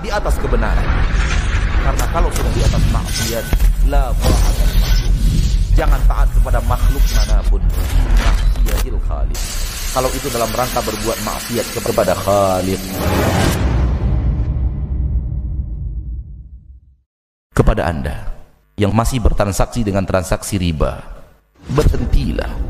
[0.00, 0.88] di atas kebenaran.
[1.80, 3.44] Karena kalau sudah di atas maksiat,
[3.88, 4.64] la ta'ata
[5.78, 7.62] Jangan taat kepada makhluk mana pun.
[7.64, 9.40] Maksiatil khaliq.
[9.90, 12.80] Kalau itu dalam rangka berbuat maksiat kepada khaliq.
[17.54, 18.16] Kepada Anda
[18.76, 21.00] yang masih bertransaksi dengan transaksi riba,
[21.72, 22.69] berhentilah.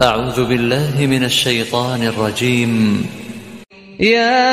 [0.00, 3.04] أعوذ بالله من الشيطان الرجيم.
[4.00, 4.48] يا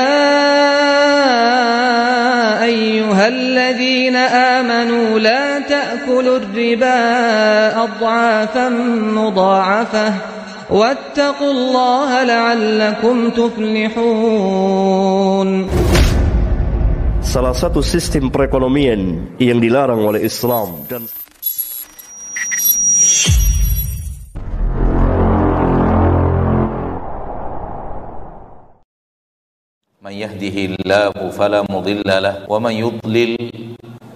[2.68, 4.16] أيها الذين
[4.60, 7.00] آمنوا لا تأكلوا الربا
[7.80, 8.70] أضعافا
[9.16, 10.14] مضاعفة
[10.68, 13.88] واتقوا الله لعلكم تفلحون.
[17.24, 21.08] Salah satu sistem perekonomian yang dilarang oleh Islam dan
[30.08, 33.32] من يهده الله فلا مضل له ومن يضلل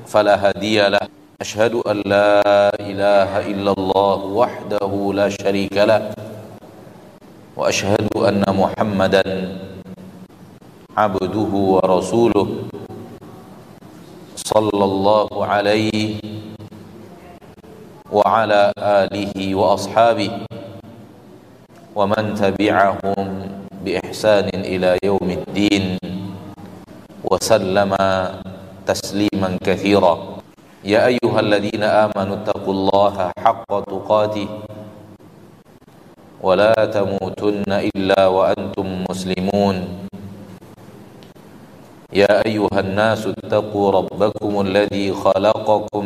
[0.07, 1.03] فلا هادي له.
[1.41, 2.39] أشهد أن لا
[2.79, 6.15] إله إلا الله وحده لا شريك له
[7.59, 9.23] وأشهد أن محمدا
[10.97, 12.47] عبده ورسوله
[14.35, 16.15] صلى الله عليه
[18.11, 20.31] وعلى آله وأصحابه
[21.95, 23.27] ومن تبعهم
[23.85, 25.97] بإحسان إلى يوم الدين
[27.25, 27.91] وسلم
[28.85, 30.13] تسليما كثيرا.
[30.85, 34.49] يا أيها الذين آمنوا اتقوا الله حق تقاته
[36.41, 39.75] ولا تموتن إلا وأنتم مسلمون.
[42.13, 46.05] يا أيها الناس اتقوا ربكم الذي خلقكم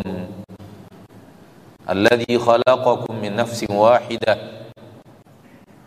[1.89, 4.33] الذي خلقكم من نفس واحدة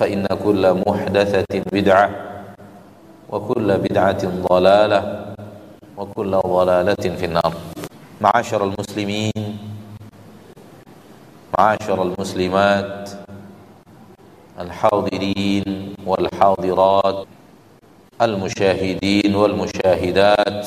[0.00, 2.08] فإن كل محدثة بدعة
[3.28, 5.00] وكل بدعة ضلالة
[5.96, 7.52] وكل ضلالة في النار.
[8.20, 9.32] معاشر المسلمين
[11.58, 13.10] معاشر المسلمات
[14.60, 15.64] الحاضرين
[16.06, 17.18] والحاضرات
[18.22, 20.60] المشاهدين والمشاهدات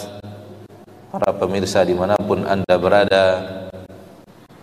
[1.13, 3.25] para pemirsa dimanapun anda berada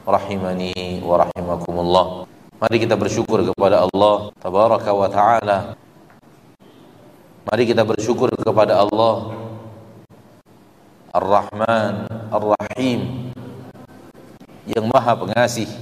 [0.02, 2.29] rahimani wa rahimakumullah.
[2.60, 5.58] Mari kita bersyukur kepada Allah Tabaraka wa ta'ala.
[7.48, 9.32] Mari kita bersyukur kepada Allah.
[11.16, 13.32] Ar-Rahman Ar-Rahim.
[14.68, 15.72] Yang maha pengasih.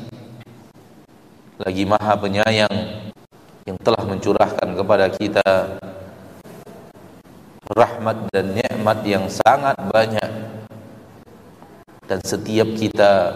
[1.58, 3.10] Lagi maha penyayang.
[3.66, 5.82] Yang telah mencurahkan kepada kita
[7.68, 10.30] Rahmat dan nikmat yang sangat banyak.
[12.06, 13.34] Dan setiap kita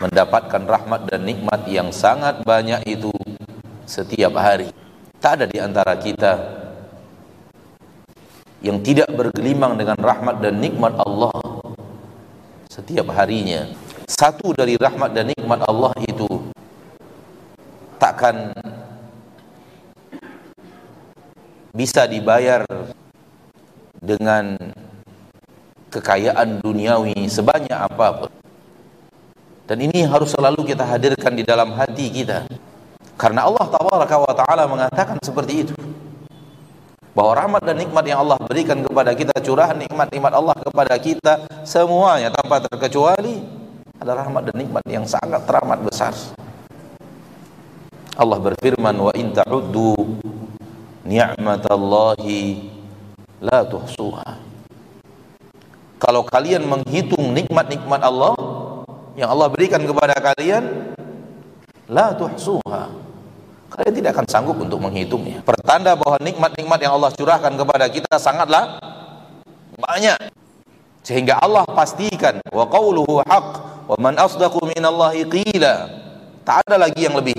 [0.00, 3.12] mendapatkan rahmat dan nikmat yang sangat banyak itu
[3.84, 4.72] setiap hari.
[5.20, 6.32] Tak ada di antara kita
[8.64, 11.36] yang tidak bergelimang dengan rahmat dan nikmat Allah
[12.72, 13.68] setiap harinya.
[14.08, 16.28] Satu dari rahmat dan nikmat Allah itu
[18.00, 18.56] takkan
[21.76, 22.64] bisa dibayar
[24.00, 24.56] dengan
[25.92, 28.39] kekayaan duniawi sebanyak apa pun.
[29.70, 32.42] Dan ini harus selalu kita hadirkan di dalam hati kita.
[33.14, 35.78] Karena Allah tabaraka wa taala mengatakan seperti itu.
[37.14, 42.34] Bahwa rahmat dan nikmat yang Allah berikan kepada kita, curahan nikmat-nikmat Allah kepada kita semuanya
[42.34, 43.46] tanpa terkecuali
[44.02, 46.18] adalah rahmat dan nikmat yang sangat teramat besar.
[48.18, 50.18] Allah berfirman wa in ta'uddu
[51.06, 52.42] ni'matallahi
[53.38, 54.34] la tuhsuha.
[56.02, 58.34] Kalau kalian menghitung nikmat-nikmat Allah
[59.20, 60.96] yang Allah berikan kepada kalian
[61.92, 63.10] la tuhsuha
[63.70, 65.46] kalian tidak akan sanggup untuk menghitungnya.
[65.46, 68.82] Pertanda bahwa nikmat-nikmat yang Allah curahkan kepada kita sangatlah
[69.78, 70.18] banyak.
[71.00, 73.48] Sehingga Allah pastikan wa qauluhu haq
[73.88, 75.88] wa man asdaqu minallahi qila.
[76.44, 77.38] Tak ada lagi yang lebih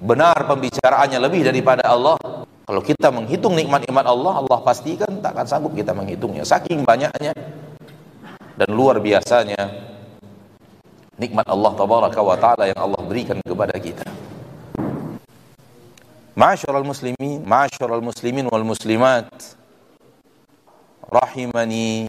[0.00, 2.16] benar pembicaraannya lebih daripada Allah.
[2.66, 6.42] Kalau kita menghitung nikmat-nikmat Allah, Allah pastikan tak akan sanggup kita menghitungnya.
[6.46, 7.34] Saking banyaknya
[8.56, 9.92] dan luar biasanya
[11.16, 14.04] nikmat Allah tabaraka wa taala yang Allah berikan kepada kita.
[16.36, 19.28] Ma'asyiral muslimin, ma'asyiral muslimin wal muslimat.
[21.08, 22.04] Rahimani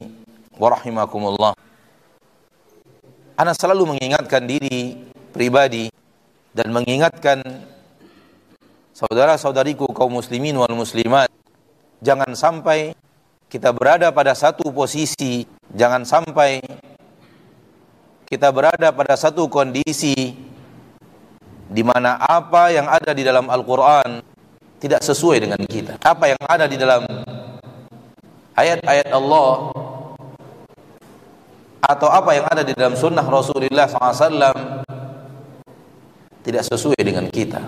[0.59, 1.53] wa rahimakumullah.
[3.39, 5.87] Ana selalu mengingatkan diri pribadi
[6.51, 7.39] dan mengingatkan
[8.91, 11.29] saudara-saudariku kaum muslimin wal muslimat
[12.01, 12.97] jangan sampai
[13.47, 16.59] kita berada pada satu posisi, jangan sampai
[18.27, 20.35] kita berada pada satu kondisi
[21.67, 24.19] di mana apa yang ada di dalam Al-Quran
[24.83, 25.95] tidak sesuai dengan kita.
[26.03, 27.07] Apa yang ada di dalam
[28.51, 29.71] ayat-ayat Allah
[31.87, 34.83] atau apa yang ada di dalam sunnah Rasulullah SAW
[36.43, 37.63] tidak sesuai dengan kita.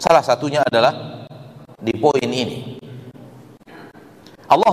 [0.00, 1.24] Salah satunya adalah
[1.76, 2.80] di poin ini.
[4.48, 4.72] Allah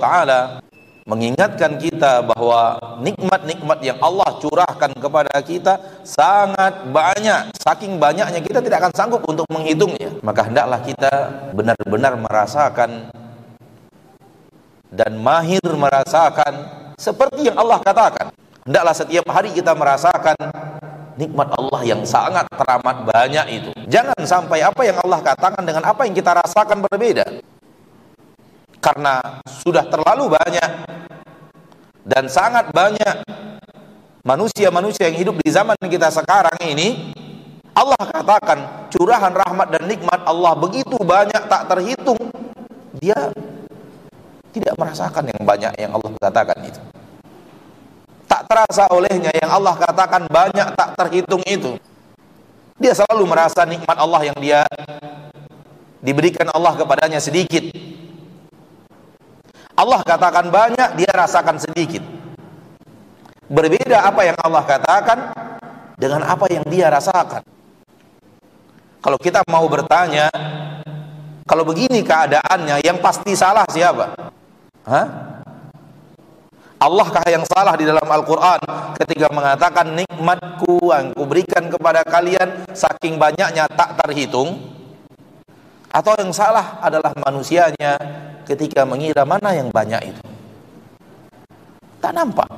[0.00, 0.40] Taala
[1.08, 7.48] mengingatkan kita bahwa nikmat-nikmat yang Allah curahkan kepada kita sangat banyak.
[7.56, 10.20] Saking banyaknya kita tidak akan sanggup untuk menghitungnya.
[10.20, 11.12] Maka hendaklah kita
[11.56, 13.08] benar-benar merasakan
[14.92, 16.52] dan mahir merasakan
[17.00, 18.28] seperti yang Allah katakan.
[18.68, 20.36] Hendaklah setiap hari kita merasakan
[21.16, 23.70] nikmat Allah yang sangat teramat banyak itu.
[23.88, 27.24] Jangan sampai apa yang Allah katakan dengan apa yang kita rasakan berbeda
[28.78, 30.70] karena sudah terlalu banyak
[32.08, 33.26] dan sangat banyak
[34.24, 37.12] manusia-manusia yang hidup di zaman kita sekarang ini
[37.74, 42.18] Allah katakan curahan rahmat dan nikmat Allah begitu banyak tak terhitung
[42.98, 43.30] dia
[44.52, 46.80] tidak merasakan yang banyak yang Allah katakan itu.
[48.28, 51.78] Tak terasa olehnya yang Allah katakan banyak tak terhitung itu.
[52.78, 54.62] Dia selalu merasa nikmat Allah yang dia
[55.98, 57.64] diberikan Allah kepadanya sedikit
[59.78, 62.02] Allah katakan banyak, dia rasakan sedikit.
[63.46, 65.18] Berbeda apa yang Allah katakan
[65.94, 67.46] dengan apa yang dia rasakan.
[68.98, 70.26] Kalau kita mau bertanya,
[71.46, 74.18] kalau begini keadaannya, yang pasti salah siapa?
[74.82, 75.06] Hah?
[76.78, 78.62] Allahkah yang salah di dalam Al-Quran
[78.98, 84.77] ketika mengatakan nikmatku yang kuberikan kepada kalian saking banyaknya tak terhitung?
[85.88, 87.96] Atau yang salah adalah manusianya
[88.44, 90.24] ketika mengira mana yang banyak itu.
[91.98, 92.48] Tak nampak.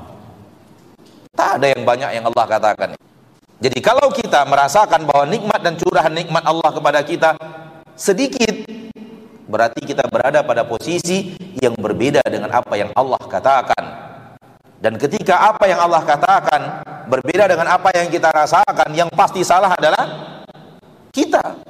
[1.32, 2.90] Tak ada yang banyak yang Allah katakan.
[3.60, 7.36] Jadi kalau kita merasakan bahwa nikmat dan curahan nikmat Allah kepada kita
[7.92, 8.64] sedikit
[9.50, 13.84] berarti kita berada pada posisi yang berbeda dengan apa yang Allah katakan.
[14.80, 19.76] Dan ketika apa yang Allah katakan berbeda dengan apa yang kita rasakan yang pasti salah
[19.76, 20.08] adalah
[21.12, 21.60] kita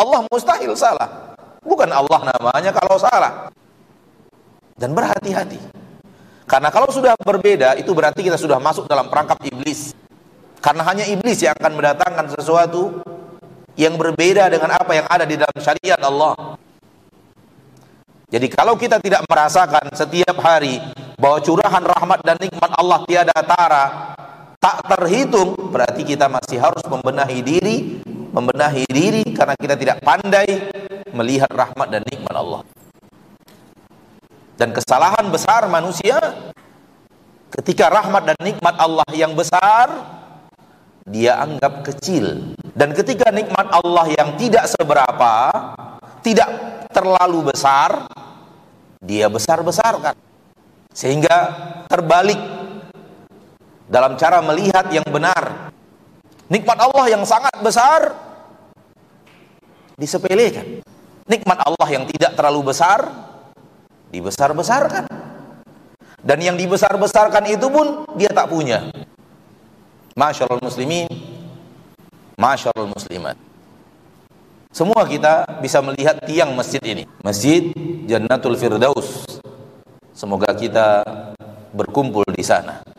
[0.00, 1.30] Allah mustahil salah
[1.60, 3.52] Bukan Allah namanya kalau salah.
[4.80, 5.60] Dan berhati-hati.
[6.48, 9.92] Karena kalau sudah berbeda, itu berarti kita sudah masuk dalam perangkap iblis.
[10.64, 13.04] Karena hanya iblis yang akan mendatangkan sesuatu
[13.76, 16.56] yang berbeda dengan apa yang ada di dalam syariat Allah.
[18.30, 20.80] Jadi kalau kita tidak merasakan setiap hari
[21.20, 23.84] bahwa curahan rahmat dan nikmat Allah tiada tara,
[24.56, 27.76] tak terhitung, berarti kita masih harus membenahi diri,
[28.30, 30.48] membenahi diri karena kita tidak pandai
[31.10, 32.62] melihat rahmat dan nikmat Allah.
[34.54, 36.20] Dan kesalahan besar manusia
[37.50, 39.88] ketika rahmat dan nikmat Allah yang besar
[41.08, 42.54] dia anggap kecil.
[42.70, 45.50] Dan ketika nikmat Allah yang tidak seberapa
[46.22, 46.50] tidak
[46.92, 48.06] terlalu besar
[49.00, 50.14] dia besar-besarkan.
[50.92, 51.36] Sehingga
[51.88, 52.38] terbalik
[53.90, 55.72] dalam cara melihat yang benar
[56.50, 58.12] nikmat Allah yang sangat besar
[59.94, 60.82] disepelekan.
[61.30, 63.06] Nikmat Allah yang tidak terlalu besar
[64.10, 65.06] dibesar-besarkan.
[66.20, 68.92] Dan yang dibesar-besarkan itu pun dia tak punya.
[70.18, 71.08] Masyaallah muslimin
[72.40, 73.36] masyaallah muslimat.
[74.72, 77.04] Semua kita bisa melihat tiang masjid ini.
[77.20, 77.70] Masjid
[78.08, 79.24] Jannatul Firdaus.
[80.16, 81.04] Semoga kita
[81.70, 82.89] berkumpul di sana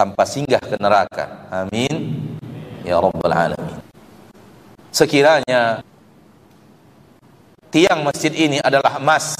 [0.00, 1.44] tanpa singgah ke neraka.
[1.52, 2.16] Amin.
[2.80, 3.84] Ya rabbal alamin.
[4.88, 5.84] Sekiranya
[7.68, 9.36] tiang masjid ini adalah emas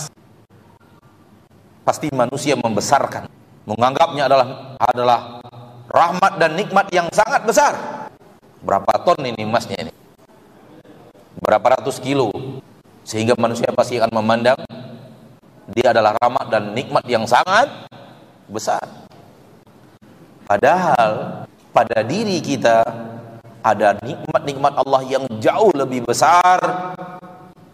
[1.80, 3.24] pasti manusia membesarkan.
[3.64, 5.20] Menganggapnya adalah adalah
[5.88, 7.72] rahmat dan nikmat yang sangat besar.
[8.60, 9.92] Berapa ton ini emasnya ini?
[11.40, 12.28] Berapa ratus kilo?
[13.08, 14.60] Sehingga manusia pasti akan memandang
[15.72, 17.88] dia adalah rahmat dan nikmat yang sangat
[18.44, 18.99] besar
[20.50, 22.82] padahal pada diri kita
[23.62, 26.58] ada nikmat-nikmat Allah yang jauh lebih besar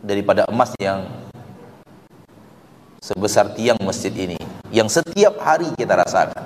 [0.04, 1.08] daripada emas yang
[3.00, 4.36] sebesar tiang masjid ini
[4.68, 6.44] yang setiap hari kita rasakan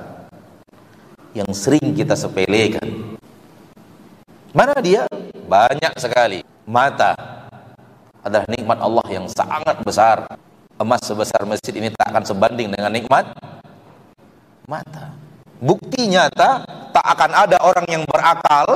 [1.35, 3.19] yang sering kita sepelekan.
[4.51, 5.07] Mana dia?
[5.51, 6.47] banyak sekali.
[6.63, 7.19] Mata
[8.23, 10.31] adalah nikmat Allah yang sangat besar.
[10.79, 13.35] Emas sebesar masjid ini tak akan sebanding dengan nikmat
[14.65, 15.13] mata
[15.61, 18.67] bukti nyata tak akan ada orang yang berakal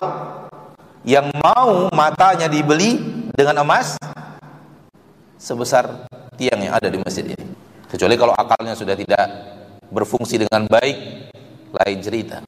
[1.04, 3.00] yang mau matanya dibeli
[3.32, 3.96] dengan emas
[5.40, 7.44] sebesar tiang yang ada di masjid ini.
[7.88, 9.26] Kecuali kalau akalnya sudah tidak
[9.88, 10.96] berfungsi dengan baik
[11.72, 12.40] lain cerita.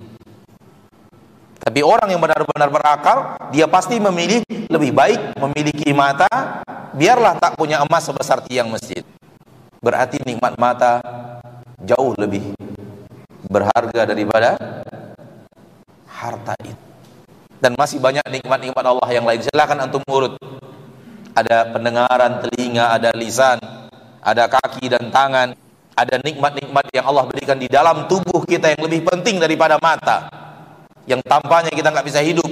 [1.67, 3.19] Tapi orang yang benar-benar berakal
[3.51, 4.41] dia pasti memilih
[4.71, 6.63] lebih baik memiliki mata
[6.95, 9.03] biarlah tak punya emas sebesar tiang masjid.
[9.83, 11.03] Berarti nikmat mata
[11.83, 12.55] jauh lebih
[13.49, 14.57] berharga daripada
[16.07, 16.79] harta itu.
[17.57, 19.41] Dan masih banyak nikmat-nikmat Allah yang lain.
[19.41, 20.37] Silakan antum urut.
[21.37, 23.61] Ada pendengaran telinga ada lisan
[24.27, 25.55] ada kaki dan tangan
[25.95, 30.27] ada nikmat-nikmat yang Allah berikan di dalam tubuh kita yang lebih penting daripada mata
[31.07, 32.51] yang tampaknya kita nggak bisa hidup.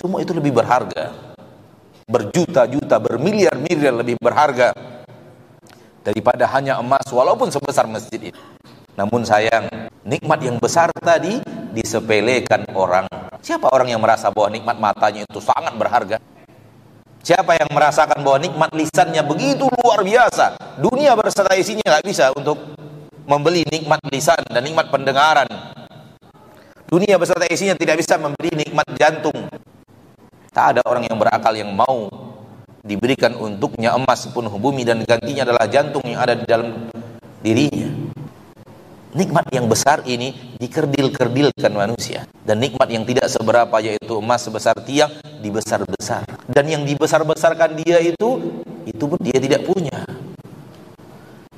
[0.00, 1.12] Semua itu lebih berharga.
[2.08, 4.72] Berjuta-juta bermiliar-miliar lebih berharga
[6.00, 8.40] daripada hanya emas walaupun sebesar masjid ini
[8.96, 9.68] namun sayang
[10.08, 11.36] nikmat yang besar tadi
[11.76, 13.04] disepelekan orang.
[13.44, 16.16] Siapa orang yang merasa bahwa nikmat matanya itu sangat berharga?
[17.20, 20.56] Siapa yang merasakan bahwa nikmat lisannya begitu luar biasa?
[20.80, 22.56] Dunia berserta isinya nggak bisa untuk
[23.28, 25.46] membeli nikmat lisan dan nikmat pendengaran.
[26.88, 29.50] Dunia beserta isinya tidak bisa membeli nikmat jantung.
[30.56, 32.08] Tak ada orang yang berakal yang mau
[32.80, 36.88] diberikan untuknya emas sepenuh bumi dan gantinya adalah jantung yang ada di dalam
[37.42, 37.95] dirinya
[39.16, 42.28] nikmat yang besar ini dikerdil-kerdilkan manusia.
[42.44, 46.28] Dan nikmat yang tidak seberapa yaitu emas sebesar tiang dibesar-besar.
[46.46, 50.04] Dan yang dibesar-besarkan dia itu itu pun dia tidak punya.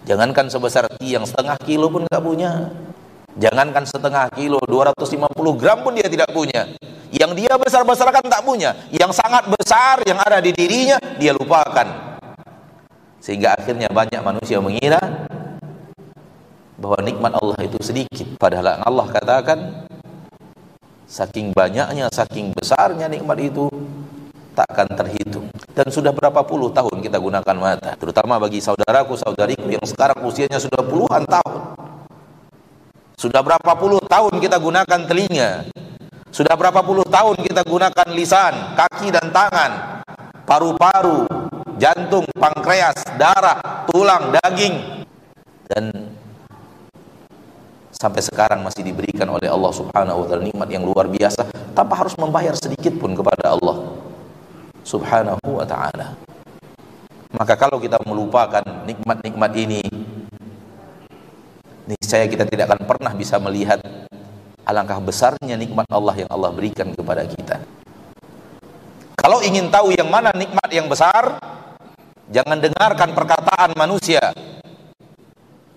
[0.08, 2.72] Jangankan sebesar tiang setengah kilo pun nggak punya.
[3.36, 6.64] Jangankan setengah kilo 250 gram pun dia tidak punya.
[7.12, 8.72] Yang dia besar-besarkan tak punya.
[8.88, 12.08] Yang sangat besar yang ada di dirinya dia lupakan.
[13.20, 15.27] Sehingga akhirnya banyak manusia mengira
[16.78, 18.38] bahwa nikmat Allah itu sedikit.
[18.38, 19.58] Padahal Allah katakan
[21.10, 23.66] saking banyaknya saking besarnya nikmat itu
[24.54, 25.50] takkan terhitung.
[25.74, 27.94] Dan sudah berapa puluh tahun kita gunakan mata?
[27.98, 31.78] Terutama bagi saudaraku saudariku yang sekarang usianya sudah puluhan tahun.
[33.18, 35.66] Sudah berapa puluh tahun kita gunakan telinga?
[36.30, 40.02] Sudah berapa puluh tahun kita gunakan lisan kaki dan tangan?
[40.46, 41.26] Paru-paru
[41.78, 45.06] jantung pankreas darah tulang daging.
[45.66, 46.14] Dan
[47.98, 52.14] sampai sekarang masih diberikan oleh Allah Subhanahu wa taala nikmat yang luar biasa tanpa harus
[52.14, 53.98] membayar sedikit pun kepada Allah
[54.86, 56.14] Subhanahu wa taala.
[57.34, 59.82] Maka kalau kita melupakan nikmat-nikmat ini
[61.90, 63.82] niscaya kita tidak akan pernah bisa melihat
[64.62, 67.60] alangkah besarnya nikmat Allah yang Allah berikan kepada kita.
[69.18, 71.36] Kalau ingin tahu yang mana nikmat yang besar,
[72.30, 74.32] jangan dengarkan perkataan manusia,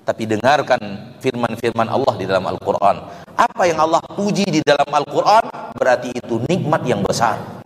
[0.02, 0.80] tapi dengarkan
[1.22, 2.96] firman-firman Allah di dalam Al-Quran.
[3.38, 7.62] Apa yang Allah puji di dalam Al-Quran berarti itu nikmat yang besar.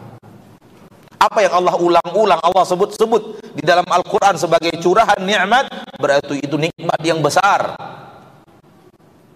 [1.15, 6.99] Apa yang Allah ulang-ulang, Allah sebut-sebut di dalam Al-Quran sebagai curahan nikmat berarti itu nikmat
[7.01, 7.73] yang besar.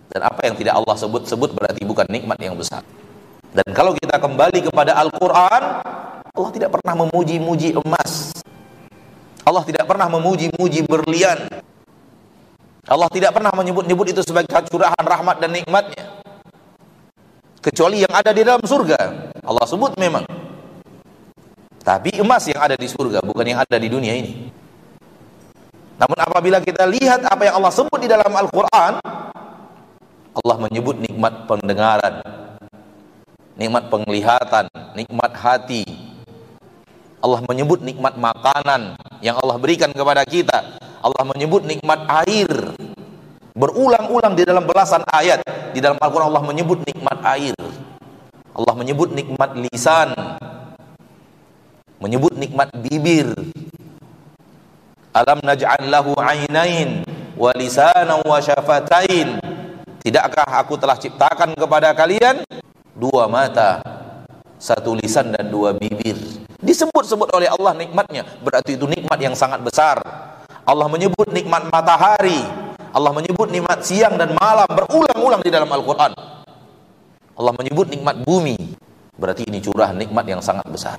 [0.10, 2.84] Dan apa yang tidak Allah sebut-sebut berarti bukan nikmat yang besar.
[3.50, 5.64] Dan kalau kita kembali kepada Al-Quran,
[6.30, 8.36] Allah tidak pernah memuji-muji emas.
[9.42, 11.50] Allah tidak pernah memuji-muji berlian.
[12.90, 16.26] Allah tidak pernah menyebut-nyebut itu sebagai curahan rahmat dan nikmatnya.
[17.62, 18.98] Kecuali yang ada di dalam surga.
[19.46, 20.26] Allah sebut memang.
[21.86, 24.50] Tapi emas yang ada di surga bukan yang ada di dunia ini.
[26.02, 28.94] Namun apabila kita lihat apa yang Allah sebut di dalam Al-Quran,
[30.34, 32.26] Allah menyebut nikmat pendengaran,
[33.54, 34.66] nikmat penglihatan,
[34.98, 35.86] nikmat hati.
[37.20, 40.89] Allah menyebut nikmat makanan yang Allah berikan kepada kita.
[41.00, 42.76] Allah menyebut nikmat air.
[43.56, 45.40] Berulang-ulang di dalam belasan ayat.
[45.72, 47.56] Di dalam Al-Qur'an Allah menyebut nikmat air.
[48.52, 50.12] Allah menyebut nikmat lisan.
[52.04, 53.32] Menyebut nikmat bibir.
[55.16, 57.04] Alam naj'al lahu ainain
[57.36, 59.40] wa lisanan wa syafatain.
[60.00, 62.44] Tidakkah aku telah ciptakan kepada kalian?
[62.96, 63.80] Dua mata
[64.60, 66.20] satu lisan dan dua bibir.
[66.60, 68.28] Disebut-sebut oleh Allah nikmatnya.
[68.44, 70.00] Berarti itu nikmat yang sangat besar
[70.70, 72.46] Allah menyebut nikmat matahari
[72.90, 76.12] Allah menyebut nikmat siang dan malam berulang-ulang di dalam Al-Quran.
[77.40, 78.58] Allah menyebut nikmat bumi
[79.16, 80.98] berarti ini curah nikmat yang sangat besar.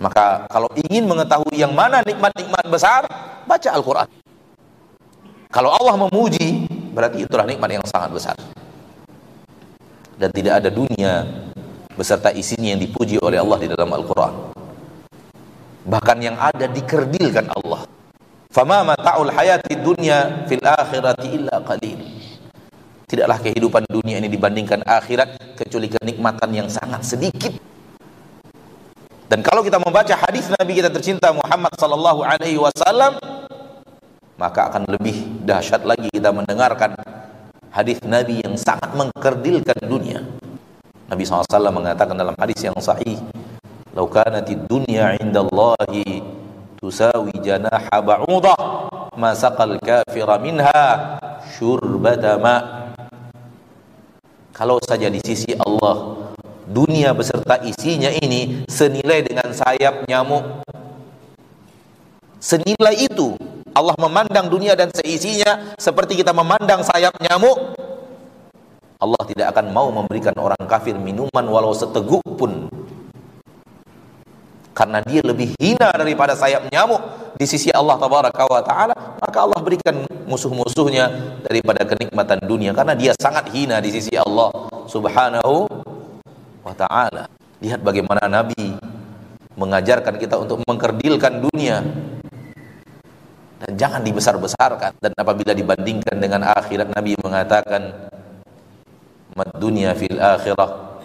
[0.00, 3.04] Maka kalau ingin mengetahui yang mana nikmat-nikmat besar
[3.44, 4.08] baca Al-Quran.
[5.52, 8.36] Kalau Allah memuji berarti itulah nikmat yang sangat besar.
[10.16, 11.28] Dan tidak ada dunia
[11.92, 14.34] beserta isinya yang dipuji oleh Allah di dalam Al-Quran.
[15.86, 17.85] Bahkan yang ada dikerdilkan Allah
[18.56, 22.00] fama mata'ul hayati dunya fil akhirati illa qalil
[23.04, 27.52] tidaklah kehidupan dunia ini dibandingkan akhirat kecuali kenikmatan yang sangat sedikit
[29.28, 33.20] dan kalau kita membaca hadis Nabi kita tercinta Muhammad sallallahu alaihi wasallam
[34.40, 36.96] maka akan lebih dahsyat lagi kita mendengarkan
[37.76, 40.20] hadis Nabi yang sangat mengkerdilkan dunia.
[41.08, 43.16] Nabi SAW mengatakan dalam hadis yang sahih
[43.96, 46.20] "Lau kanatid dunya 'indallahi
[46.76, 48.60] tusawi janaha ba'udah
[49.16, 51.18] ma saqal kafira minha
[51.56, 52.56] syurbata ma."
[54.56, 56.16] Kalau saja di sisi Allah
[56.66, 60.64] dunia beserta isinya ini senilai dengan sayap nyamuk.
[62.40, 63.36] Senilai itu
[63.76, 67.76] Allah memandang dunia dan seisinya seperti kita memandang sayap nyamuk.
[68.96, 72.72] Allah tidak akan mau memberikan orang kafir minuman walau seteguk pun
[74.76, 77.00] karena dia lebih hina daripada sayap nyamuk.
[77.40, 81.08] Di sisi Allah tabaraka wa taala maka Allah berikan musuh-musuhnya
[81.40, 82.76] daripada kenikmatan dunia.
[82.76, 84.52] Karena dia sangat hina di sisi Allah
[84.84, 85.64] subhanahu
[86.60, 87.24] wa taala.
[87.64, 88.76] Lihat bagaimana nabi
[89.56, 91.80] mengajarkan kita untuk mengkerdilkan dunia.
[93.56, 95.00] Dan jangan dibesar-besarkan.
[95.00, 98.12] Dan apabila dibandingkan dengan akhirat nabi mengatakan
[99.32, 100.95] mad dunya fil akhirah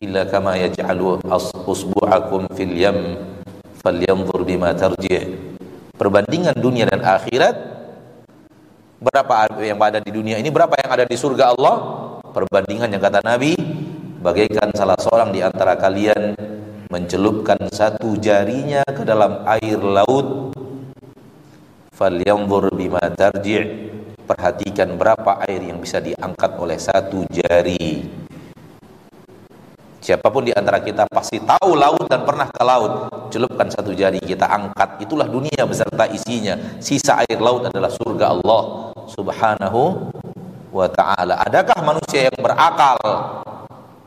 [0.00, 1.24] illa kama yaj'alu
[1.64, 2.98] usbu'akum fil yam
[3.80, 5.56] falyanzur bima tarji'
[5.96, 7.56] perbandingan dunia dan akhirat
[9.00, 11.76] berapa yang ada di dunia ini berapa yang ada di surga Allah?
[12.36, 13.56] Perbandingan yang kata Nabi
[14.20, 16.36] bagaikan salah seorang di antara kalian
[16.92, 20.52] mencelupkan satu jarinya ke dalam air laut
[21.96, 23.88] falyanzur bima tarji'
[24.28, 28.25] perhatikan berapa air yang bisa diangkat oleh satu jari
[30.06, 33.10] Siapa pun di antara kita pasti tahu laut dan pernah ke laut.
[33.34, 35.02] Celupkan satu jari kita angkat.
[35.02, 36.78] Itulah dunia beserta isinya.
[36.78, 38.62] Sisa air laut adalah surga Allah
[39.10, 40.06] Subhanahu
[40.70, 41.42] wa taala.
[41.42, 43.02] Adakah manusia yang berakal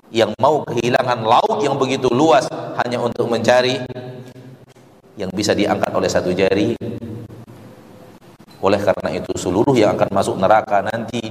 [0.08, 2.48] yang mau kehilangan laut yang begitu luas
[2.80, 3.84] hanya untuk mencari
[5.20, 6.80] yang bisa diangkat oleh satu jari?
[8.64, 11.28] Oleh karena itu seluruh yang akan masuk neraka nanti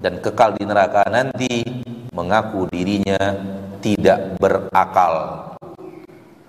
[0.00, 1.84] dan kekal di neraka nanti
[2.16, 3.20] mengaku dirinya
[3.86, 5.14] tidak berakal.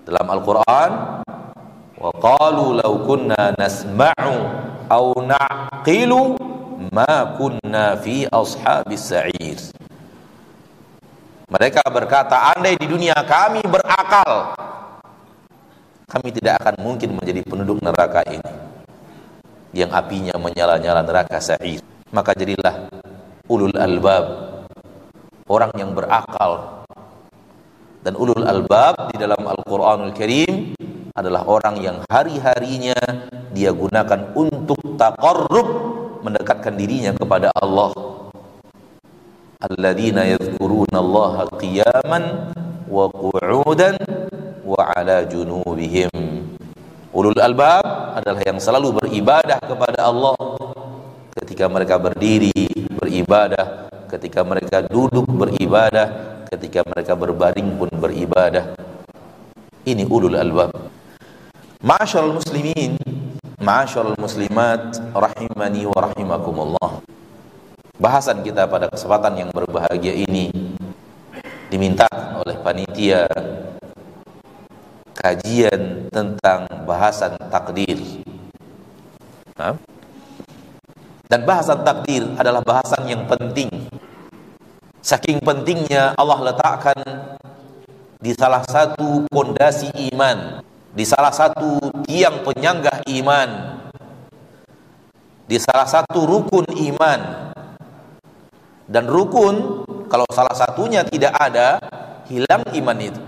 [0.02, 1.22] Dalam Al-Qur'an
[1.94, 2.10] wa
[2.50, 4.34] law kunna nasma'u
[4.90, 6.34] aw na'qilu
[6.90, 9.58] ma kunna fi ashabis sa'ir.
[11.48, 14.52] Mereka berkata, andai di dunia kami berakal,
[16.10, 18.52] kami tidak akan mungkin menjadi penduduk neraka ini
[19.72, 21.80] yang apinya menyala-nyala neraka sa'ir.
[22.12, 22.88] Maka jadilah
[23.48, 24.24] ulul albab,
[25.48, 26.77] orang yang berakal,
[28.08, 30.72] dan ulul albab di dalam Al-Quranul Karim
[31.12, 32.96] adalah orang yang hari-harinya
[33.52, 35.68] dia gunakan untuk taqarrub
[36.24, 37.92] mendekatkan dirinya kepada Allah.
[39.60, 42.24] Alladzina yadhkuruna Allah qiyaman
[42.88, 44.00] wa qu'udan
[44.64, 46.08] wa ala junubihim.
[47.12, 47.84] Ulul albab
[48.16, 50.32] adalah yang selalu beribadah kepada Allah
[51.44, 58.72] ketika mereka berdiri beribadah ketika mereka duduk beribadah ketika mereka berbaring pun beribadah.
[59.84, 60.72] Ini ulul albab.
[61.84, 62.98] Ma'asyiral muslimin
[63.58, 67.04] ma'asyiral muslimat rahimani wa rahimakumullah.
[67.98, 70.48] Bahasan kita pada kesempatan yang berbahagia ini
[71.66, 72.06] diminta
[72.38, 73.26] oleh panitia
[75.18, 77.98] kajian tentang bahasan takdir.
[81.28, 83.87] Dan bahasan takdir adalah bahasan yang penting
[84.98, 86.98] Saking pentingnya Allah letakkan
[88.18, 90.58] di salah satu pondasi iman,
[90.90, 93.50] di salah satu tiang penyanggah iman,
[95.46, 97.50] di salah satu rukun iman.
[98.88, 101.78] Dan rukun kalau salah satunya tidak ada,
[102.26, 103.22] hilang iman itu.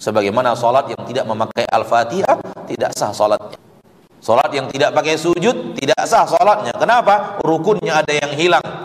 [0.00, 2.36] Sebagaimana salat yang tidak memakai Al-Fatihah
[2.68, 3.56] tidak sah salatnya.
[4.20, 6.76] Salat yang tidak pakai sujud tidak sah salatnya.
[6.76, 7.40] Kenapa?
[7.40, 8.83] Rukunnya ada yang hilang.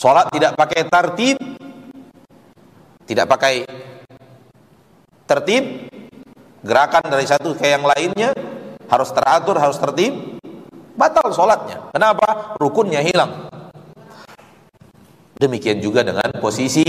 [0.00, 1.36] Salat tidak pakai tartib,
[3.04, 3.68] tidak pakai
[5.28, 5.92] tertib
[6.64, 8.32] gerakan dari satu ke yang lainnya
[8.88, 10.40] harus teratur, harus tertib,
[10.96, 11.92] batal sholatnya.
[11.92, 12.56] Kenapa?
[12.56, 13.52] Rukunnya hilang.
[15.36, 16.88] Demikian juga dengan posisi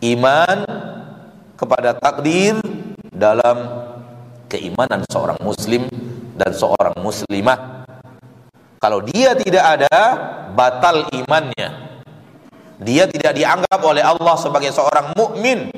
[0.00, 0.64] iman
[1.60, 2.56] kepada takdir
[3.12, 3.68] dalam
[4.48, 5.84] keimanan seorang muslim
[6.40, 7.81] dan seorang muslimah.
[8.82, 9.94] Kalau dia tidak ada,
[10.58, 12.02] batal imannya.
[12.82, 15.70] Dia tidak dianggap oleh Allah sebagai seorang mukmin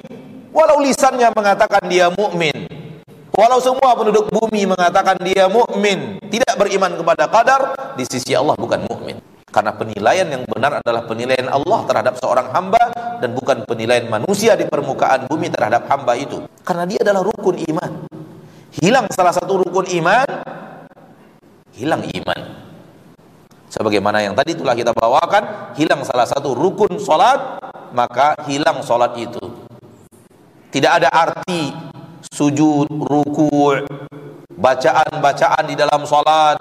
[0.55, 2.55] Walau lisannya mengatakan dia mukmin,
[3.35, 7.63] walau semua penduduk bumi mengatakan dia mukmin, tidak beriman kepada qadar,
[7.99, 9.19] di sisi Allah bukan mukmin.
[9.51, 12.79] Karena penilaian yang benar adalah penilaian Allah terhadap seorang hamba
[13.19, 16.47] dan bukan penilaian manusia di permukaan bumi terhadap hamba itu.
[16.63, 18.07] Karena dia adalah rukun iman.
[18.79, 20.29] Hilang salah satu rukun iman,
[21.75, 22.41] hilang iman.
[23.75, 27.59] Sebagaimana yang tadi telah kita bawakan, hilang salah satu rukun solat,
[27.91, 29.43] maka hilang solat itu.
[30.71, 31.75] Tidak ada arti
[32.31, 33.83] sujud, ruku',
[34.55, 36.55] bacaan-bacaan di dalam salat,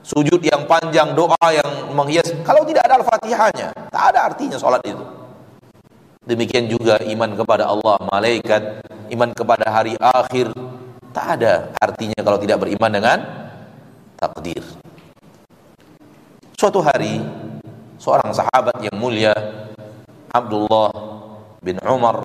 [0.00, 2.32] sujud yang panjang, doa yang menghias.
[2.40, 5.04] Kalau tidak ada Al-Fatihahnya, tak ada artinya salat itu.
[6.24, 8.80] Demikian juga iman kepada Allah, malaikat,
[9.12, 10.56] iman kepada hari akhir,
[11.12, 13.18] tak ada artinya kalau tidak beriman dengan
[14.16, 14.64] takdir.
[16.60, 17.24] Suatu hari,
[17.96, 19.32] seorang sahabat yang mulia,
[20.28, 20.92] Abdullah
[21.64, 22.20] bin Umar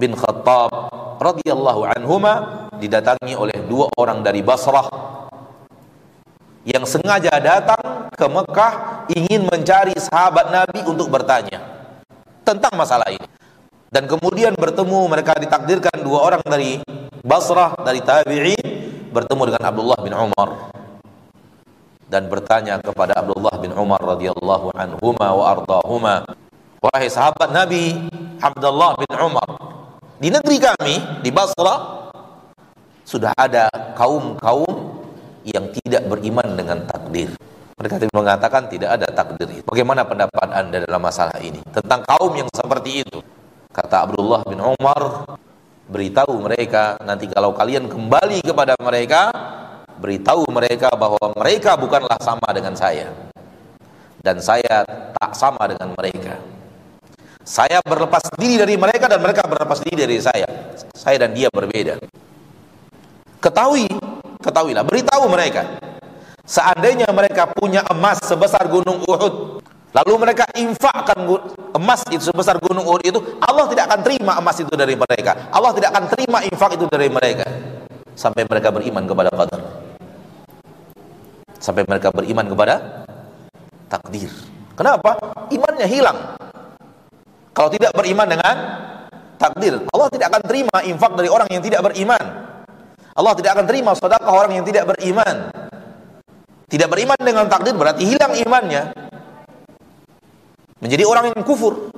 [0.00, 0.72] bin Khattab
[1.20, 4.88] radhiyallahu anhuma didatangi oleh dua orang dari Basrah
[6.64, 11.60] yang sengaja datang ke Mekah ingin mencari sahabat Nabi untuk bertanya
[12.48, 13.28] tentang masalah ini.
[13.92, 16.80] Dan kemudian bertemu mereka ditakdirkan dua orang dari
[17.20, 18.66] Basrah dari tabi'in
[19.12, 20.71] bertemu dengan Abdullah bin Umar
[22.12, 26.28] dan bertanya kepada Abdullah bin Umar radhiyallahu anhuma wa ardahuma
[26.84, 27.96] wahai sahabat Nabi
[28.36, 29.72] Abdullah bin Umar
[30.22, 32.06] di negeri kami, di Basra,
[33.02, 33.66] sudah ada
[33.98, 35.02] kaum-kaum
[35.42, 37.34] yang tidak beriman dengan takdir.
[37.74, 39.50] Mereka mengatakan tidak ada takdir.
[39.66, 41.58] Bagaimana pendapat anda dalam masalah ini?
[41.74, 43.18] Tentang kaum yang seperti itu.
[43.74, 45.26] Kata Abdullah bin Umar,
[45.90, 49.34] beritahu mereka nanti kalau kalian kembali kepada mereka,
[50.02, 53.06] beritahu mereka bahwa mereka bukanlah sama dengan saya.
[54.18, 54.82] Dan saya
[55.14, 56.42] tak sama dengan mereka.
[57.42, 60.46] Saya berlepas diri dari mereka dan mereka berlepas diri dari saya.
[60.94, 61.98] Saya dan dia berbeda.
[63.42, 63.90] Ketahui,
[64.38, 65.66] ketahuilah, beritahu mereka.
[66.46, 71.26] Seandainya mereka punya emas sebesar gunung Uhud, lalu mereka infakkan
[71.74, 75.50] emas itu sebesar gunung Uhud itu, Allah tidak akan terima emas itu dari mereka.
[75.50, 77.46] Allah tidak akan terima infak itu dari mereka
[78.14, 79.60] sampai mereka beriman kepada qadar.
[81.62, 83.06] Sampai mereka beriman kepada
[83.86, 84.26] takdir.
[84.74, 85.14] Kenapa?
[85.54, 86.18] Imannya hilang.
[87.54, 88.56] Kalau tidak beriman dengan
[89.38, 92.24] takdir, Allah tidak akan terima infak dari orang yang tidak beriman.
[93.14, 95.36] Allah tidak akan terima sedekah orang yang tidak beriman.
[96.66, 98.82] Tidak beriman dengan takdir berarti hilang imannya.
[100.82, 101.94] Menjadi orang yang kufur.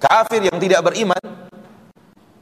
[0.00, 1.20] Kafir yang tidak beriman.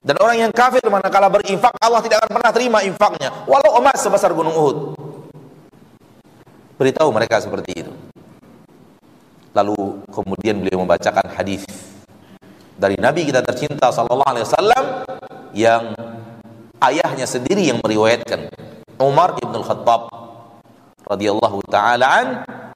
[0.00, 4.32] Dan orang yang kafir manakala berinfak Allah tidak akan pernah terima infaknya walau emas sebesar
[4.32, 5.09] gunung Uhud.
[6.80, 7.92] Beritahu mereka seperti itu.
[9.52, 11.68] Lalu kemudian beliau membacakan hadis
[12.80, 14.84] dari Nabi kita tercinta sallallahu alaihi wasallam
[15.52, 15.92] yang
[16.80, 18.48] ayahnya sendiri yang meriwayatkan.
[18.96, 20.08] Umar ibn Khattab
[21.04, 22.26] radhiyallahu taala an.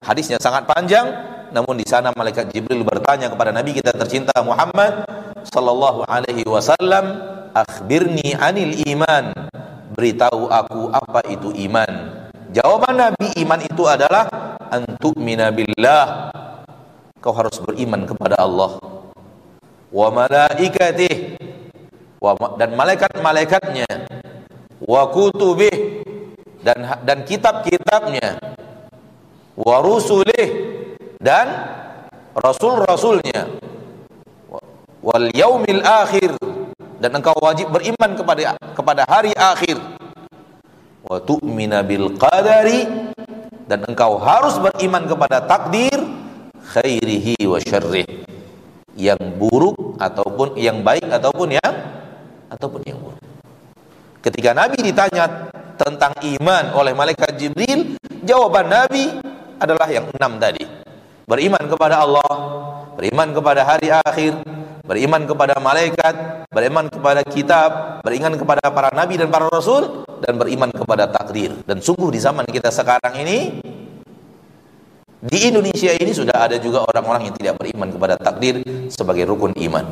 [0.05, 1.09] Hadisnya sangat panjang
[1.57, 5.09] namun di sana malaikat Jibril bertanya kepada Nabi kita tercinta Muhammad
[5.49, 7.25] sallallahu alaihi wasallam
[7.57, 9.33] akhbirni anil iman?
[9.97, 12.24] Beritahu aku apa itu iman
[12.55, 14.31] jawaban Nabi iman itu adalah
[14.71, 16.31] antu'mina billah.
[17.19, 18.79] Kau harus beriman kepada Allah.
[19.91, 21.41] Wa malaikatih
[22.61, 23.89] dan malaikat-malaikatnya.
[24.79, 26.07] Wa kutubih.
[26.65, 28.39] Dan dan kitab-kitabnya.
[29.59, 30.49] Wa rusulih.
[31.19, 31.49] Dan
[32.37, 33.51] rasul-rasulnya.
[35.01, 36.37] Wal yaumil akhir.
[37.01, 40.04] Dan engkau wajib beriman kepada kepada hari akhir
[41.05, 42.89] wa tu'mina bil qadari
[43.69, 45.97] dan engkau harus beriman kepada takdir
[46.73, 48.09] khairihi wa syarrih
[48.97, 51.75] yang buruk ataupun yang baik ataupun yang
[52.49, 53.21] ataupun yang buruk.
[54.25, 59.21] Ketika Nabi ditanya tentang iman oleh malaikat Jibril, jawaban Nabi
[59.61, 60.65] adalah yang enam tadi.
[61.25, 62.33] Beriman kepada Allah,
[62.97, 64.41] beriman kepada hari akhir,
[64.85, 67.71] beriman kepada malaikat, beriman kepada kitab,
[68.05, 71.57] beriman kepada para nabi dan para rasul, dan beriman kepada takdir.
[71.65, 73.65] Dan sungguh di zaman kita sekarang ini,
[75.25, 78.61] di Indonesia ini sudah ada juga orang-orang yang tidak beriman kepada takdir
[78.93, 79.89] sebagai rukun iman.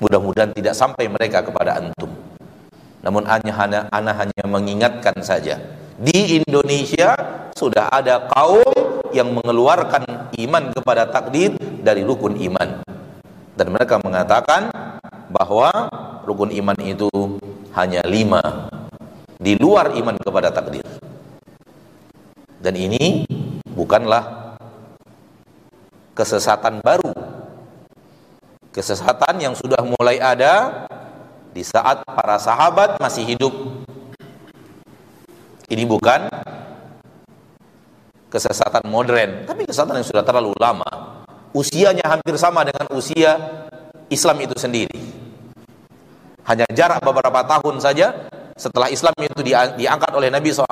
[0.00, 2.08] Mudah-mudahan tidak sampai mereka kepada antum.
[3.04, 5.60] Namun hanya ana hanya mengingatkan saja.
[6.00, 7.14] Di Indonesia
[7.52, 8.64] sudah ada kaum
[9.12, 11.52] yang mengeluarkan iman kepada takdir
[11.84, 12.91] dari rukun iman.
[13.52, 14.72] Dan mereka mengatakan
[15.28, 15.68] bahwa
[16.24, 17.08] rukun iman itu
[17.76, 18.68] hanya lima
[19.36, 20.86] di luar iman kepada takdir.
[22.62, 23.26] Dan ini
[23.74, 24.54] bukanlah
[26.14, 27.12] kesesatan baru.
[28.72, 30.86] Kesesatan yang sudah mulai ada
[31.52, 33.52] di saat para sahabat masih hidup.
[35.68, 36.28] Ini bukan
[38.32, 41.21] kesesatan modern, tapi kesesatan yang sudah terlalu lama.
[41.52, 43.36] Usianya hampir sama dengan usia
[44.08, 44.96] Islam itu sendiri.
[46.48, 50.66] Hanya jarak beberapa tahun saja setelah Islam itu diangkat oleh Nabi SAW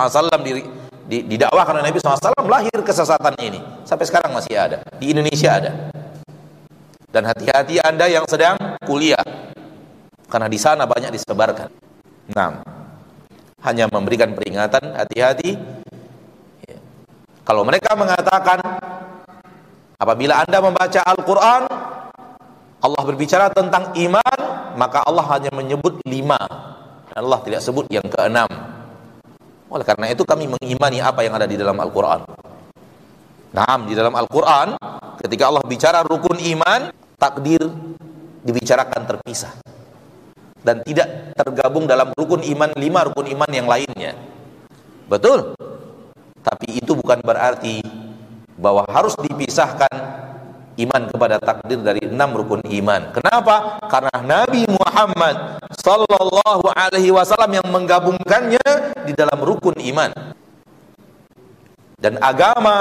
[1.06, 5.72] di, didakwahkan oleh Nabi SAW lahir kesesatan ini sampai sekarang masih ada di Indonesia ada
[7.10, 8.54] dan hati-hati anda yang sedang
[8.86, 9.22] kuliah
[10.30, 11.68] karena di sana banyak disebarkan.
[12.38, 12.62] Nah,
[13.66, 15.58] hanya memberikan peringatan hati-hati.
[16.70, 16.78] Ya.
[17.42, 18.62] Kalau mereka mengatakan
[20.00, 21.62] apabila Anda membaca Al-Qur'an
[22.80, 24.38] Allah berbicara tentang iman,
[24.80, 26.40] maka Allah hanya menyebut lima.
[27.12, 28.48] Allah tidak sebut yang keenam.
[29.68, 32.24] Oleh karena itu kami mengimani apa yang ada di dalam Al-Quran.
[33.52, 34.80] Nah, di dalam Al-Quran,
[35.20, 36.88] ketika Allah bicara rukun iman,
[37.20, 37.60] takdir
[38.40, 39.52] dibicarakan terpisah
[40.64, 44.16] dan tidak tergabung dalam rukun iman lima rukun iman yang lainnya.
[45.04, 45.52] Betul?
[46.40, 47.84] Tapi itu bukan berarti
[48.60, 49.90] bahwa harus dipisahkan
[50.80, 53.12] iman kepada takdir dari enam rukun iman.
[53.12, 53.80] Kenapa?
[53.88, 60.12] Karena Nabi Muhammad sallallahu alaihi wasallam yang menggabungkannya di dalam rukun iman.
[62.00, 62.80] Dan agama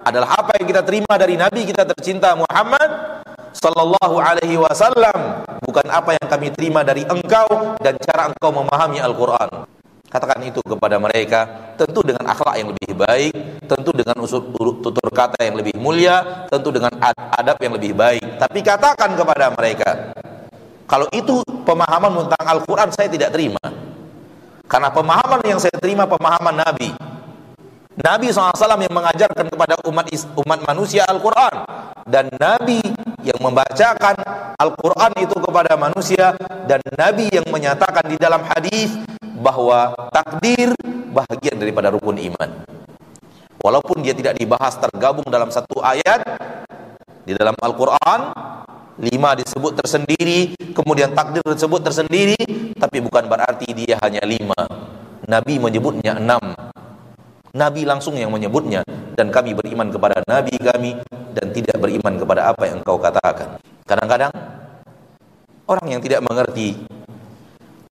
[0.00, 3.20] adalah apa yang kita terima dari Nabi kita tercinta Muhammad
[3.52, 9.68] sallallahu alaihi wasallam bukan apa yang kami terima dari engkau dan cara engkau memahami Al-Qur'an.
[10.08, 13.32] Katakan itu kepada mereka tentu dengan akhlak yang lebih baik,
[13.68, 14.40] tentu dengan usul
[14.80, 16.88] tutur kata yang lebih mulia, tentu dengan
[17.36, 18.40] adab yang lebih baik.
[18.40, 20.16] Tapi katakan kepada mereka,
[20.88, 23.60] kalau itu pemahaman tentang Al-Qur'an saya tidak terima.
[24.64, 26.88] Karena pemahaman yang saya terima pemahaman Nabi.
[27.98, 30.06] Nabi SAW yang mengajarkan kepada umat
[30.46, 31.66] umat manusia Al-Quran
[32.06, 32.78] dan Nabi
[33.26, 34.14] yang membacakan
[34.54, 36.38] Al-Quran itu kepada manusia
[36.70, 38.94] dan Nabi yang menyatakan di dalam hadis
[39.42, 40.70] bahwa takdir
[41.10, 42.62] bahagian daripada rukun iman.
[43.58, 46.22] Walaupun dia tidak dibahas tergabung dalam satu ayat
[47.26, 48.20] di dalam Al-Quran,
[49.02, 52.38] lima disebut tersendiri, kemudian takdir disebut tersendiri,
[52.78, 54.86] tapi bukan berarti dia hanya lima.
[55.26, 56.67] Nabi menyebutnya enam
[57.56, 58.84] Nabi langsung yang menyebutnya
[59.16, 60.98] dan kami beriman kepada Nabi kami
[61.32, 63.56] dan tidak beriman kepada apa yang engkau katakan.
[63.88, 64.32] Kadang-kadang
[65.64, 66.76] orang yang tidak mengerti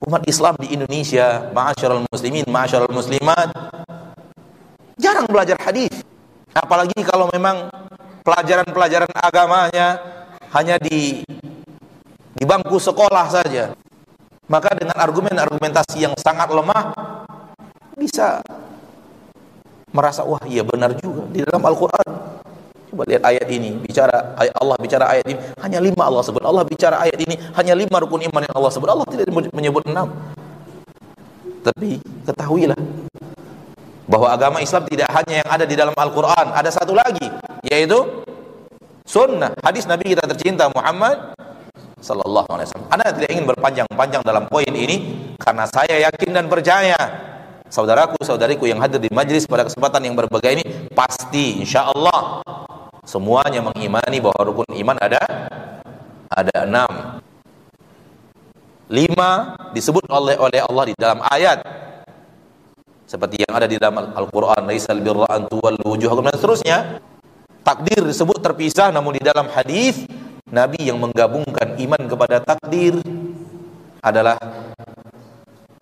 [0.05, 3.49] umat Islam di Indonesia, ma'asyiral muslimin, ma'asyiral muslimat
[4.97, 6.05] jarang belajar hadis.
[6.53, 7.69] Apalagi kalau memang
[8.25, 9.87] pelajaran-pelajaran agamanya
[10.53, 11.21] hanya di
[12.37, 13.73] di bangku sekolah saja.
[14.47, 16.95] Maka dengan argumen-argumentasi yang sangat lemah
[17.99, 18.39] bisa
[19.91, 21.27] merasa wah iya benar juga.
[21.31, 22.07] Di dalam Al-Quran
[22.87, 26.43] coba lihat ayat ini bicara ayat Allah bicara ayat ini hanya lima Allah sebut.
[26.43, 28.89] Allah bicara ayat ini hanya lima rukun iman yang Allah sebut.
[28.89, 30.11] Allah tidak menyebut enam.
[31.67, 32.79] Tapi ketahuilah
[34.07, 37.27] bahwa agama Islam tidak hanya yang ada di dalam Al-Quran ada satu lagi
[37.67, 38.23] yaitu
[39.03, 39.51] sunnah.
[39.59, 41.35] Hadis Nabi kita tercinta Muhammad
[41.99, 42.89] Sallallahu Alaihi Wasallam.
[42.93, 45.27] Anda tidak ingin berpanjang-panjang dalam poin ini?
[45.35, 46.95] Karena saya yakin dan percaya
[47.67, 52.43] saudaraku saudariku yang hadir di majlis pada kesempatan yang berbagai ini pasti insya Allah
[53.07, 55.21] semuanya mengimani bahwa rukun iman ada
[56.27, 56.91] ada enam.
[58.87, 61.59] Lima disebut oleh oleh Allah di dalam ayat.
[63.07, 66.77] Seperti yang ada di dalam Al-Quran laisal birra an dan seterusnya.
[67.63, 70.07] Takdir disebut terpisah namun di dalam hadis
[70.47, 72.95] Nabi yang menggabungkan iman kepada takdir
[73.99, 74.39] adalah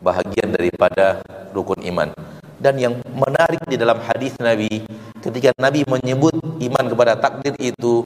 [0.05, 2.13] bahagian daripada rukun iman.
[2.61, 4.85] Dan yang menarik di dalam hadis Nabi
[5.25, 8.05] ketika Nabi menyebut iman kepada takdir itu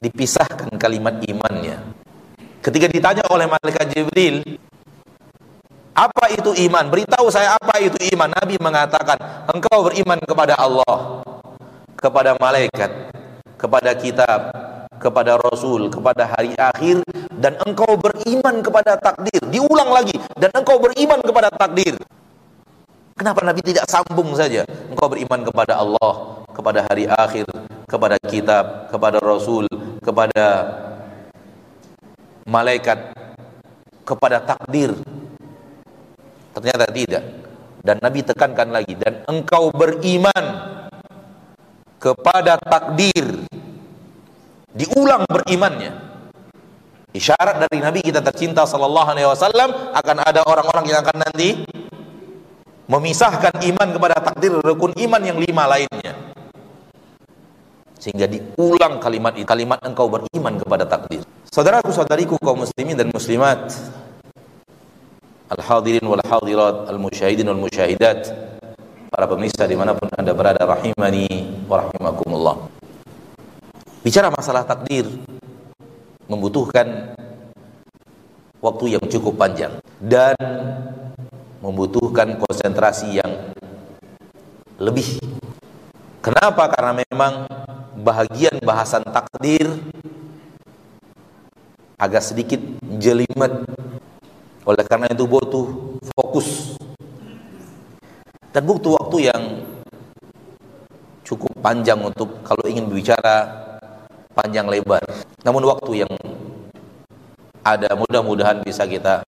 [0.00, 1.76] dipisahkan kalimat imannya.
[2.64, 4.42] Ketika ditanya oleh malaikat Jibril,
[5.96, 6.84] apa itu iman?
[6.92, 8.28] Beritahu saya apa itu iman.
[8.28, 9.16] Nabi mengatakan,
[9.48, 11.24] engkau beriman kepada Allah,
[11.96, 12.90] kepada malaikat,
[13.56, 14.40] kepada kitab,
[14.98, 17.04] kepada Rasul, kepada hari akhir
[17.36, 19.40] dan engkau beriman kepada takdir.
[19.52, 21.96] Diulang lagi dan engkau beriman kepada takdir.
[23.16, 24.64] Kenapa Nabi tidak sambung saja?
[24.92, 27.48] Engkau beriman kepada Allah, kepada hari akhir,
[27.88, 29.64] kepada kitab, kepada Rasul,
[30.04, 30.44] kepada
[32.46, 33.10] malaikat
[34.06, 34.94] kepada takdir
[36.54, 37.24] ternyata tidak
[37.82, 40.44] dan Nabi tekankan lagi dan engkau beriman
[41.98, 43.50] kepada takdir
[44.76, 45.92] diulang berimannya.
[47.16, 51.64] Isyarat dari Nabi kita tercinta sallallahu alaihi wasallam akan ada orang-orang yang akan nanti
[52.86, 56.12] memisahkan iman kepada takdir rukun iman yang lima lainnya.
[57.96, 61.24] Sehingga diulang kalimat kalimat engkau beriman kepada takdir.
[61.48, 63.72] Saudaraku saudariku kaum muslimin dan muslimat
[65.48, 68.28] al hadirin wal hadirat al musyahidin wal musyahidat
[69.08, 72.76] para pemirsa di mana pun anda berada rahimani wa rahimakumullah
[74.06, 75.02] bicara masalah takdir
[76.30, 77.18] membutuhkan
[78.62, 80.38] waktu yang cukup panjang dan
[81.58, 83.50] membutuhkan konsentrasi yang
[84.78, 85.18] lebih.
[86.22, 86.70] Kenapa?
[86.70, 87.50] Karena memang
[87.98, 89.66] bahagian bahasan takdir
[91.98, 92.62] agak sedikit
[93.02, 93.66] jelimet.
[94.62, 96.78] Oleh karena itu butuh fokus
[98.54, 99.42] dan butuh waktu yang
[101.26, 103.65] cukup panjang untuk kalau ingin berbicara
[104.36, 105.00] panjang lebar.
[105.40, 106.12] Namun waktu yang
[107.64, 109.24] ada mudah-mudahan bisa kita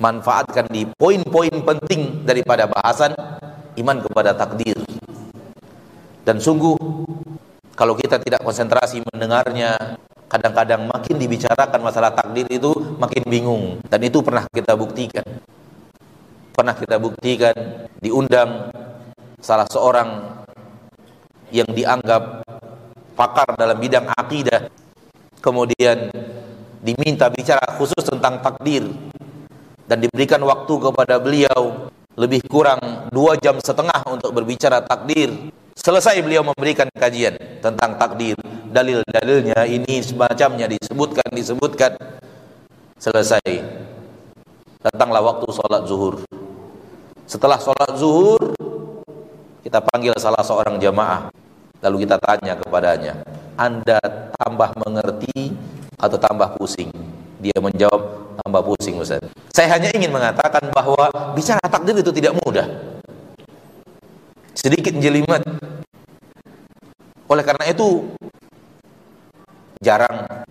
[0.00, 3.12] manfaatkan di poin-poin penting daripada bahasan
[3.76, 4.74] iman kepada takdir.
[6.24, 6.74] Dan sungguh
[7.76, 14.24] kalau kita tidak konsentrasi mendengarnya, kadang-kadang makin dibicarakan masalah takdir itu makin bingung dan itu
[14.24, 15.24] pernah kita buktikan.
[16.52, 17.54] Pernah kita buktikan
[18.00, 18.70] diundang
[19.40, 20.40] salah seorang
[21.52, 22.44] yang dianggap
[23.22, 24.66] pakar dalam bidang akidah
[25.38, 26.10] kemudian
[26.82, 28.82] diminta bicara khusus tentang takdir
[29.86, 31.86] dan diberikan waktu kepada beliau
[32.18, 35.54] lebih kurang dua jam setengah untuk berbicara takdir.
[35.72, 37.32] Selesai beliau memberikan kajian
[37.64, 38.36] tentang takdir
[38.68, 41.96] dalil-dalilnya ini semacamnya disebutkan disebutkan
[43.00, 43.62] selesai.
[44.84, 46.20] Datanglah waktu sholat zuhur.
[47.24, 48.52] Setelah sholat zuhur
[49.64, 51.32] kita panggil salah seorang jamaah
[51.82, 53.26] Lalu kita tanya kepadanya,
[53.58, 53.98] Anda
[54.38, 55.50] tambah mengerti
[55.98, 56.94] atau tambah pusing?
[57.42, 59.18] Dia menjawab, tambah pusing Ustaz.
[59.50, 62.70] Saya hanya ingin mengatakan bahwa bicara takdir itu tidak mudah.
[64.54, 65.42] Sedikit jelimet.
[67.26, 68.14] Oleh karena itu,
[69.82, 70.46] jarang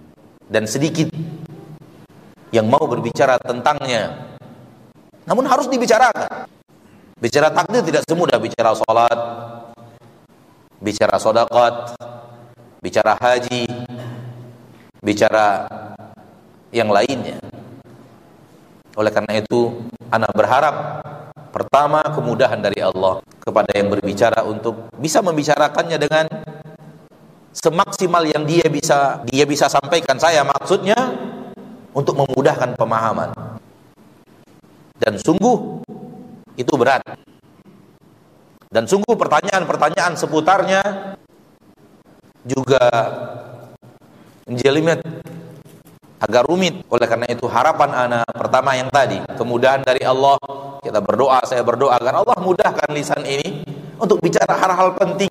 [0.51, 1.07] dan sedikit
[2.51, 4.35] yang mau berbicara tentangnya.
[5.23, 6.43] Namun harus dibicarakan.
[7.23, 9.17] Bicara takdir tidak semudah bicara sholat,
[10.81, 11.93] bicara sodakat,
[12.81, 13.69] bicara haji,
[14.99, 15.69] bicara
[16.73, 17.37] yang lainnya.
[18.97, 20.75] Oleh karena itu, anak berharap
[21.53, 26.25] pertama kemudahan dari Allah kepada yang berbicara untuk bisa membicarakannya dengan
[27.53, 30.97] semaksimal yang dia bisa dia bisa sampaikan saya maksudnya
[31.93, 33.29] untuk memudahkan pemahaman.
[34.97, 35.81] Dan sungguh
[36.57, 37.03] itu berat.
[38.71, 40.79] Dan sungguh pertanyaan-pertanyaan seputarnya
[42.47, 42.79] juga
[44.47, 45.03] jelimet
[46.23, 46.79] agak rumit.
[46.88, 50.39] Oleh karena itu harapan anak pertama yang tadi, kemudahan dari Allah.
[50.81, 53.62] Kita berdoa, saya berdoa agar Allah mudahkan lisan ini
[53.99, 55.29] untuk bicara hal-hal penting.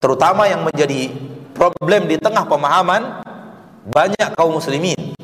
[0.00, 1.12] Terutama yang menjadi
[1.52, 3.22] problem di tengah pemahaman
[3.86, 5.14] banyak kaum muslimin.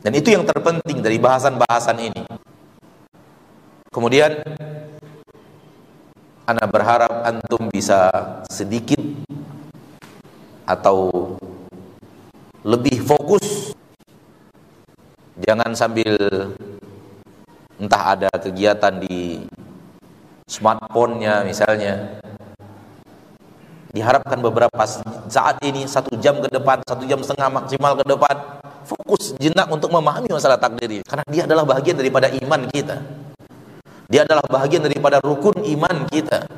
[0.00, 2.22] Dan itu yang terpenting dari bahasan-bahasan ini.
[3.90, 4.30] Kemudian
[6.50, 8.10] Ana berharap antum bisa
[8.50, 8.98] sedikit
[10.66, 11.38] atau
[12.66, 13.70] lebih fokus.
[15.46, 16.18] Jangan sambil
[17.78, 19.46] entah ada kegiatan di
[20.50, 22.18] smartphone-nya misalnya.
[23.94, 24.82] Diharapkan beberapa
[25.30, 28.34] saat ini satu jam ke depan satu jam setengah maksimal ke depan
[28.82, 32.98] fokus jenak untuk memahami masalah takdir karena dia adalah bagian daripada iman kita
[34.10, 36.50] dia adalah bagian daripada rukun iman kita.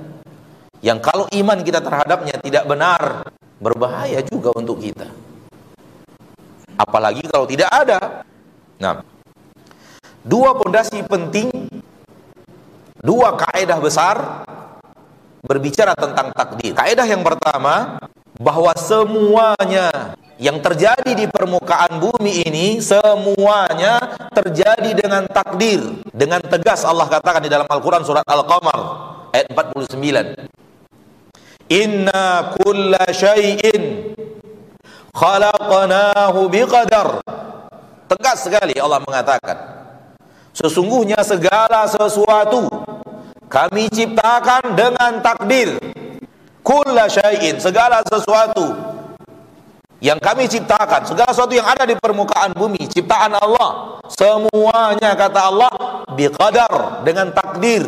[0.80, 3.28] Yang kalau iman kita terhadapnya tidak benar,
[3.60, 5.06] berbahaya juga untuk kita.
[6.80, 8.24] Apalagi kalau tidak ada.
[8.80, 9.04] Nah,
[10.24, 11.52] dua pondasi penting,
[13.04, 14.48] dua kaedah besar
[15.44, 16.72] berbicara tentang takdir.
[16.72, 18.00] Kaedah yang pertama,
[18.40, 27.06] bahwa semuanya yang terjadi di permukaan bumi ini semuanya terjadi dengan takdir dengan tegas Allah
[27.06, 28.78] katakan di dalam Al-Qur'an surat Al-Qamar
[29.30, 30.50] ayat 49
[31.72, 34.12] Inna kulla syai'in
[35.16, 37.24] khalaqnahu biqadar.
[38.12, 39.56] Tegas sekali Allah mengatakan
[40.52, 42.68] sesungguhnya segala sesuatu
[43.48, 45.80] kami ciptakan dengan takdir.
[46.60, 48.92] Kulla syai'in segala sesuatu
[50.02, 55.72] yang kami ciptakan, segala sesuatu yang ada di permukaan bumi, ciptaan Allah, semuanya kata Allah
[56.18, 57.86] biqadar dengan takdir.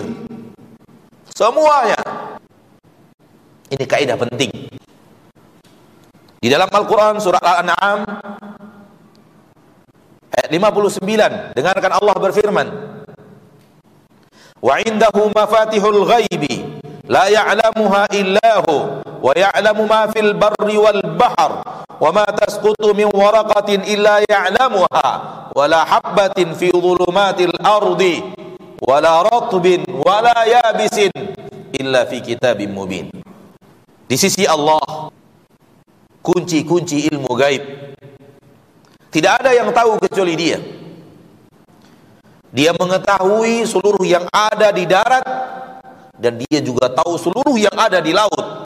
[1.34, 1.98] Semuanya.
[3.66, 4.70] Ini kaidah penting.
[6.38, 8.06] Di dalam Al-Qur'an surah Al-An'am
[10.30, 12.68] ayat 59 dengarkan Allah berfirman
[14.60, 16.63] Wa indahu mafatihul ghaibi
[17.08, 21.64] la ya'lamuha illahu wa ya'lamu ma fil barri wal bahr
[22.00, 25.08] wa ma tasqutu min waraqatin illa ya'lamuha
[25.52, 28.24] wa la habatin fi dhulumatil ardi
[28.80, 30.44] wa la ratbin wa la
[34.04, 35.10] di sisi Allah
[36.24, 37.62] kunci-kunci ilmu gaib.
[39.12, 40.58] Tidak ada yang tahu kecuali dia.
[42.54, 45.26] Dia mengetahui seluruh yang ada di darat
[46.18, 48.64] dan dia juga tahu seluruh yang ada di laut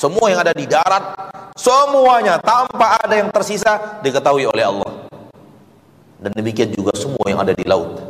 [0.00, 1.12] semua yang ada di darat,
[1.58, 5.10] semuanya tanpa ada yang tersisa diketahui oleh Allah.
[6.16, 8.00] Dan demikian juga semua yang ada di laut.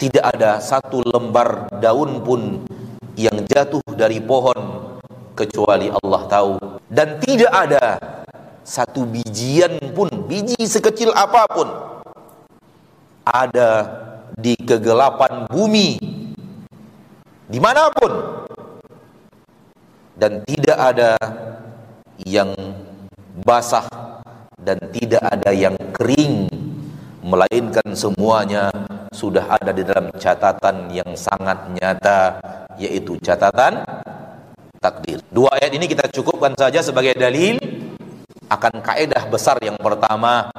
[0.00, 2.64] Tidak ada satu lembar daun pun
[3.20, 4.88] yang jatuh dari pohon
[5.36, 6.52] kecuali Allah tahu
[6.88, 7.84] dan tidak ada
[8.64, 11.68] satu bijian pun biji sekecil apa pun
[13.22, 13.70] ada
[14.34, 16.14] di kegelapan bumi
[17.54, 18.10] di mana pun
[20.18, 21.14] dan tidak ada
[22.26, 22.50] yang
[23.46, 23.86] basah
[24.58, 26.50] dan tidak ada yang kering
[27.22, 28.74] melainkan semuanya
[29.14, 32.42] sudah ada di dalam catatan yang sangat nyata
[32.74, 33.86] yaitu catatan
[34.82, 35.22] takdir.
[35.30, 37.62] Dua ayat ini kita cukupkan saja sebagai dalil
[38.50, 40.50] akan kaedah besar yang pertama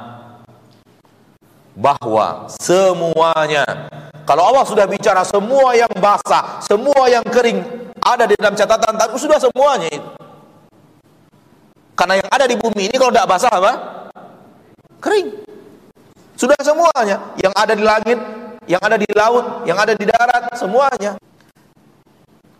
[1.76, 3.92] bahwa semuanya
[4.24, 7.62] kalau Allah sudah bicara semua yang basah, semua yang kering
[8.02, 10.08] ada di dalam catatan takdir sudah semuanya itu.
[11.96, 13.72] Karena yang ada di bumi ini kalau tidak basah apa?
[14.98, 15.46] Kering.
[16.36, 17.32] Sudah semuanya.
[17.40, 18.18] Yang ada di langit,
[18.68, 21.16] yang ada di laut, yang ada di darat, semuanya.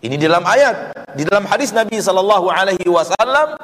[0.00, 3.58] Ini di dalam ayat, di dalam hadis Nabi Sallallahu Alaihi Wasallam,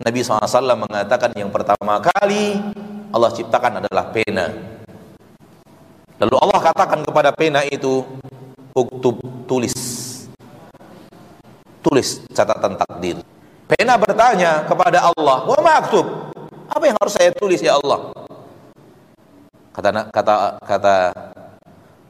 [0.00, 2.56] Nabi SAW mengatakan yang pertama kali
[3.10, 4.46] Allah ciptakan adalah pena.
[6.20, 8.06] Lalu Allah katakan kepada pena itu,
[8.70, 9.18] uktub
[9.50, 9.74] tulis.
[11.80, 13.18] Tulis catatan takdir.
[13.66, 16.30] Pena bertanya kepada Allah wa maktub
[16.70, 18.14] apa yang harus saya tulis ya Allah?
[19.70, 20.96] Kata kata kata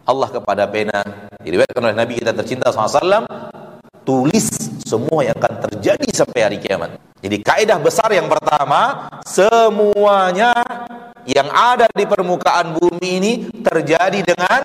[0.05, 1.01] Allah kepada pena
[1.41, 3.29] diriwayatkan oleh Nabi kita tercinta SAW
[4.05, 4.49] tulis
[4.85, 10.57] semua yang akan terjadi sampai hari kiamat jadi kaidah besar yang pertama semuanya
[11.29, 14.61] yang ada di permukaan bumi ini terjadi dengan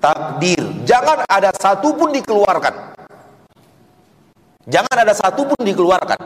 [0.00, 0.60] takdir.
[0.84, 2.92] Jangan ada satu pun dikeluarkan.
[4.68, 6.20] Jangan ada satu pun dikeluarkan.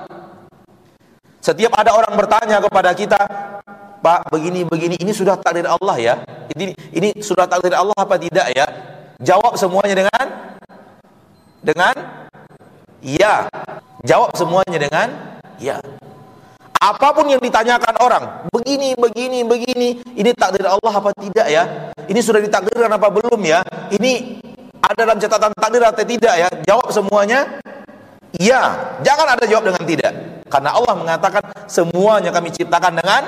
[1.39, 3.21] Setiap ada orang bertanya kepada kita,
[4.01, 6.15] Pak, begini begini, ini sudah takdir Allah ya?
[6.57, 8.67] Ini ini sudah takdir Allah apa tidak ya?
[9.23, 10.25] Jawab semuanya dengan
[11.63, 11.95] dengan
[13.05, 13.47] iya.
[14.05, 15.09] Jawab semuanya dengan
[15.57, 15.81] iya.
[16.77, 21.65] Apa pun yang ditanyakan orang, begini, begini, begini, ini takdir Allah apa tidak ya?
[22.05, 23.65] Ini sudah ditakdirkan apa belum ya?
[23.89, 24.45] Ini
[24.85, 26.49] ada dalam catatan takdir atau tidak ya?
[26.69, 27.57] Jawab semuanya,
[28.37, 28.93] iya.
[29.01, 30.13] Jangan ada jawab dengan tidak.
[30.53, 33.23] Karena Allah mengatakan semuanya kami ciptakan dengan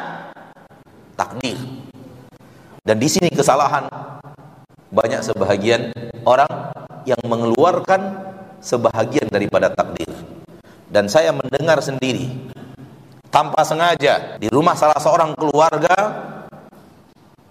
[1.16, 1.56] takdir.
[2.84, 3.88] Dan di sini kesalahan
[4.92, 5.96] banyak sebahagian
[6.28, 6.76] orang
[7.08, 8.20] yang mengeluarkan
[8.60, 10.12] sebahagian daripada takdir.
[10.86, 12.30] Dan saya mendengar sendiri
[13.26, 15.98] tanpa sengaja di rumah salah seorang keluarga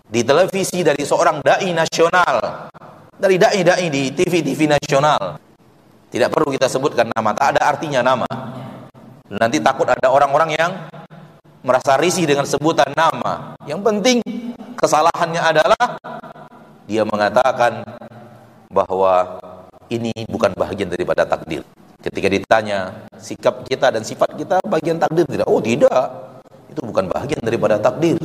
[0.08, 2.72] di televisi dari seorang dai nasional
[3.16, 5.40] dari dai-dai di TV-TV nasional.
[6.12, 8.30] Tidak perlu kita sebutkan nama tak ada artinya nama.
[9.28, 10.72] Nanti takut ada orang-orang yang
[11.66, 13.58] merasa risih dengan sebutan nama.
[13.68, 14.18] Yang penting
[14.80, 15.86] kesalahannya adalah
[16.88, 17.84] dia mengatakan
[18.72, 19.42] bahwa
[19.92, 21.66] ini bukan bagian daripada takdir
[22.06, 25.50] Ketika ditanya sikap kita dan sifat kita bagian takdir tidak?
[25.50, 26.06] Oh tidak,
[26.70, 28.22] itu bukan bagian daripada takdir.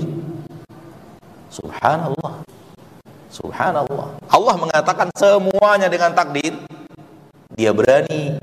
[1.49, 2.45] Subhanallah.
[3.33, 4.21] Subhanallah.
[4.29, 6.61] Allah mengatakan semuanya dengan takdir.
[7.57, 8.37] Dia berani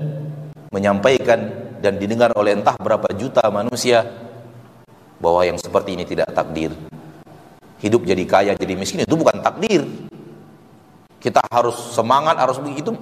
[0.74, 1.38] menyampaikan
[1.78, 4.10] dan didengar oleh entah berapa juta manusia
[5.22, 6.74] bahwa yang seperti ini tidak takdir.
[7.78, 9.86] Hidup jadi kaya, jadi miskin itu bukan takdir.
[11.22, 12.98] Kita harus semangat, harus begitu.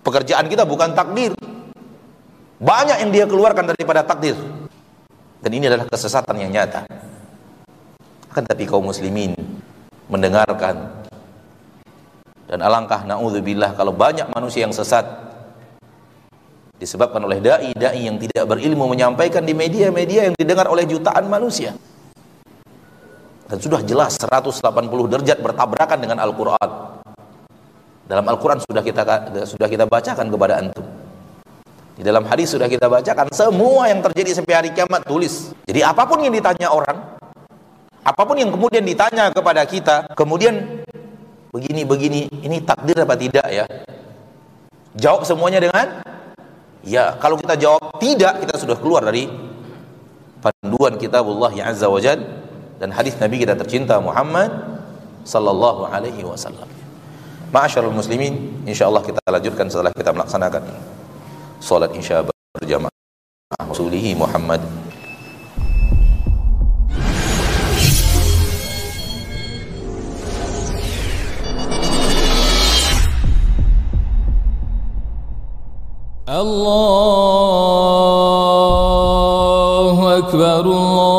[0.00, 1.32] Pekerjaan kita bukan takdir.
[2.60, 4.36] Banyak yang dia keluarkan daripada takdir.
[5.40, 6.84] Dan ini adalah kesesatan yang nyata.
[8.28, 9.34] Akan tapi kaum muslimin
[10.10, 11.00] mendengarkan
[12.50, 15.06] dan alangkah naudzubillah kalau banyak manusia yang sesat
[16.82, 21.78] disebabkan oleh dai-dai yang tidak berilmu menyampaikan di media-media yang didengar oleh jutaan manusia
[23.46, 24.66] dan sudah jelas 180
[25.06, 26.70] derajat bertabrakan dengan Al-Quran
[28.10, 29.02] dalam Al-Quran sudah kita
[29.46, 30.82] sudah kita bacakan kepada antum.
[31.94, 35.54] Di dalam hadis sudah kita bacakan semua yang terjadi sampai hari kiamat tulis.
[35.70, 36.98] Jadi apa pun yang ditanya orang
[38.02, 40.82] apa pun yang kemudian ditanya kepada kita kemudian
[41.52, 43.64] begini begini ini takdir apa tidak ya?
[44.98, 46.02] Jawab semuanya dengan
[46.80, 49.28] Ya, kalau kita jawab tidak, kita sudah keluar dari
[50.40, 52.16] panduan kitabullah yang azza wa jal
[52.80, 54.48] dan hadis Nabi kita tercinta Muhammad
[55.28, 56.79] sallallahu alaihi wasallam.
[57.53, 60.63] Ma'asyiral muslimin, insyaallah kita lanjutkan setelah kita melaksanakan
[61.63, 62.21] salat isya
[62.53, 62.91] berjamaah
[63.63, 64.61] Rasulih Muhammad
[76.25, 77.77] الله
[80.17, 81.18] أكبر الله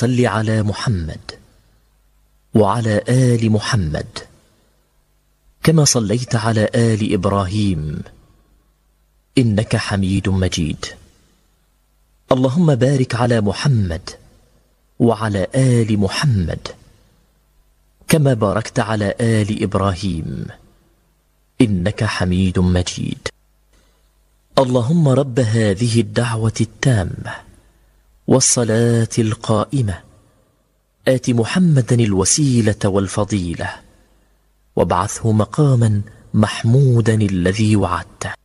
[0.00, 1.20] صل على محمد
[2.54, 4.06] وعلى آل محمد
[5.62, 8.02] كما صليت على آل إبراهيم
[9.38, 10.86] إنك حميد مجيد.
[12.32, 14.10] اللهم بارك على محمد
[15.00, 16.68] وعلى آل محمد
[18.08, 20.46] كما باركت على آل إبراهيم
[21.60, 23.28] إنك حميد مجيد.
[24.58, 27.49] اللهم رب هذه الدعوة التامة
[28.30, 29.98] والصلاة القائمة.
[31.08, 33.70] آت محمدا الوسيلة والفضيلة.
[34.76, 36.02] وابعثه مقاما
[36.34, 38.39] محمودا الذي وعدته.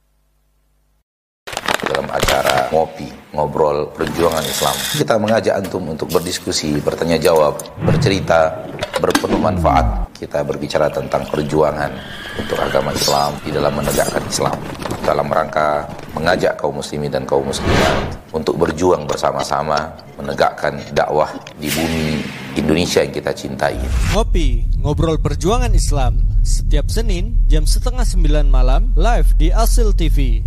[2.16, 4.76] Acara ngopi, ngobrol perjuangan Islam.
[4.96, 8.56] Kita mengajak antum untuk berdiskusi, bertanya jawab, bercerita,
[9.00, 10.08] berpenuh manfaat.
[10.16, 11.92] Kita berbicara tentang perjuangan
[12.40, 14.56] untuk agama Islam di dalam menegakkan Islam.
[15.04, 15.86] Dalam rangka
[16.16, 22.24] mengajak kaum muslimin dan kaum muslimat untuk berjuang bersama-sama menegakkan dakwah di bumi
[22.56, 23.76] Indonesia yang kita cintai.
[24.16, 30.42] Ngopi, ngobrol perjuangan Islam setiap Senin jam setengah sembilan malam live di Asil TV.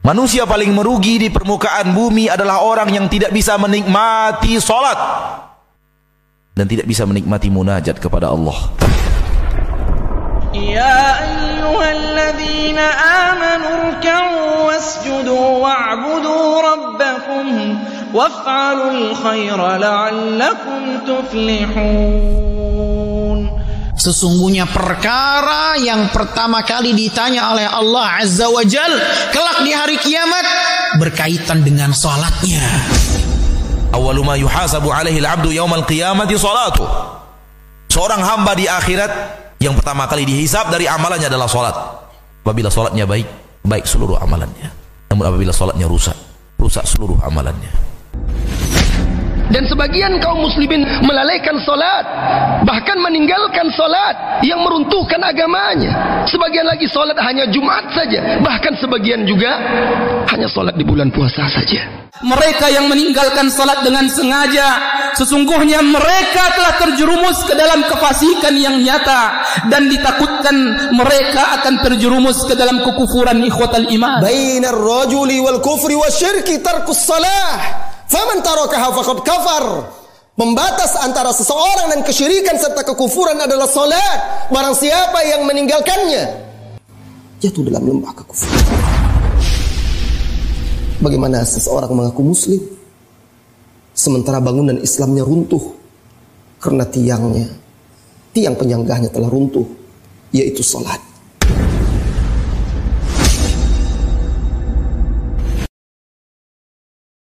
[0.00, 4.96] Manusia paling merugi di permukaan bumi adalah orang yang tidak bisa menikmati solat
[6.56, 8.56] dan tidak bisa menikmati munajat kepada Allah.
[10.56, 12.84] Ya ayyuhalladzina
[13.28, 14.00] amanu
[14.72, 17.46] wasjudu wa'budu rabbakum
[18.16, 22.49] waf'alul khaira la'allakum tuflihun
[24.00, 28.88] Sesungguhnya perkara yang pertama kali ditanya oleh Allah Azza wa Jal
[29.28, 30.40] kelak di hari kiamat
[30.96, 32.64] berkaitan dengan salatnya.
[33.92, 36.80] Awalu ma yuhasabu alaihi al-'abdu yaumal qiyamati salatu.
[37.92, 39.12] Seorang hamba di akhirat
[39.60, 41.76] yang pertama kali dihisab dari amalannya adalah salat.
[42.40, 43.28] Apabila salatnya baik,
[43.68, 44.72] baik seluruh amalannya.
[45.12, 46.16] Namun apabila salatnya rusak,
[46.56, 47.68] rusak seluruh amalannya.
[49.50, 52.06] Dan sebagian kaum muslimin melalaikan solat
[52.62, 56.22] Bahkan meninggalkan solat Yang meruntuhkan agamanya.
[56.30, 59.58] Sebagian lagi solat hanya Jumat saja Bahkan sebagian juga
[60.30, 61.82] Hanya solat di bulan puasa saja.
[62.20, 64.68] Mereka yang meninggalkan salat dengan sengaja
[65.18, 69.42] Sesungguhnya mereka telah terjerumus ke dalam kefasikan yang nyata.
[69.66, 70.56] Dan ditakutkan
[70.94, 74.22] mereka akan terjerumus ke dalam kekufuran ikhwatal iman.
[74.22, 79.64] Bainar rajuli wal kufri wa syirki tarkus salah Faman tarakaha faqad kafar.
[80.34, 84.50] Pembatas antara seseorang dan kesyirikan serta kekufuran adalah salat.
[84.50, 86.50] Barang siapa yang meninggalkannya
[87.38, 88.64] jatuh dalam lembah kekufuran.
[91.00, 92.60] Bagaimana seseorang mengaku muslim
[93.96, 95.76] sementara bangunan Islamnya runtuh
[96.60, 97.48] karena tiangnya,
[98.36, 99.64] tiang penyanggahnya telah runtuh,
[100.34, 101.09] yaitu salat.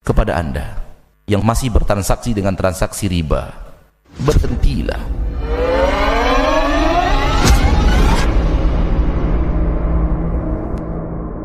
[0.09, 0.85] kepada anda
[1.25, 3.51] yang masih bertransaksi dengan transaksi riba
[4.21, 5.01] berhentilah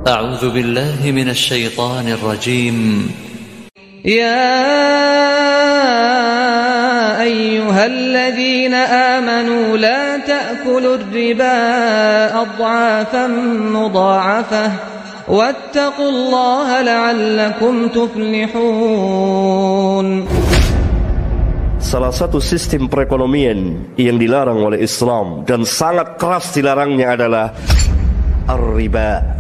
[0.10, 2.78] أعوذ بالله من الشيطان الرجيم
[4.06, 4.42] يا
[7.22, 11.62] أيها الذين آمنوا لا تأكلوا الربا
[12.42, 13.28] أضعافا
[13.76, 14.72] مضاعفة
[15.30, 19.28] واتقوا الله لعلكم تفلحون
[21.80, 27.50] Salah satu sistem perekonomian yang dilarang oleh Islam dan sangat keras dilarangnya adalah
[28.46, 29.40] ar-riba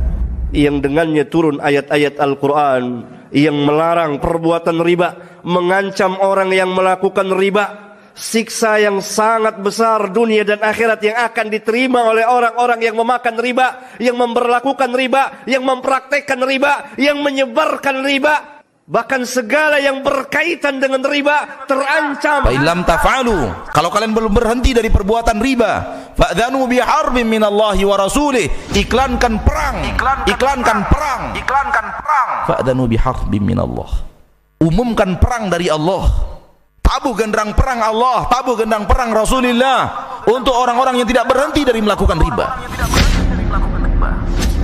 [0.55, 7.65] yang dengannya turun ayat-ayat Al-Quran yang melarang perbuatan riba mengancam orang yang melakukan riba
[8.14, 13.98] siksa yang sangat besar dunia dan akhirat yang akan diterima oleh orang-orang yang memakan riba,
[13.98, 18.54] yang memperlakukan riba, yang mempraktekkan riba, yang menyebarkan riba.
[18.84, 22.44] Bahkan segala yang berkaitan dengan riba terancam.
[22.44, 25.72] Fa illam taf'alu, kalau kalian belum berhenti dari perbuatan riba,
[26.12, 28.44] fa'dhanu bi harbin minallahi wa rasulih.
[28.76, 29.88] Iklankan perang,
[30.28, 32.30] iklankan, perang, iklankan perang.
[32.44, 33.88] Fa'dhanu bi harbin minallah.
[34.60, 36.33] Umumkan perang dari Allah.
[36.84, 39.88] Tabuh genderang perang Allah, tabuh gendang perang Rasulullah
[40.28, 42.46] untuk orang-orang yang tidak berhenti dari melakukan riba.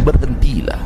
[0.05, 0.81] Berhentilah.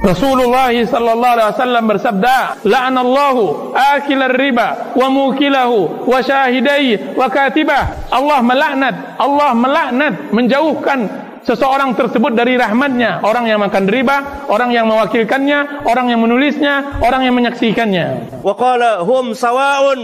[0.00, 8.40] Rasulullah sallallahu alaihi wasallam bersabda, "La'anallahu akil riba wa mukilahu wa syahidai wa katibah." Allah
[8.40, 10.98] melaknat, Allah melaknat menjauhkan
[11.46, 13.22] seseorang tersebut dari rahmatnya.
[13.22, 18.42] Orang yang makan riba orang yang mewakilkannya orang yang menulisnya orang yang menyaksikannya.
[18.42, 20.02] Wa qala hum sawaun.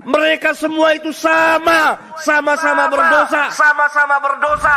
[0.00, 3.52] Mereka semua itu sama sama-sama berdosa.
[3.54, 4.76] sama-sama berdosa.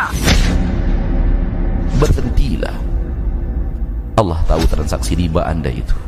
[1.97, 2.75] Berhentilah.
[4.19, 6.02] Allah tahu transaksi riba Anda itu.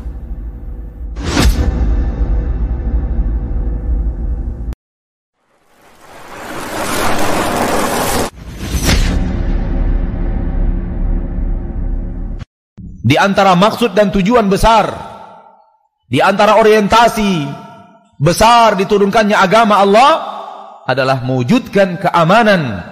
[13.06, 14.90] Di antara maksud dan tujuan besar,
[16.10, 17.46] di antara orientasi
[18.18, 20.10] besar diturunkannya agama Allah
[20.82, 22.82] adalah mewujudkan keamanan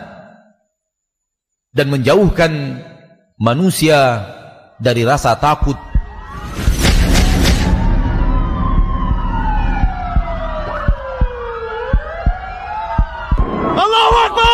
[1.74, 2.78] dan menjauhkan
[3.42, 4.22] manusia
[4.78, 5.74] dari rasa takut.
[13.74, 14.53] Allahu Akbar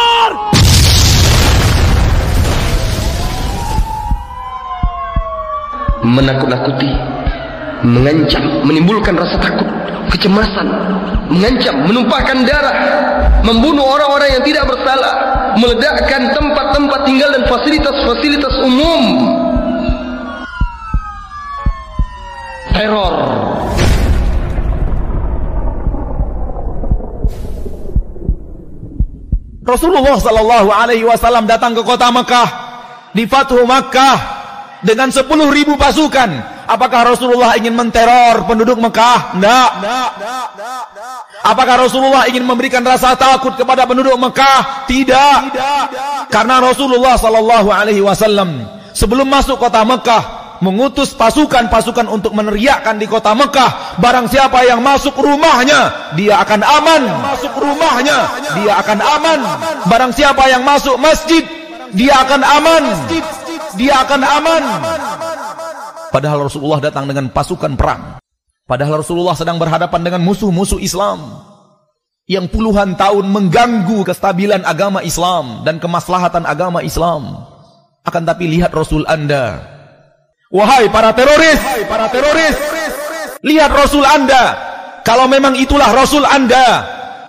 [6.01, 6.91] menakut-nakuti
[7.81, 9.69] mengancam menimbulkan rasa takut
[10.13, 10.69] kecemasan
[11.33, 12.77] mengancam menumpahkan darah
[13.45, 15.15] membunuh orang-orang yang tidak bersalah
[15.57, 19.03] meledakkan tempat-tempat tinggal dan fasilitas-fasilitas umum.
[22.71, 23.15] Teror.
[29.61, 32.49] Rasulullah sallallahu alaihi wasallam datang ke kota Mekah
[33.15, 34.40] di Fathu Makkah
[34.81, 36.61] dengan 10 ribu pasukan.
[36.71, 39.35] Apakah Rasulullah ingin menteror penduduk Mekah?
[39.35, 39.69] Tidak.
[41.43, 44.87] Apakah Rasulullah ingin memberikan rasa takut kepada penduduk Mekah?
[44.87, 45.39] Tidak.
[46.31, 48.65] Karena Rasulullah sallallahu alaihi wasallam
[48.95, 55.17] sebelum masuk kota Mekah mengutus pasukan-pasukan untuk meneriakkan di kota Mekah barang siapa yang masuk
[55.17, 57.03] rumahnya dia akan aman
[57.33, 58.29] masuk rumahnya
[58.61, 59.41] dia akan aman
[59.89, 61.41] barang siapa yang masuk masjid
[61.97, 62.83] dia akan aman
[63.77, 64.63] dia akan aman
[66.15, 68.19] padahal Rasulullah datang dengan pasukan perang
[68.65, 71.45] padahal Rasulullah sedang berhadapan dengan musuh-musuh Islam
[72.31, 77.47] yang puluhan tahun mengganggu kestabilan agama Islam dan kemaslahatan agama Islam
[78.07, 79.79] akan tapi lihat Rasul Anda
[80.51, 82.59] Wahai para teroris, Wahai para teroris,
[83.47, 84.59] lihat Rasul Anda.
[85.07, 86.83] Kalau memang itulah Rasul Anda,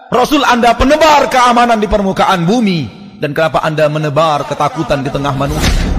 [0.10, 3.00] Rasul Anda penebar keamanan di permukaan bumi.
[3.22, 5.91] Dan kenapa Anda menebar ketakutan di tengah manusia?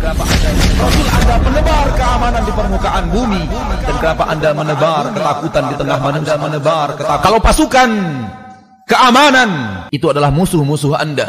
[0.00, 3.42] Rasul Anda penebar keamanan di permukaan bumi?
[3.84, 6.36] Dan kenapa Anda menebar ketakutan di tengah manusia?
[6.40, 7.24] Menebar ketakutan.
[7.28, 7.90] Kalau pasukan
[8.88, 9.50] keamanan
[9.92, 11.28] itu adalah musuh-musuh Anda.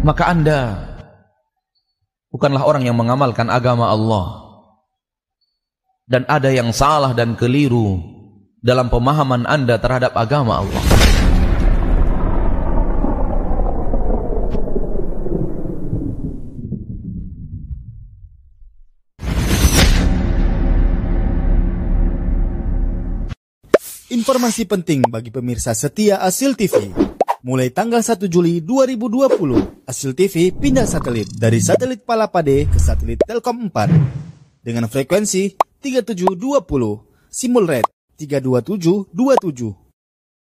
[0.00, 0.60] Maka Anda
[2.32, 4.40] bukanlah orang yang mengamalkan agama Allah.
[6.08, 8.00] Dan ada yang salah dan keliru
[8.64, 11.11] dalam pemahaman Anda terhadap agama Allah.
[24.22, 26.94] Informasi penting bagi pemirsa setia Asil TV.
[27.42, 33.66] Mulai tanggal 1 Juli 2020, Asil TV pindah satelit dari satelit Palapade ke satelit Telkom
[33.66, 36.38] 4 dengan frekuensi 3720,
[37.34, 39.10] simul rate 32727,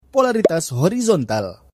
[0.08, 1.68] polaritas horizontal.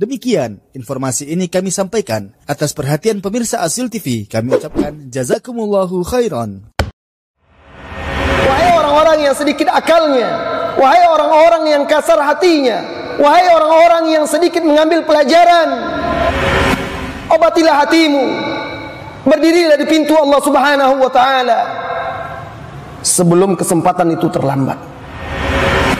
[0.00, 4.24] Demikian informasi ini kami sampaikan atas perhatian pemirsa Asil TV.
[4.24, 6.72] Kami ucapkan jazakumullahu khairan.
[8.48, 12.82] Wahai orang-orang yang sedikit akalnya, wahai orang-orang yang kasar hatinya,
[13.18, 15.68] wahai orang-orang yang sedikit mengambil pelajaran,
[17.30, 18.24] obatilah hatimu.
[19.24, 21.58] Berdirilah di pintu Allah Subhanahu wa taala
[23.00, 24.76] sebelum kesempatan itu terlambat.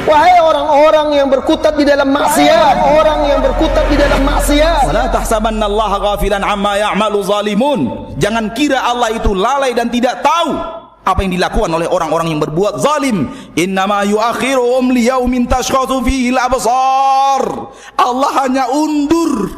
[0.05, 4.93] Wahai orang-orang yang berkutat di dalam maksiat, orang yang berkutat di dalam maksiat.
[4.93, 7.81] Wala ghafilan amma ya'malu zalimun.
[8.21, 12.81] Jangan kira Allah itu lalai dan tidak tahu apa yang dilakukan oleh orang-orang yang berbuat
[12.81, 13.29] zalim.
[13.55, 17.71] Innama yuakhiruhum liyaumin tashkhasu fihi al-absar.
[18.01, 19.53] Allah hanya undur.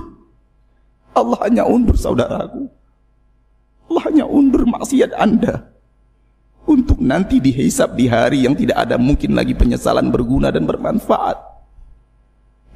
[1.14, 2.66] Allah hanya undur saudaraku.
[3.86, 5.76] Allah hanya undur maksiat Anda.
[6.66, 11.38] untuk nanti dihisap di hari yang tidak ada mungkin lagi penyesalan berguna dan bermanfaat.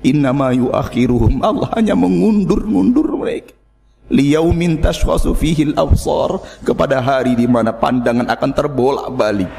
[0.07, 3.53] Innama yuakhiruhum Allah hanya mengundur-ngundur mereka.
[4.11, 9.51] Liyaumin tashkhasu fihi al-absar kepada hari di mana pandangan akan terbolak-balik.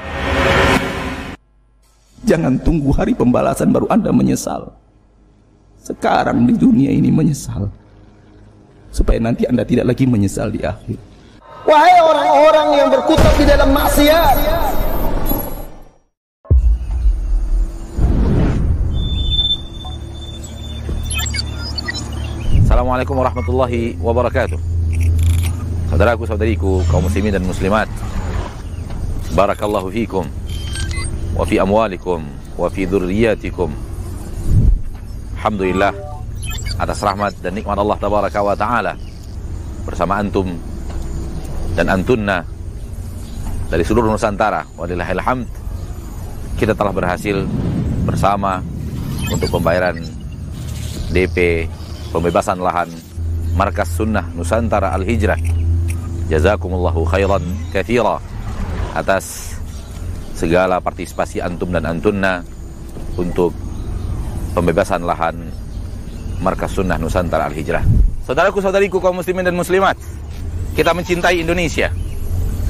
[2.28, 4.76] Jangan tunggu hari pembalasan baru Anda menyesal.
[5.80, 7.72] Sekarang di dunia ini menyesal.
[8.92, 11.00] Supaya nanti Anda tidak lagi menyesal di akhir.
[11.64, 14.36] Wahai orang-orang yang berkutat di dalam maksiat.
[22.72, 24.56] Assalamualaikum warahmatullahi wabarakatuh.
[25.92, 27.84] Saudaraku, saudariku, kaum muslimin dan muslimat.
[29.36, 30.24] Barakallahu fikum
[31.36, 32.24] wa fi amwalikum
[32.56, 33.76] wa fi dzurriyyatikum.
[35.36, 35.92] Alhamdulillah
[36.80, 38.96] atas rahmat dan nikmat Allah tabaraka wa taala
[39.84, 40.56] bersama antum
[41.76, 42.48] dan antunna
[43.68, 44.64] dari seluruh Nusantara.
[44.80, 45.48] Walillahil hamd.
[46.56, 47.36] Kita telah berhasil
[48.08, 48.64] bersama
[49.28, 50.00] untuk pembayaran
[51.12, 51.68] DP
[52.12, 52.92] pembebasan lahan
[53.56, 55.40] Markas Sunnah Nusantara Al-Hijrah.
[56.28, 58.20] Jazakumullahu khairan katsira
[58.96, 59.56] atas
[60.36, 62.44] segala partisipasi antum dan antunna
[63.16, 63.56] untuk
[64.56, 65.52] pembebasan lahan
[66.44, 67.84] Markas Sunnah Nusantara Al-Hijrah.
[68.28, 69.96] Saudaraku saudariku kaum muslimin dan muslimat,
[70.76, 71.92] kita mencintai Indonesia.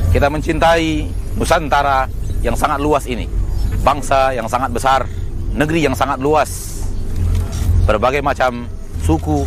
[0.10, 2.10] Kita mencintai Nusantara
[2.42, 3.30] yang sangat luas ini.
[3.82, 5.06] Bangsa yang sangat besar,
[5.54, 6.82] negeri yang sangat luas.
[7.86, 9.46] Berbagai macam suku,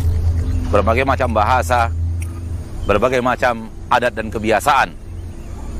[0.69, 1.89] berbagai macam bahasa,
[2.85, 4.89] berbagai macam adat dan kebiasaan.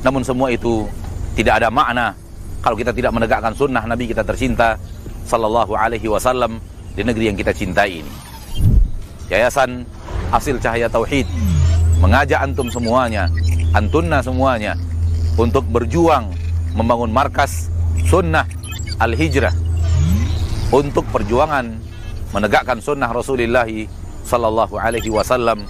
[0.02, 0.86] Namun semua itu
[1.36, 2.14] tidak ada makna
[2.64, 4.74] kalau kita tidak menegakkan sunnah Nabi kita tercinta
[5.26, 6.58] sallallahu alaihi wasallam
[6.94, 8.12] di negeri yang kita cintai ini.
[9.30, 9.82] Yayasan
[10.30, 11.26] Hasil Cahaya Tauhid
[11.98, 13.30] mengajak antum semuanya,
[13.74, 14.74] antunna semuanya
[15.36, 16.30] untuk berjuang
[16.74, 17.68] membangun markas
[18.06, 18.46] sunnah
[19.02, 19.52] al-hijrah
[20.74, 21.78] untuk perjuangan
[22.36, 23.64] menegakkan sunnah Rasulullah
[24.20, 25.64] sallallahu alaihi wasallam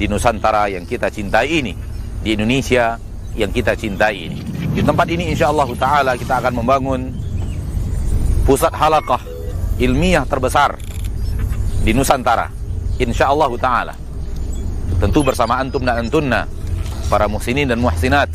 [0.00, 1.76] di Nusantara yang kita cintai ini,
[2.24, 2.96] di Indonesia
[3.36, 4.40] yang kita cintai ini.
[4.72, 7.12] Di tempat ini insyaallah taala kita akan membangun
[8.48, 9.20] pusat halakah
[9.76, 10.80] ilmiah terbesar
[11.84, 12.48] di Nusantara.
[12.96, 13.94] Insyaallah taala
[14.96, 16.48] tentu bersama antum dan antunna
[17.12, 18.32] para muhsinin dan muhsinat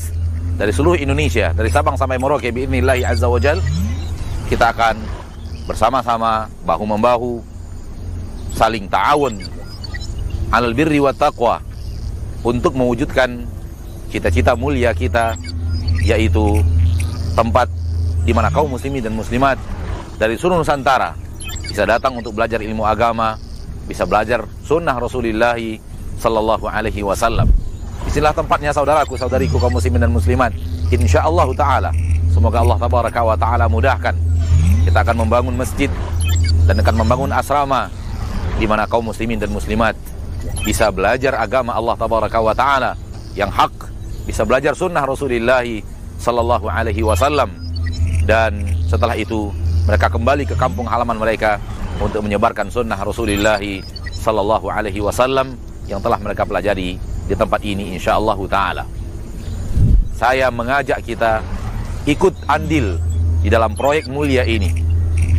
[0.53, 3.25] dari seluruh Indonesia dari Sabang sampai Merauke biidznillah azza
[4.45, 5.01] kita akan
[5.65, 7.50] bersama-sama bahu membahu
[8.55, 9.39] saling ta'awun
[10.51, 11.63] alal birri wa taqwa
[12.43, 13.47] untuk mewujudkan
[14.11, 15.39] cita-cita mulia kita
[16.03, 16.59] yaitu
[17.37, 17.71] tempat
[18.27, 19.55] di mana kaum muslimin dan muslimat
[20.19, 21.17] dari seluruh Nusantara
[21.71, 23.39] bisa datang untuk belajar ilmu agama,
[23.87, 25.55] bisa belajar sunnah Rasulullah
[26.19, 27.47] sallallahu alaihi wasallam.
[28.03, 30.51] Di sinilah tempatnya saudaraku, saudariku kaum muslimin dan muslimat.
[30.91, 31.95] Insyaallah taala.
[32.27, 34.11] Semoga Allah tabaraka wa taala mudahkan.
[34.83, 35.87] Kita akan membangun masjid
[36.67, 37.87] dan akan membangun asrama
[38.61, 39.97] di mana kaum muslimin dan muslimat
[40.61, 42.93] bisa belajar agama Allah tabaraka wa taala
[43.33, 43.73] yang hak,
[44.29, 45.65] bisa belajar sunnah Rasulullah
[46.21, 47.49] sallallahu alaihi wasallam
[48.29, 49.49] dan setelah itu
[49.89, 51.57] mereka kembali ke kampung halaman mereka
[51.97, 53.57] untuk menyebarkan sunnah Rasulullah
[54.13, 55.57] sallallahu alaihi wasallam
[55.89, 58.85] yang telah mereka pelajari di tempat ini insyaallah taala.
[60.13, 61.41] Saya mengajak kita
[62.05, 63.01] ikut andil
[63.41, 64.69] di dalam proyek mulia ini.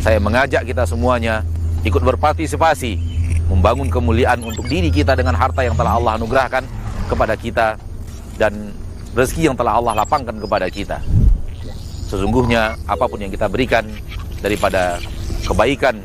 [0.03, 1.47] Saya mengajak kita semuanya
[1.87, 3.12] ikut berpartisipasi
[3.53, 6.65] membangun kemuliaan untuk diri kita dengan harta yang telah Allah anugerahkan
[7.13, 7.77] kepada kita
[8.41, 8.73] dan
[9.13, 10.97] rezeki yang telah Allah lapangkan kepada kita.
[12.09, 13.85] Sesungguhnya apa pun yang kita berikan
[14.41, 14.97] daripada
[15.45, 16.01] kebaikan,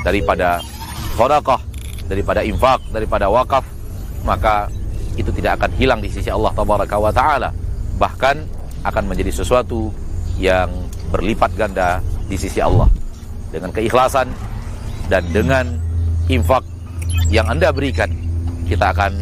[0.00, 0.64] daripada
[1.12, 1.60] sedekah,
[2.08, 3.64] daripada infak, daripada wakaf,
[4.24, 4.72] maka
[5.20, 7.52] itu tidak akan hilang di sisi Allah tabaraka wa taala.
[8.00, 8.36] Bahkan
[8.88, 9.92] akan menjadi sesuatu
[10.40, 10.72] yang
[11.12, 12.88] berlipat ganda di sisi Allah.
[13.52, 14.32] Dengan keikhlasan
[15.12, 15.76] dan dengan
[16.30, 16.62] infak
[17.32, 18.12] yang Anda berikan,
[18.68, 19.16] kita akan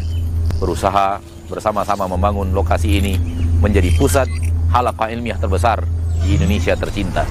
[0.59, 1.17] berusaha
[1.49, 3.17] bersama-sama membangun lokasi ini
[3.59, 4.27] menjadi pusat
[4.71, 5.83] halaqah ilmiah terbesar
[6.21, 7.23] di Indonesia tercinta.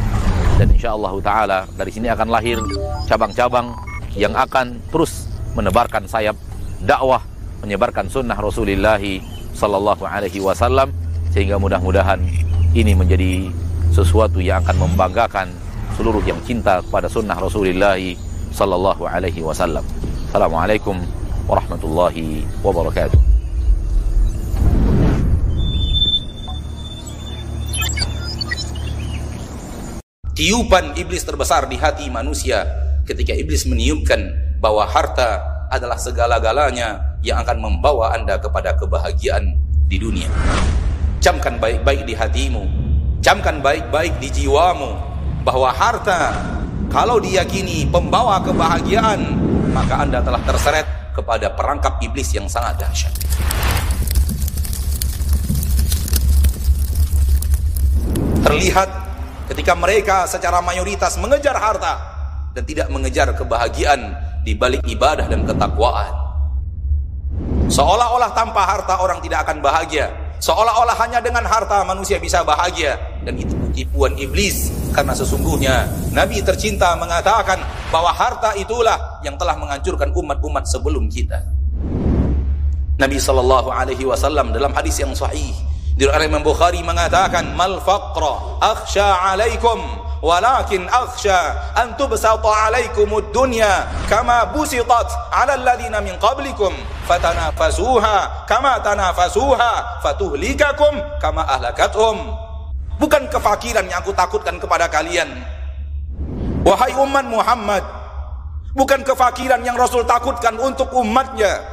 [0.61, 2.61] Dan insya Allah Ta'ala dari sini akan lahir
[3.09, 3.73] cabang-cabang
[4.19, 6.37] yang akan terus menebarkan sayap
[6.85, 7.25] dakwah,
[7.65, 9.01] menyebarkan sunnah Rasulullah
[9.57, 10.93] sallallahu alaihi wasallam
[11.33, 12.21] sehingga mudah-mudahan
[12.77, 13.49] ini menjadi
[13.91, 15.49] sesuatu yang akan membanggakan
[15.99, 17.99] seluruh yang cinta kepada sunnah Rasulullah
[18.55, 19.83] sallallahu alaihi wasallam.
[20.31, 20.99] Assalamualaikum
[21.51, 23.19] warahmatullahi wabarakatuh.
[30.37, 32.65] Tiupan iblis terbesar di hati manusia
[33.05, 34.33] ketika iblis meniupkan
[34.63, 39.53] bahwa harta adalah segala-galanya yang akan membawa Anda kepada kebahagiaan
[39.85, 40.33] di dunia.
[41.21, 42.91] Camkan baik-baik di hatimu
[43.21, 44.97] camkan baik-baik di jiwamu
[45.45, 46.33] bahwa harta
[46.91, 49.23] kalau diyakini pembawa kebahagiaan
[49.71, 53.15] maka anda telah terseret kepada perangkap iblis yang sangat dahsyat.
[58.43, 58.89] Terlihat
[59.55, 61.95] ketika mereka secara mayoritas mengejar harta
[62.59, 66.11] dan tidak mengejar kebahagiaan di balik ibadah dan ketakwaan.
[67.71, 70.11] Seolah-olah tanpa harta orang tidak akan bahagia
[70.41, 72.97] seolah-olah hanya dengan harta manusia bisa bahagia.
[73.23, 74.73] Dan itu tipuan iblis.
[74.91, 77.63] Karena sesungguhnya Nabi tercinta mengatakan
[77.95, 81.39] bahwa harta itulah yang telah menghancurkan umat-umat sebelum kita.
[83.01, 85.57] Nabi sallallahu alaihi wasallam dalam hadis yang sahih
[86.01, 89.77] Diriwayatkan Imam Bukhari mengatakan mal faqra akhsha alaikum
[90.21, 96.73] walakin akhsha an tubsata alaikum ad-dunya kama busitat ala alladhina min qablikum
[97.09, 102.37] fatanafasuha kama tanafasuha fatuhlikakum kama ahlakathum.
[103.01, 105.33] Bukan kefakiran yang aku takutkan kepada kalian.
[106.69, 107.81] Wahai umat Muhammad
[108.77, 111.65] bukan kefakiran yang Rasul takutkan untuk umatnya.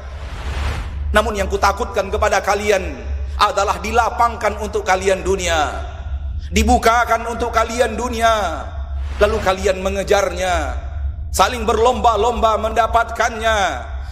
[1.11, 2.95] Namun yang kutakutkan kepada kalian
[3.35, 5.96] adalah dilapangkan untuk kalian dunia
[6.51, 8.63] dibukakan untuk kalian dunia.
[9.17, 10.85] Lalu kalian mengejarnya.
[11.33, 13.57] Saling berlomba-lomba mendapatkannya.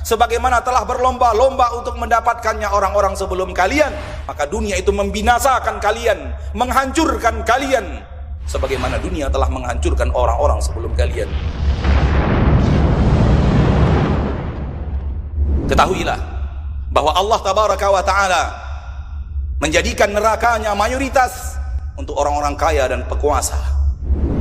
[0.05, 3.89] Sebagaimana telah berlomba-lomba untuk mendapatkannya orang-orang sebelum kalian
[4.29, 8.05] maka dunia itu membinasakan kalian menghancurkan kalian.
[8.45, 11.25] Sebagaimana dunia telah menghancurkan orang-orang sebelum kalian.
[15.65, 16.19] Ketahuilah
[16.93, 18.43] bahwa Allah tabaraka wa taala
[19.57, 21.57] menjadikan nerakanya mayoritas
[21.95, 23.85] untuk orang-orang kaya dan pekuasa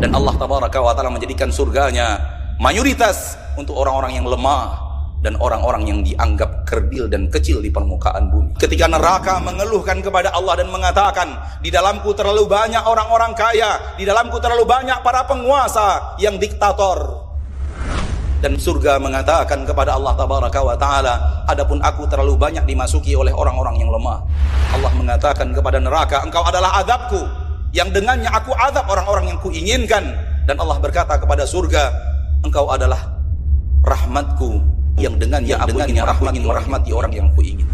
[0.03, 2.21] dan Allah tabaraka wa taala menjadikan surganya
[2.61, 4.85] mayoritas untuk orang-orang yang lemah
[5.25, 8.61] dan orang-orang yang dianggap kerdil dan kecil di permukaan bumi.
[8.61, 11.33] Ketika neraka mengeluhkan kepada Allah dan mengatakan,
[11.65, 17.25] di dalamku terlalu banyak orang-orang kaya, di dalamku terlalu banyak para penguasa yang diktator,
[18.45, 23.81] dan surga mengatakan kepada Allah tabaraka wa taala adapun aku terlalu banyak dimasuki oleh orang-orang
[23.81, 24.21] yang lemah.
[24.77, 27.44] Allah mengatakan kepada neraka engkau adalah azabku
[27.75, 30.15] yang dengannya aku azab orang-orang yang kuinginkan.
[30.47, 31.91] Dan Allah berkata kepada surga
[32.47, 33.03] engkau adalah
[33.83, 34.63] rahmatku
[34.95, 37.67] yang dengannya aku ingin rahmat merahmati orang yang kuingin.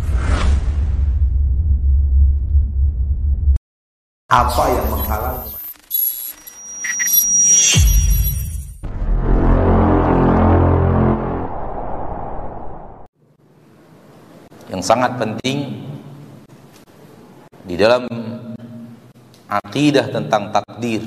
[4.32, 5.50] Apa yang menghalangi?
[14.70, 15.82] Yang sangat penting
[17.66, 18.06] di dalam
[19.50, 21.02] akidah tentang takdir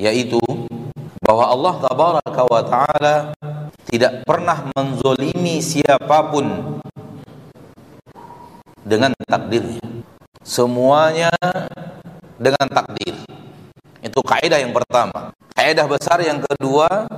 [0.00, 0.40] yaitu
[1.20, 3.16] bahwa Allah tabaraka wa taala
[3.84, 6.80] tidak pernah menzolimi siapa pun
[8.84, 9.80] dengan takdirnya.
[10.44, 11.32] Semuanya
[12.36, 13.16] dengan takdir.
[14.04, 15.32] Itu kaidah yang pertama.
[15.56, 17.08] Kaidah besar yang kedua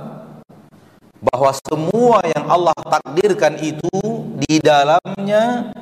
[1.19, 3.91] bahwa semua yang Allah takdirkan itu
[4.39, 5.75] di dalamnya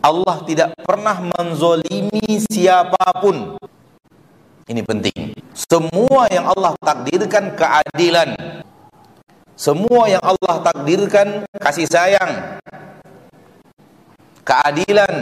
[0.00, 3.60] Allah tidak pernah menzolimi siapa pun.
[4.64, 5.36] Ini penting.
[5.52, 8.32] Semua yang Allah takdirkan keadilan.
[9.52, 12.62] Semua yang Allah takdirkan kasih sayang.
[14.40, 15.14] Keadilan.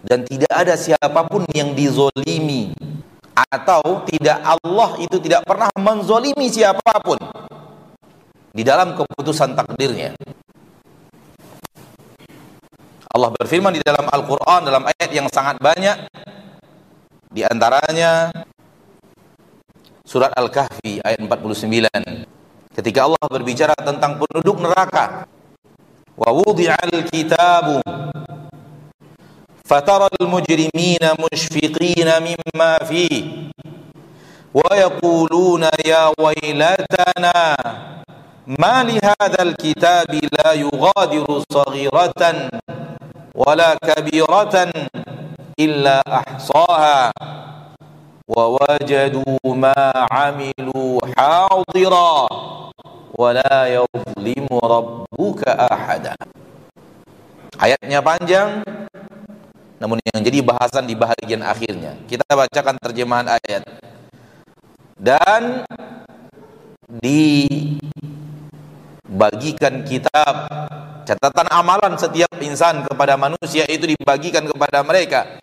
[0.00, 2.70] Dan tidak ada siapa pun yang dizolimi.
[3.50, 7.18] Atau tidak Allah itu tidak pernah menzolimi siapa pun
[8.54, 10.14] di dalam keputusan takdirnya.
[13.10, 15.98] Allah berfirman di dalam Al-Quran dalam ayat yang sangat banyak.
[17.30, 18.30] Di antaranya
[20.06, 22.26] surat Al-Kahfi ayat 49
[22.74, 25.26] ketika Allah berbicara tentang penduduk neraka
[26.18, 27.82] wa wudi'al kitabu
[29.62, 33.06] fataral al-mujrimina mushfiqina mimma fi,
[34.50, 37.54] wa yaquluna ya waylatana
[38.58, 42.50] ma li hadzal kitabi la yughadiru saghiratan
[43.35, 44.55] ولا كبيرة
[45.59, 47.11] إلا أحصاها
[48.27, 49.79] ووجدوا ما
[50.11, 52.13] عملوا حاضرا
[53.19, 56.15] ولا يظلم ربك أحدا
[57.55, 58.67] Ayatnya panjang
[59.79, 61.95] namun yang jadi bahasan di bahagian akhirnya.
[62.07, 63.63] Kita bacakan terjemahan ayat.
[64.95, 65.67] Dan
[66.87, 67.47] di
[69.05, 70.49] bagikan kitab
[71.04, 75.40] catatan amalan setiap insan kepada manusia itu dibagikan kepada mereka.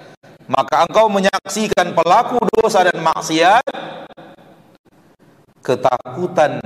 [0.47, 3.67] Maka engkau menyaksikan pelaku dosa dan maksiat
[5.59, 6.63] ketakutan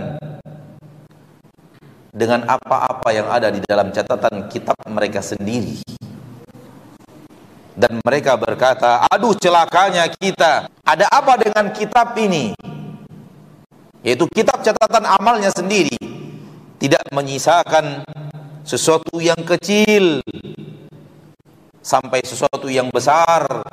[2.13, 5.81] dengan apa-apa yang ada di dalam catatan kitab mereka sendiri.
[7.73, 10.69] Dan mereka berkata aduh celakanya kita.
[10.85, 12.53] Ada apa dengan kitab ini?
[14.05, 15.97] Yaitu kitab catatan amalnya sendiri.
[16.77, 18.05] Tidak menyisakan
[18.61, 20.21] sesuatu yang kecil
[21.81, 23.65] sampai sesuatu yang besar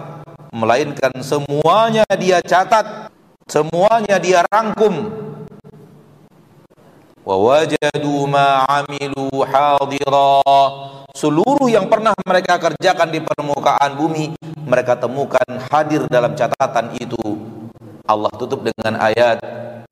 [0.49, 3.13] melainkan semuanya dia catat
[3.45, 5.13] semuanya dia rangkum.
[7.21, 10.41] Wa wajadu ma amilu hadira.
[11.13, 14.33] Seluruh yang pernah mereka kerjakan di permukaan bumi
[14.65, 17.21] mereka temukan hadir dalam catatan itu.
[18.09, 19.43] Allah tutup dengan ayat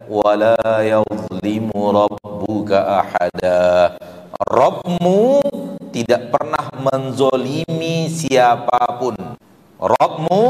[0.09, 3.93] wala yuzlimu rabbuka ahada
[4.37, 5.41] Rabbmu
[5.97, 9.17] tidak pernah menzolimi siapa pun.
[9.81, 10.43] Rabbmu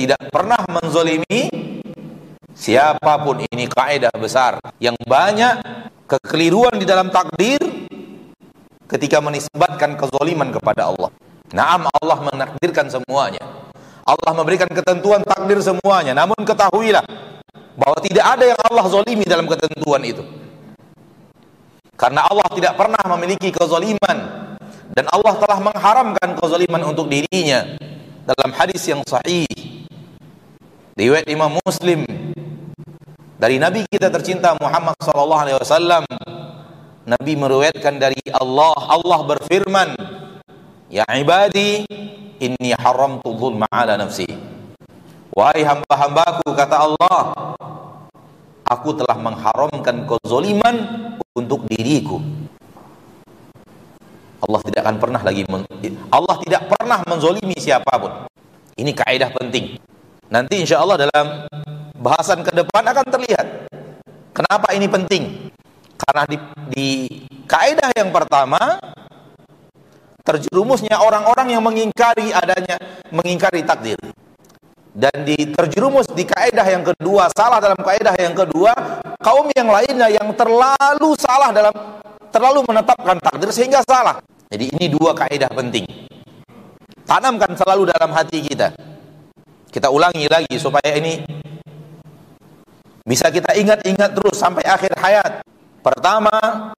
[0.00, 1.52] tidak pernah menzolimi
[2.56, 3.44] siapa pun.
[3.44, 4.56] Ini kaidah besar.
[4.80, 5.54] Yang banyak
[6.08, 7.60] kekeliruan di dalam takdir
[8.88, 11.12] ketika menisbatkan kezoliman kepada Allah.
[11.52, 13.44] Naam Allah menakdirkan semuanya.
[14.08, 16.16] Allah memberikan ketentuan takdir semuanya.
[16.16, 17.04] Namun ketahuilah
[17.76, 20.43] bahwa tidak ada yang Allah zolimi dalam ketentuan itu
[21.94, 24.18] karena Allah tidak pernah memiliki kezoliman
[24.94, 27.78] dan Allah telah mengharamkan kezoliman untuk dirinya.
[28.24, 29.44] Dalam hadis yang sahih
[30.96, 32.08] riwayat Imam Muslim
[33.36, 36.08] dari Nabi kita tercinta Muhammad sallallahu alaihi wasallam
[37.04, 39.92] Nabi meriwayatkan dari Allah Allah berfirman
[40.94, 41.82] Ya ibadi
[42.38, 44.30] inni haramtu dzulma ala nafsi.
[45.34, 47.18] Wahai hamba-hambaku kata Allah
[48.64, 50.76] Aku telah mengharamkan kezoliman
[51.36, 52.16] untuk diriku.
[54.44, 55.42] Allah tidak akan pernah lagi
[56.12, 58.12] Allah tidak pernah menzolimi siapa pun.
[58.76, 59.76] Ini kaidah penting.
[60.32, 61.48] Nanti insya Allah dalam
[61.96, 63.46] bahasan ke depan akan terlihat
[64.32, 65.52] kenapa ini penting.
[65.94, 66.36] Karena di,
[66.72, 66.88] di
[67.44, 68.80] kaidah yang pertama
[70.24, 72.80] terjerumusnya orang-orang yang mengingkari adanya
[73.12, 74.00] mengingkari takdir
[74.94, 78.70] dan di terjerumus di kaidah yang kedua salah dalam kaidah yang kedua
[79.18, 81.74] kaum yang lainnya yang terlalu salah dalam
[82.30, 84.18] terlalu menetapkan takdir sehingga salah.
[84.50, 85.86] Jadi ini dua kaidah penting.
[87.06, 88.74] Tanamkan selalu dalam hati kita.
[89.70, 91.22] Kita ulangi lagi supaya ini
[93.06, 95.32] bisa kita ingat-ingat terus sampai akhir hayat.
[95.82, 96.70] Pertama,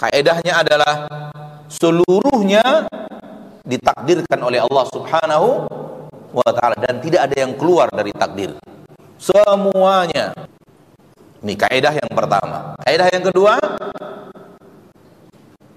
[0.00, 0.94] kaedahnya adalah
[1.68, 2.86] seluruhnya
[3.64, 5.48] ditakdirkan oleh Allah Subhanahu
[6.34, 8.58] wa taala dan tidak ada yang keluar dari takdir.
[9.14, 10.34] Semuanya.
[11.44, 12.74] Ini kaidah yang pertama.
[12.82, 13.54] Kaidah yang kedua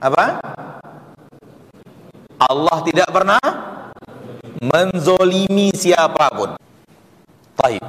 [0.01, 0.25] apa?
[2.37, 3.41] Allah tidak pernah
[4.61, 6.49] menzolimi siapa pun.
[7.57, 7.83] Baik.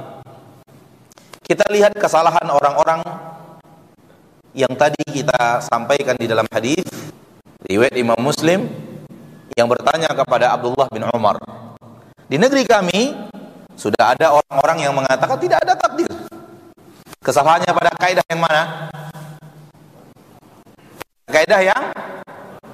[1.45, 3.01] Kita lihat kesalahan orang-orang
[4.53, 6.85] yang tadi kita sampaikan di dalam hadis
[7.65, 8.69] riwayat Imam Muslim
[9.57, 11.37] yang bertanya kepada Abdullah bin Umar.
[12.29, 13.09] Di negeri kami
[13.73, 16.05] sudah ada orang-orang yang mengatakan tidak ada takdir.
[17.25, 18.63] Kesalahannya pada kaidah yang mana?
[21.25, 21.83] Kaidah yang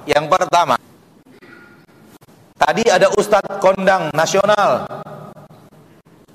[0.03, 0.75] yang pertama.
[2.59, 4.91] Tadi ada ustadz kondang nasional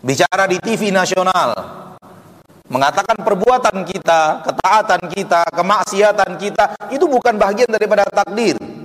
[0.00, 1.52] bicara di TV nasional
[2.72, 8.79] mengatakan perbuatan kita, ketaatan kita, kemaksiatan kita itu bukan bagian daripada takdir.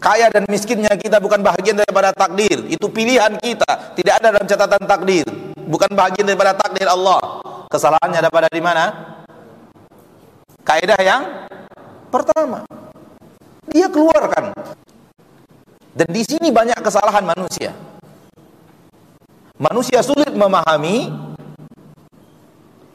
[0.00, 2.64] Kaya dan miskinnya kita bukan bagian daripada takdir.
[2.72, 5.28] Itu pilihan kita, tidak ada dalam catatan takdir.
[5.68, 7.20] Bukan bagian daripada takdir Allah.
[7.68, 8.84] Kesalahannya ada pada di mana?
[10.64, 11.22] Kaidah yang
[12.08, 12.64] pertama.
[13.68, 14.56] Dia keluarkan.
[15.92, 17.76] Dan di sini banyak kesalahan manusia.
[19.60, 21.12] Manusia sulit memahami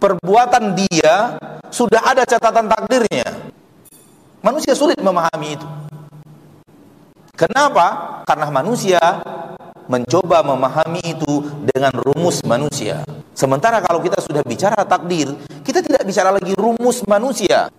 [0.01, 1.37] perbuatan dia
[1.69, 3.29] sudah ada catatan takdirnya.
[4.41, 5.84] Manusia sulit memahami itu.
[7.35, 8.19] Kenapa?
[8.23, 8.99] Karena manusia
[9.85, 13.05] mencoba memahami itu dengan rumus manusia.
[13.35, 17.69] Sementara kalau kita sudah bicara takdir, kita tidak bicara lagi rumus manusia.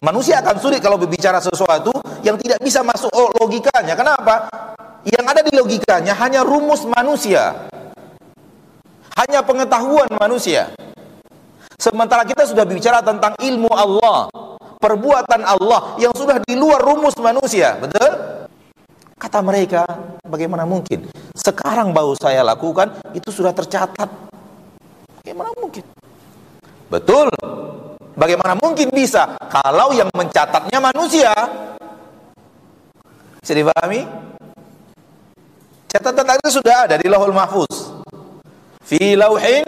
[0.00, 1.92] Manusia akan sulit kalau berbicara sesuatu
[2.24, 3.94] yang tidak bisa masuk logikanya.
[3.96, 4.48] Kenapa?
[5.06, 7.70] Yang ada di logikanya hanya rumus manusia
[9.16, 10.70] hanya pengetahuan manusia.
[11.80, 14.28] Sementara kita sudah bicara tentang ilmu Allah,
[14.86, 18.06] perbuatan Allah yang sudah di luar rumus manusia, betul?
[19.18, 19.82] Kata mereka,
[20.22, 21.10] bagaimana mungkin?
[21.34, 24.06] Sekarang baru saya lakukan, itu sudah tercatat.
[25.18, 25.82] Bagaimana mungkin?
[26.86, 27.26] Betul.
[28.14, 31.34] Bagaimana mungkin bisa kalau yang mencatatnya manusia?
[33.42, 34.06] Bisa dipahami?
[35.90, 37.96] Catatan itu sudah ada di Lahul Mahfuz
[38.86, 39.66] fi lauhin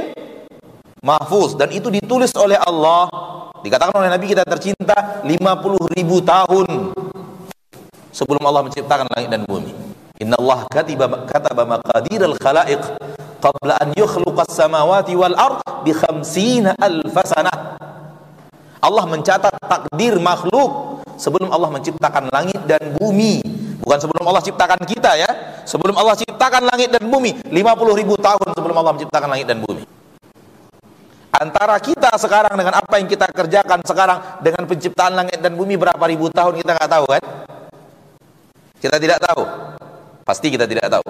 [1.02, 3.10] mahfuz dan itu ditulis oleh Allah
[3.64, 6.94] dikatakan oleh Nabi kita tercinta 50 ribu tahun
[8.12, 12.82] sebelum Allah menciptakan langit dan bumi Inna Allah katiba, kataba maqadir al-khalaiq
[13.38, 17.78] qabla an yukhluqa as-samawati wal ard bi khamsina alf sanah.
[18.82, 23.42] Allah mencatat takdir makhluk sebelum Allah menciptakan langit dan bumi.
[23.78, 25.30] Bukan sebelum Allah ciptakan kita ya.
[25.62, 27.54] Sebelum Allah ciptakan langit dan bumi, 50
[28.02, 29.97] ribu tahun sebelum Allah menciptakan langit dan bumi.
[31.28, 36.00] Antara kita sekarang dengan apa yang kita kerjakan sekarang dengan penciptaan langit dan bumi berapa
[36.08, 37.22] ribu tahun kita nggak tahu kan?
[38.80, 39.42] Kita tidak tahu.
[40.24, 41.04] Pasti kita tidak tahu.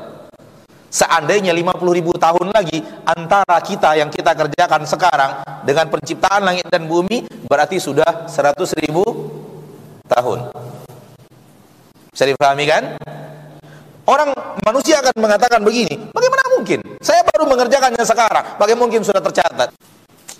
[0.89, 5.31] Seandainya 50 ribu tahun lagi antara kita yang kita kerjakan sekarang
[5.63, 9.05] dengan penciptaan langit dan bumi berarti sudah 100 ribu
[10.09, 10.49] tahun.
[12.09, 12.83] Bisa dipahami kan?
[14.09, 14.33] Orang
[14.65, 16.81] manusia akan mengatakan begini, bagaimana mungkin?
[17.05, 19.69] Saya baru mengerjakannya sekarang, bagaimana mungkin sudah tercatat?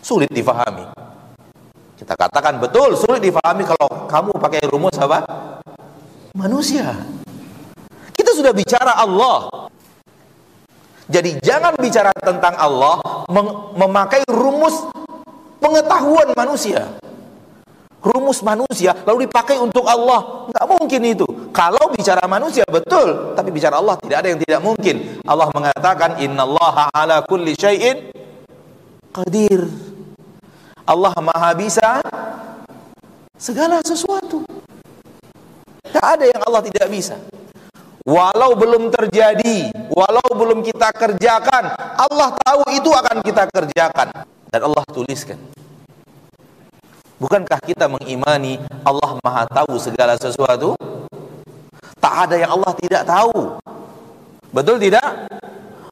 [0.09, 0.89] Sulit difahami.
[2.01, 5.21] Kita katakan betul, sulit difahami kalau kamu pakai rumus apa?
[6.33, 6.97] Manusia.
[8.17, 9.69] Kita sudah bicara Allah.
[11.13, 13.05] Jadi jangan bicara tentang Allah
[13.77, 14.89] memakai rumus
[15.61, 16.89] pengetahuan manusia
[17.99, 23.83] rumus manusia lalu dipakai untuk Allah nggak mungkin itu kalau bicara manusia betul tapi bicara
[23.83, 28.15] Allah tidak ada yang tidak mungkin Allah mengatakan innallaha ala kulli syai'in
[29.11, 29.88] qadir
[30.89, 32.01] Allah maha bisa
[33.37, 34.41] segala sesuatu
[35.85, 37.21] tidak ada yang Allah tidak bisa
[38.09, 44.85] walau belum terjadi walau belum kita kerjakan Allah tahu itu akan kita kerjakan dan Allah
[44.89, 45.37] tuliskan
[47.19, 50.79] Bukankah kita mengimani Allah Maha tahu segala sesuatu?
[51.99, 53.59] Tak ada yang Allah tidak tahu.
[54.55, 55.27] Betul tidak?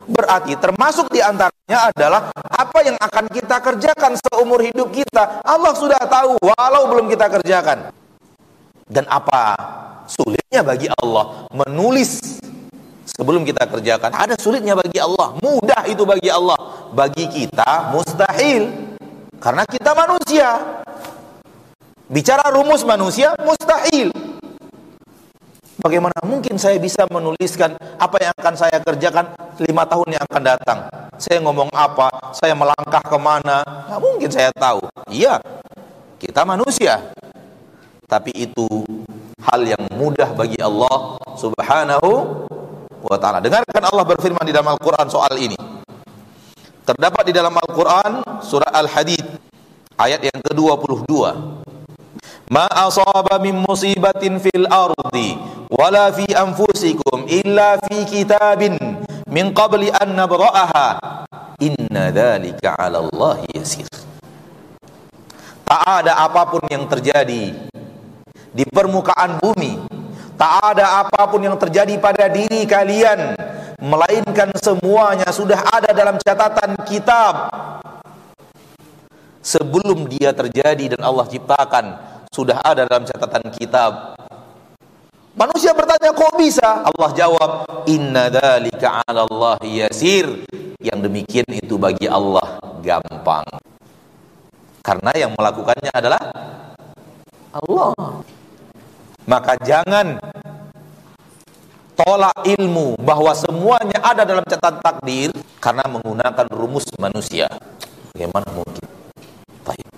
[0.06, 5.42] Berarti termasuk di antaranya adalah apa yang akan kita kerjakan seumur hidup kita.
[5.42, 7.90] Allah sudah tahu walau belum kita kerjakan.
[8.86, 9.58] Dan apa
[10.06, 12.38] sulitnya bagi Allah menulis
[13.02, 14.14] sebelum kita kerjakan?
[14.14, 16.54] Ada sulitnya bagi Allah, mudah itu bagi Allah.
[16.94, 18.70] Bagi kita mustahil.
[19.42, 20.48] Karena kita manusia.
[22.06, 24.14] Bicara rumus manusia mustahil.
[25.76, 30.78] Bagaimana mungkin saya bisa menuliskan apa yang akan saya kerjakan lima tahun yang akan datang?
[31.20, 32.32] Saya ngomong apa?
[32.32, 33.60] Saya melangkah ke mana?
[33.84, 34.88] Nggak mungkin saya tahu.
[35.12, 35.36] Iya,
[36.16, 37.12] kita manusia.
[38.08, 38.64] Tapi itu
[39.44, 42.10] hal yang mudah bagi Allah subhanahu
[43.04, 43.44] wa ta'ala.
[43.44, 45.58] Dengarkan Allah berfirman di dalam Al-Quran soal ini.
[46.88, 49.26] Terdapat di dalam Al-Quran surah Al-Hadid
[50.00, 51.12] ayat yang ke-22.
[52.46, 58.78] Ma asaba min musibatin fil ardi wala fi anfusikum illa fi kitabin
[59.30, 60.88] min qabli an nabra'aha.
[61.56, 63.88] Inna dhalika 'ala Allah yasir.
[65.66, 67.50] Tak ada apa pun yang terjadi
[68.54, 69.82] di permukaan bumi.
[70.36, 73.34] Tak ada apa pun yang terjadi pada diri kalian
[73.80, 77.50] melainkan semuanya sudah ada dalam catatan kitab.
[79.40, 81.84] Sebelum dia terjadi dan Allah ciptakan
[82.28, 84.18] sudah ada dalam catatan kitab.
[85.36, 86.88] Manusia bertanya kok bisa?
[86.88, 87.50] Allah jawab,
[87.92, 90.48] "Inna dzalika 'ala Allah yasir."
[90.80, 93.44] Yang demikian itu bagi Allah gampang.
[94.80, 96.20] Karena yang melakukannya adalah
[97.52, 97.92] Allah.
[99.28, 100.16] Maka jangan
[101.98, 107.50] tolak ilmu bahwa semuanya ada dalam catatan takdir karena menggunakan rumus manusia.
[108.16, 108.86] Bagaimana mungkin?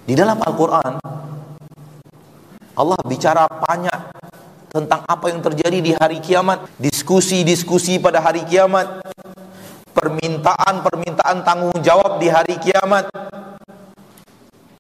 [0.09, 0.97] Di dalam Al-Quran
[2.81, 4.01] Allah bicara banyak
[4.69, 9.01] tentang apa yang terjadi di hari kiamat, diskusi-diskusi pada hari kiamat,
[9.97, 13.09] permintaan-permintaan tanggung jawab di hari kiamat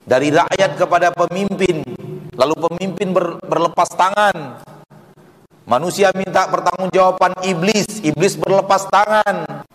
[0.08, 1.84] dari rakyat kepada pemimpin,
[2.32, 4.64] lalu pemimpin ber, berlepas tangan.
[5.68, 9.68] Manusia minta pertanggungjawaban iblis, iblis berlepas tangan.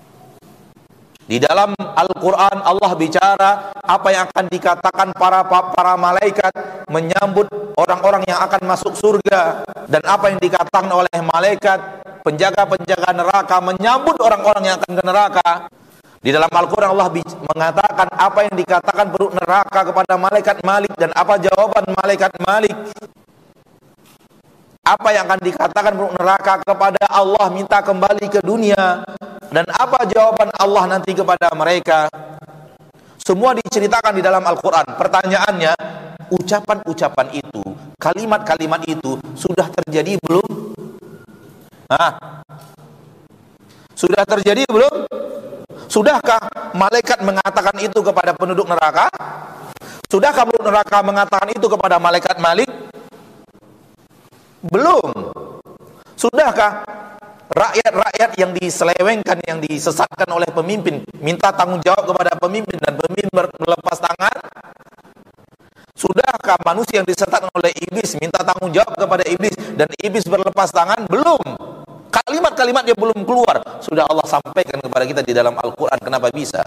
[1.23, 6.51] Di dalam Al-Quran Allah bicara apa yang akan dikatakan para para malaikat
[6.91, 7.47] menyambut
[7.79, 11.79] orang-orang yang akan masuk surga dan apa yang dikatakan oleh malaikat
[12.27, 15.49] penjaga-penjaga neraka menyambut orang-orang yang akan ke neraka.
[16.23, 17.11] Di dalam Al-Quran Allah
[17.55, 22.75] mengatakan apa yang dikatakan perut neraka kepada malaikat Malik dan apa jawaban malaikat Malik.
[24.83, 29.07] Apa yang akan dikatakan perut neraka kepada Allah minta kembali ke dunia
[29.53, 32.09] dan apa jawaban Allah nanti kepada mereka?
[33.21, 34.97] Semua diceritakan di dalam Al-Quran.
[34.97, 35.73] Pertanyaannya,
[36.33, 37.61] ucapan-ucapan itu,
[38.01, 40.73] kalimat-kalimat itu sudah terjadi belum?
[41.85, 42.17] Hah?
[43.93, 45.05] Sudah terjadi belum?
[45.85, 49.05] Sudahkah malaikat mengatakan itu kepada penduduk neraka?
[50.09, 52.69] Sudahkah penduduk neraka mengatakan itu kepada malaikat Malik?
[54.65, 55.13] Belum.
[56.17, 56.81] Sudahkah
[57.53, 63.97] rakyat-rakyat yang diselewengkan, yang disesatkan oleh pemimpin, minta tanggung jawab kepada pemimpin dan pemimpin berlepas
[64.01, 64.37] tangan.
[65.93, 71.05] Sudahkah manusia yang disesatkan oleh iblis minta tanggung jawab kepada iblis dan iblis berlepas tangan?
[71.05, 71.39] Belum.
[72.13, 75.97] Kalimat-kalimat dia belum keluar, sudah Allah sampaikan kepada kita di dalam Al-Qur'an.
[75.97, 76.61] Kenapa bisa?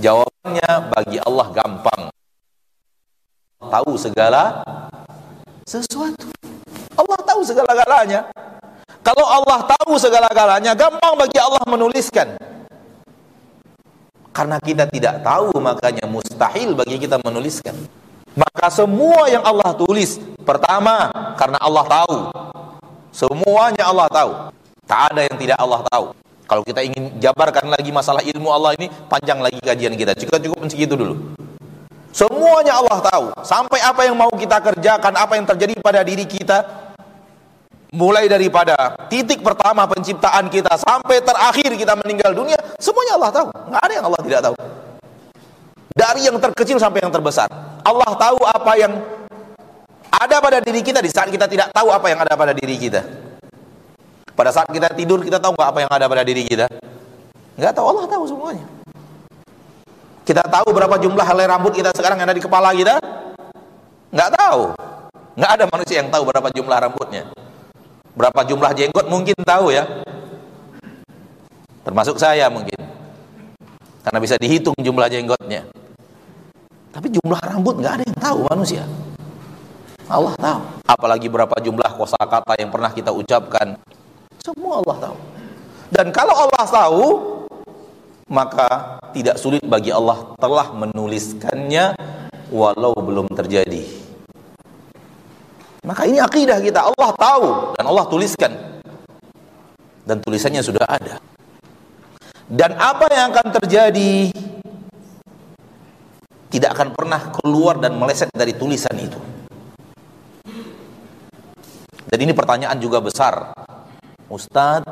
[0.00, 2.02] Jawabannya bagi Allah gampang.
[3.58, 4.62] Tahu segala
[5.68, 6.28] sesuatu.
[6.96, 8.30] Allah tahu segala-galanya.
[9.08, 12.36] Kalau Allah tahu segala-galanya, gampang bagi Allah menuliskan.
[14.36, 17.72] Karena kita tidak tahu, makanya mustahil bagi kita menuliskan.
[18.36, 21.08] Maka semua yang Allah tulis, pertama
[21.40, 22.16] karena Allah tahu.
[23.08, 24.52] Semuanya Allah tahu.
[24.84, 26.12] Tak ada yang tidak Allah tahu.
[26.44, 30.20] Kalau kita ingin jabarkan lagi masalah ilmu Allah ini, panjang lagi kajian kita.
[30.20, 31.32] Cukup cukup segitu dulu.
[32.12, 33.24] Semuanya Allah tahu.
[33.40, 36.87] Sampai apa yang mau kita kerjakan, apa yang terjadi pada diri kita,
[37.92, 43.48] mulai daripada titik pertama penciptaan kita sampai terakhir kita meninggal dunia semuanya Allah tahu.
[43.48, 44.54] Nggak ada yang Allah tidak tahu.
[45.98, 47.48] Dari yang terkecil sampai yang terbesar.
[47.82, 48.92] Allah tahu apa yang
[50.08, 53.00] ada pada diri kita di saat kita tidak tahu apa yang ada pada diri kita.
[54.36, 56.70] Pada saat kita tidur kita tahu nggak apa yang ada pada diri kita?
[57.58, 57.86] Nggak tahu.
[57.90, 58.66] Allah tahu semuanya.
[60.22, 63.00] Kita tahu berapa jumlah helai rambut kita sekarang yang ada di kepala kita?
[64.12, 64.62] Nggak tahu.
[65.40, 67.24] Nggak ada manusia yang tahu berapa jumlah rambutnya
[68.18, 69.86] Berapa jumlah jenggot mungkin tahu ya.
[71.86, 72.74] Termasuk saya mungkin.
[74.02, 75.62] Karena bisa dihitung jumlah jenggotnya.
[76.90, 78.82] Tapi jumlah rambut nggak ada yang tahu manusia.
[80.10, 80.60] Allah tahu.
[80.82, 83.78] Apalagi berapa jumlah kosakata yang pernah kita ucapkan.
[84.42, 85.16] Semua Allah tahu.
[85.94, 87.04] Dan kalau Allah tahu,
[88.26, 91.94] maka tidak sulit bagi Allah telah menuliskannya
[92.50, 93.97] walau belum terjadi.
[95.86, 96.90] Maka ini akidah kita.
[96.90, 97.46] Allah tahu
[97.78, 98.52] dan Allah tuliskan.
[100.08, 101.20] Dan tulisannya sudah ada.
[102.48, 104.32] Dan apa yang akan terjadi
[106.48, 109.20] tidak akan pernah keluar dan meleset dari tulisan itu.
[112.08, 113.52] Dan ini pertanyaan juga besar.
[114.32, 114.88] Ustadz,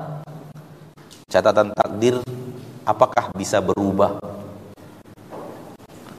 [1.33, 2.21] catatan takdir
[2.85, 4.21] apakah bisa berubah?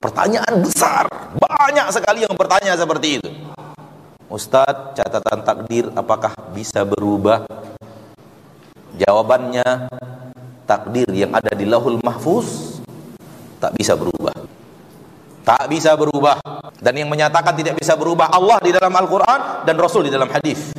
[0.02, 1.06] Pertanyaan besar,
[1.38, 3.30] banyak sekali yang bertanya seperti itu.
[4.28, 7.48] Ustadz, catatan takdir apakah bisa berubah?
[9.00, 9.88] Jawabannya,
[10.68, 12.84] takdir yang ada di lahul mahfuz
[13.64, 14.36] tak bisa berubah.
[15.48, 16.44] Tak bisa berubah.
[16.76, 20.76] Dan yang menyatakan tidak bisa berubah Allah di dalam Al-Quran dan Rasul di dalam hadis.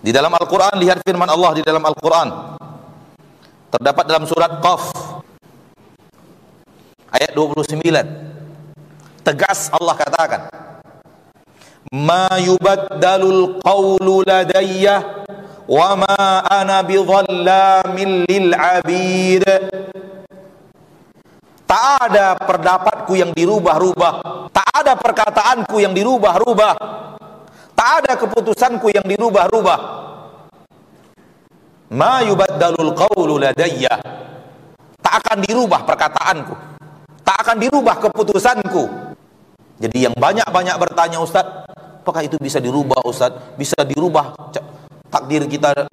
[0.00, 2.56] Di dalam Al-Quran, lihat firman Allah di dalam Al-Quran.
[3.68, 4.88] Terdapat dalam surat Qaf.
[7.12, 7.84] Ayat 29.
[9.20, 10.69] Tegas Allah katakan
[11.90, 15.26] ma yubaddalul qawlu ladayya
[15.66, 19.44] wa ma ana bidhallamin lil abid.
[21.66, 26.74] Tak ada pendapatku yang dirubah-rubah tak ada perkataanku yang dirubah-rubah
[27.74, 29.78] tak ada keputusanku yang dirubah-rubah.
[31.90, 33.98] Ma yubaddalul qawlu ladayya.
[35.02, 36.54] Tak akan dirubah perkataanku
[37.26, 38.84] tak akan dirubah keputusanku.
[39.80, 41.69] Jadi yang banyak-banyak bertanya Ustaz
[42.00, 43.32] Apakah itu bisa dirubah Ustaz?
[43.60, 44.32] Bisa dirubah
[45.10, 45.84] takdir kita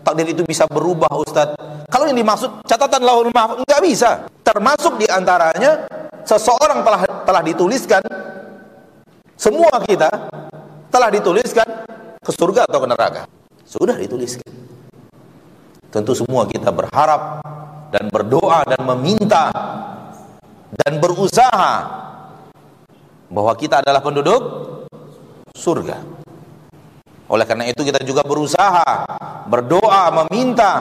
[0.00, 1.54] takdir itu bisa berubah Ustaz.
[1.92, 4.10] Kalau yang dimaksud catatan lahul mahfuz enggak bisa.
[4.42, 5.86] Termasuk di antaranya
[6.24, 8.02] seseorang telah telah dituliskan
[9.36, 10.10] semua kita
[10.88, 11.66] telah dituliskan
[12.22, 13.22] ke surga atau ke neraka.
[13.66, 14.48] Sudah dituliskan.
[15.92, 17.44] Tentu semua kita berharap
[17.92, 19.52] dan berdoa dan meminta
[20.72, 21.74] dan berusaha
[23.28, 24.40] bahwa kita adalah penduduk
[25.54, 26.00] surga.
[27.32, 28.84] Oleh karena itu kita juga berusaha,
[29.48, 30.72] berdoa, meminta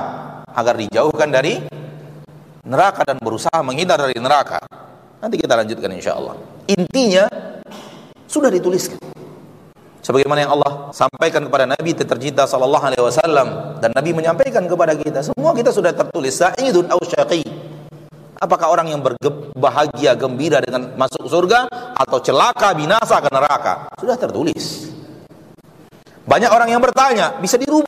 [0.51, 1.63] agar dijauhkan dari
[2.67, 4.59] neraka dan berusaha menghindar dari neraka.
[5.21, 6.35] Nanti kita lanjutkan insya Allah.
[6.67, 7.29] Intinya
[8.27, 8.99] sudah dituliskan.
[10.01, 15.21] Sebagaimana yang Allah sampaikan kepada Nabi tercinta sallallahu alaihi wasallam dan Nabi menyampaikan kepada kita,
[15.21, 17.45] semua kita sudah tertulis sa'idun aw syaqi.
[18.41, 23.93] Apakah orang yang berbahagia, gembira dengan masuk surga atau celaka, binasa ke neraka?
[24.01, 24.89] Sudah tertulis.
[26.25, 27.85] Banyak orang yang bertanya, bisa dirubah.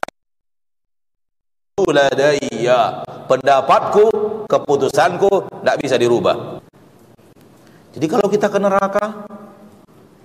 [1.90, 4.06] Ladaiya, pendapatku,
[4.46, 6.62] keputusanku tidak bisa dirubah.
[7.98, 9.26] Jadi kalau kita ke neraka,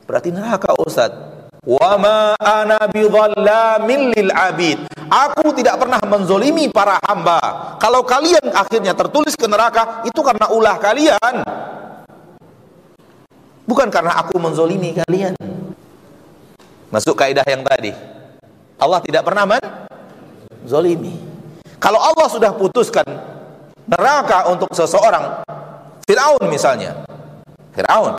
[0.05, 1.38] berarti neraka Ustaz.
[1.65, 4.79] Wa ma ana lil abid.
[5.09, 7.75] Aku tidak pernah menzolimi para hamba.
[7.81, 11.35] Kalau kalian akhirnya tertulis ke neraka, itu karena ulah kalian.
[13.69, 15.37] Bukan karena aku menzolimi kalian.
[16.89, 17.93] Masuk kaidah yang tadi.
[18.79, 19.61] Allah tidak pernah men
[20.65, 21.21] zolimi.
[21.77, 23.05] Kalau Allah sudah putuskan
[23.85, 25.45] neraka untuk seseorang,
[26.05, 27.05] Fir'aun misalnya,
[27.77, 28.17] Fir'aun,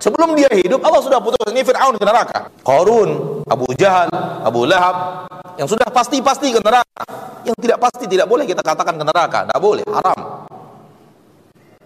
[0.00, 2.38] sebelum dia hidup Allah sudah putuskan ini Fir'aun ke neraka.
[2.62, 4.08] Korun, Abu Jahal,
[4.44, 7.04] Abu Lahab, yang sudah pasti-pasti ke neraka.
[7.46, 10.18] Yang tidak pasti tidak boleh kita katakan ke neraka, tidak boleh, haram.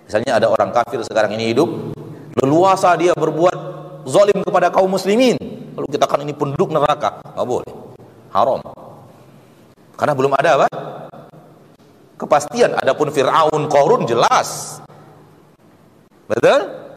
[0.09, 1.69] Misalnya ada orang kafir sekarang ini hidup,
[2.41, 3.57] leluasa dia berbuat
[4.09, 5.37] zalim kepada kaum muslimin.
[5.77, 7.73] Lalu kita katakan ini penduduk neraka, nggak boleh,
[8.33, 8.61] haram.
[10.01, 10.69] Karena belum ada apa?
[12.17, 12.73] Kepastian.
[12.81, 14.81] Adapun Fir'aun, Korun jelas.
[16.25, 16.90] Betul?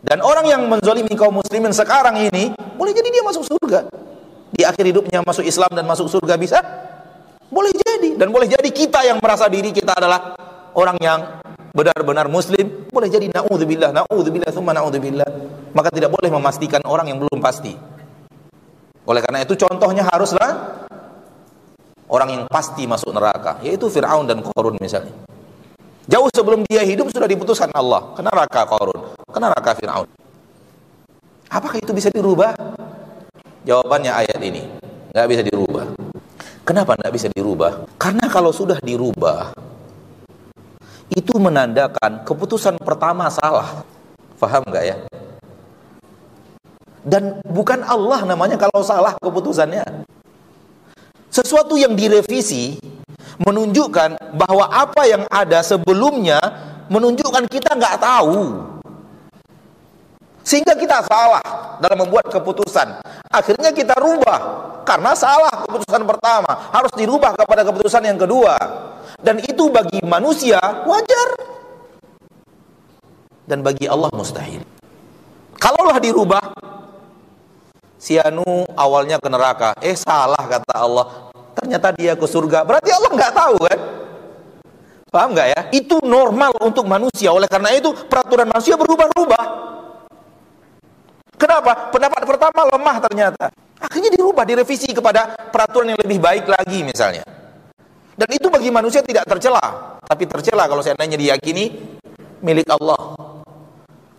[0.00, 3.84] Dan orang yang menzolimi kaum muslimin sekarang ini, boleh jadi dia masuk surga.
[4.50, 6.58] Di akhir hidupnya masuk Islam dan masuk surga bisa?
[7.52, 8.16] Boleh jadi.
[8.16, 10.34] Dan boleh jadi kita yang merasa diri kita adalah
[10.72, 11.20] orang yang
[11.76, 12.88] benar-benar muslim.
[12.88, 15.28] Boleh jadi na'udzubillah, na'udzubillah, thumma na'udzubillah.
[15.76, 17.76] Maka tidak boleh memastikan orang yang belum pasti.
[19.06, 20.86] Oleh karena itu contohnya haruslah
[22.10, 25.14] orang yang pasti masuk neraka, yaitu Fir'aun dan Qarun misalnya.
[26.10, 29.09] Jauh sebelum dia hidup sudah diputuskan Allah, ke neraka Qarun,
[29.40, 30.08] neraka Fir'aun.
[31.50, 32.52] Apakah itu bisa dirubah?
[33.64, 34.68] Jawabannya ayat ini,
[35.10, 35.90] nggak bisa dirubah.
[36.62, 37.88] Kenapa nggak bisa dirubah?
[37.98, 39.50] Karena kalau sudah dirubah,
[41.10, 43.82] itu menandakan keputusan pertama salah.
[44.38, 44.96] Faham nggak ya?
[47.02, 50.06] Dan bukan Allah namanya kalau salah keputusannya.
[51.32, 52.78] Sesuatu yang direvisi
[53.40, 56.38] menunjukkan bahwa apa yang ada sebelumnya
[56.92, 58.36] menunjukkan kita nggak tahu.
[60.50, 62.98] Sehingga kita salah dalam membuat keputusan.
[63.30, 68.58] Akhirnya kita rubah karena salah keputusan pertama, harus dirubah kepada keputusan yang kedua.
[69.22, 71.28] Dan itu bagi manusia wajar.
[73.46, 74.66] Dan bagi Allah mustahil.
[75.54, 76.42] Kalaulah dirubah,
[77.94, 81.06] si Anu awalnya ke neraka eh salah kata Allah
[81.52, 83.80] ternyata dia ke surga berarti Allah nggak tahu kan
[85.12, 89.44] paham nggak ya itu normal untuk manusia oleh karena itu peraturan manusia berubah-ubah
[91.40, 93.44] kenapa pendapat pertama lemah ternyata
[93.80, 97.24] akhirnya dirubah direvisi kepada peraturan yang lebih baik lagi misalnya
[98.20, 101.96] dan itu bagi manusia tidak tercela tapi tercela kalau seandainya diyakini
[102.44, 103.16] milik Allah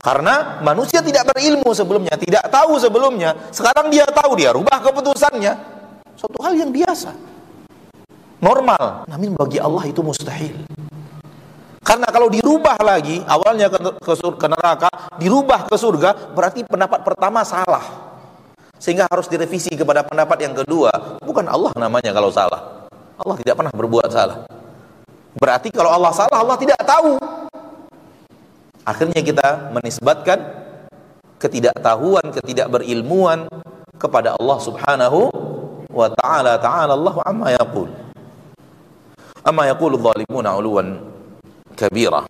[0.01, 3.37] karena manusia tidak berilmu sebelumnya, tidak tahu sebelumnya.
[3.53, 5.53] Sekarang dia tahu, dia rubah keputusannya.
[6.17, 7.13] Suatu hal yang biasa.
[8.41, 9.05] Normal.
[9.05, 10.57] Namun bagi Allah itu mustahil.
[11.81, 17.41] Karena kalau dirubah lagi, awalnya ke, ke, ke neraka, dirubah ke surga, berarti pendapat pertama
[17.41, 17.81] salah.
[18.77, 21.21] Sehingga harus direvisi kepada pendapat yang kedua.
[21.21, 22.85] Bukan Allah namanya kalau salah.
[23.17, 24.45] Allah tidak pernah berbuat salah.
[25.37, 27.17] Berarti kalau Allah salah, Allah tidak tahu.
[28.85, 30.37] Akhirnya kita menisbatkan
[31.41, 33.49] ketidaktahuan, ketidakberilmuan
[33.97, 35.29] kepada Allah Subhanahu
[35.89, 36.61] wa taala.
[36.61, 37.89] Ta'ala Allah amma yaqul.
[39.45, 41.10] Amma yaqulu zalimuna 'uluwan
[41.81, 42.21] kabira.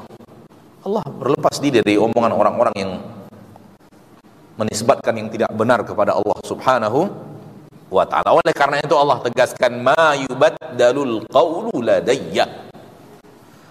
[0.81, 2.91] Allah berlepas diri dari omongan orang-orang yang
[4.55, 7.11] menisbatkan yang tidak benar kepada Allah Subhanahu
[7.91, 8.33] wa taala.
[8.33, 12.71] Oleh karena itu Allah tegaskan ma yubaddalul qawlu ladayya.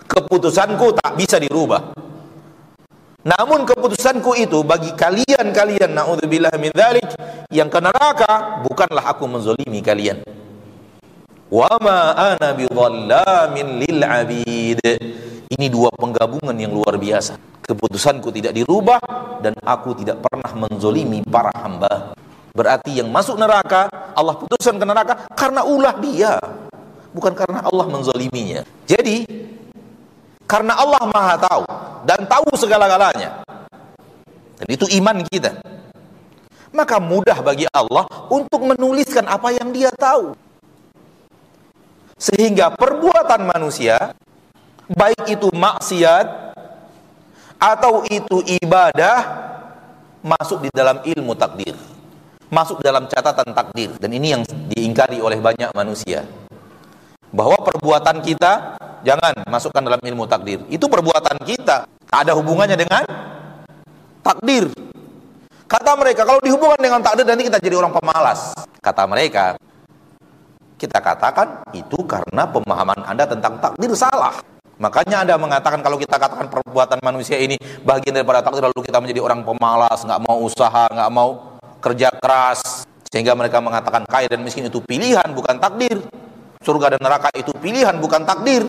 [0.05, 1.97] Keputusanku tak bisa dirubah.
[3.21, 7.11] Namun keputusanku itu bagi kalian-kalian naudzubillah min dzalik
[7.53, 10.25] yang ke neraka bukanlah aku menzolimi kalian.
[11.51, 14.81] Wa ma ana bidhallamin lil abid.
[15.51, 17.35] Ini dua penggabungan yang luar biasa.
[17.67, 19.03] Keputusanku tidak dirubah
[19.43, 22.15] dan aku tidak pernah menzolimi para hamba.
[22.55, 26.39] Berarti yang masuk neraka Allah putuskan ke neraka karena ulah dia,
[27.11, 28.63] bukan karena Allah menzoliminya.
[28.87, 29.27] Jadi
[30.47, 31.65] karena Allah Maha tahu
[32.07, 33.43] dan tahu segala-galanya.
[34.59, 35.63] Dan itu iman kita.
[36.71, 40.35] Maka mudah bagi Allah untuk menuliskan apa yang Dia tahu.
[42.21, 44.15] Sehingga perbuatan manusia
[44.91, 46.57] baik itu maksiat
[47.61, 49.19] atau itu ibadah
[50.21, 51.77] masuk di dalam ilmu takdir.
[52.51, 54.43] Masuk dalam catatan takdir dan ini yang
[54.75, 56.27] diingkari oleh banyak manusia.
[57.31, 58.75] Bahwa perbuatan kita
[59.07, 60.59] jangan masukkan dalam ilmu takdir.
[60.67, 63.07] Itu perbuatan kita, ada hubungannya dengan
[64.27, 64.67] takdir.
[65.71, 68.51] Kata mereka, kalau dihubungkan dengan takdir nanti kita jadi orang pemalas.
[68.83, 69.55] Kata mereka,
[70.75, 74.35] kita katakan itu karena pemahaman Anda tentang takdir salah.
[74.81, 79.21] Makanya Anda mengatakan kalau kita katakan perbuatan manusia ini bagian daripada takdir lalu kita menjadi
[79.21, 84.73] orang pemalas, nggak mau usaha, nggak mau kerja keras, sehingga mereka mengatakan kaya dan miskin
[84.73, 86.01] itu pilihan bukan takdir.
[86.65, 88.65] Surga dan neraka itu pilihan bukan takdir.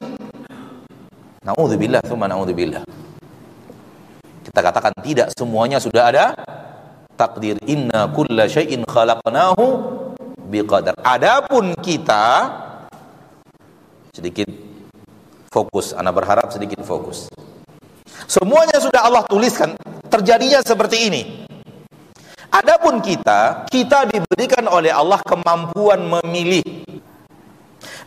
[1.48, 2.84] Nauzubillah, tsumma nauzubillah.
[4.44, 6.26] Kita katakan tidak semuanya sudah ada
[7.16, 7.56] takdir.
[7.64, 9.64] Inna kulla syai'in khalaqnahu
[10.52, 11.00] biqadar.
[11.08, 12.52] Adapun kita
[14.12, 14.71] Sedikit
[15.52, 17.28] fokus, anak berharap sedikit fokus.
[18.26, 19.76] Semuanya sudah Allah tuliskan,
[20.08, 21.22] terjadinya seperti ini.
[22.52, 26.64] Adapun kita, kita diberikan oleh Allah kemampuan memilih.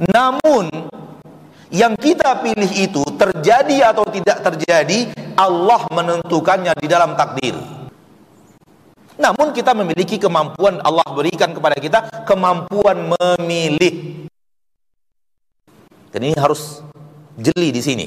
[0.00, 0.68] Namun
[1.68, 7.56] yang kita pilih itu terjadi atau tidak terjadi, Allah menentukannya di dalam takdir.
[9.14, 14.26] Namun kita memiliki kemampuan Allah berikan kepada kita kemampuan memilih.
[16.10, 16.84] Dan ini harus
[17.38, 18.06] jeli di sini.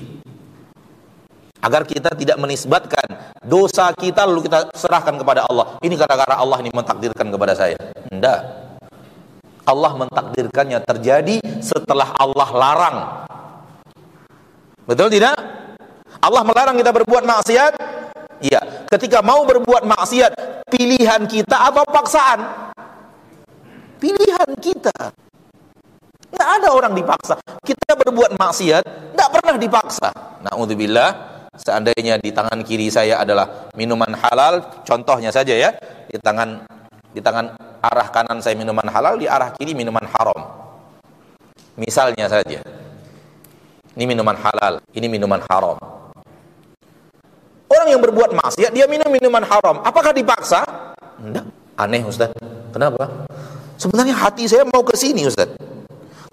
[1.57, 5.75] Agar kita tidak menisbatkan dosa kita lalu kita serahkan kepada Allah.
[5.81, 7.75] Ini gara-gara Allah ini mentakdirkan kepada saya.
[8.07, 8.39] Tidak.
[9.67, 12.97] Allah mentakdirkannya terjadi setelah Allah larang.
[14.87, 15.35] Betul tidak?
[16.23, 17.73] Allah melarang kita berbuat maksiat.
[18.37, 20.31] Iya, ketika mau berbuat maksiat,
[20.71, 22.71] pilihan kita atau paksaan?
[23.97, 25.26] Pilihan kita.
[26.37, 27.35] Nggak ada orang dipaksa.
[27.65, 28.83] Kita berbuat maksiat,
[29.17, 30.09] nggak pernah dipaksa.
[30.45, 31.09] Naudzubillah,
[31.57, 35.73] seandainya di tangan kiri saya adalah minuman halal, contohnya saja ya,
[36.05, 36.61] di tangan
[37.09, 40.45] di tangan arah kanan saya minuman halal, di arah kiri minuman haram.
[41.73, 42.61] Misalnya saja.
[43.97, 45.73] Ini minuman halal, ini minuman haram.
[47.65, 49.81] Orang yang berbuat maksiat dia minum minuman haram.
[49.81, 50.61] Apakah dipaksa?
[51.17, 51.49] Enggak.
[51.81, 52.29] Aneh Ustaz.
[52.69, 53.25] Kenapa?
[53.77, 55.49] Sebenarnya hati saya mau ke sini Ustaz.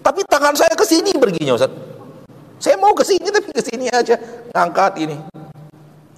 [0.04, 1.72] Tapi tangan saya ke sini perginya Ustaz.
[2.60, 4.20] Saya mau ke sini tapi ke sini aja
[4.52, 5.16] ngangkat ini.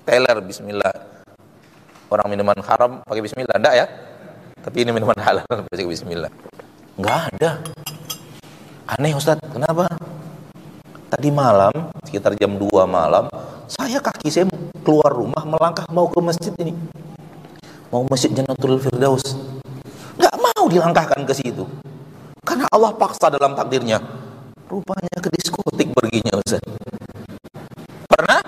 [0.02, 0.94] Teller bismillah.
[2.10, 3.86] Orang minuman haram pakai bismillah enggak ya?
[4.58, 6.30] Tapi ini minuman halal pakai bismillah.
[6.98, 7.50] Enggak ada.
[8.90, 9.38] Aneh Ustaz.
[9.54, 9.86] Kenapa?
[11.06, 11.70] Tadi malam
[12.02, 13.30] sekitar jam 2 malam
[13.70, 14.50] saya kaki saya
[14.82, 16.74] keluar rumah melangkah mau ke masjid ini.
[17.94, 19.38] Mau masjid Jannatul Firdaus.
[20.18, 21.62] Enggak mau dilangkahkan ke situ.
[22.46, 23.98] Karena Allah paksa dalam takdirnya.
[24.70, 26.62] Rupanya ke diskotik perginya Ustaz.
[28.06, 28.40] Pernah?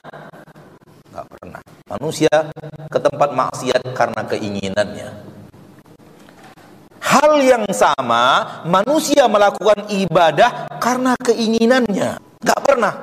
[1.10, 1.60] Enggak pernah.
[1.90, 2.30] Manusia
[2.86, 5.08] ke tempat maksiat karena keinginannya.
[7.02, 12.22] Hal yang sama, manusia melakukan ibadah karena keinginannya.
[12.38, 12.94] Enggak pernah.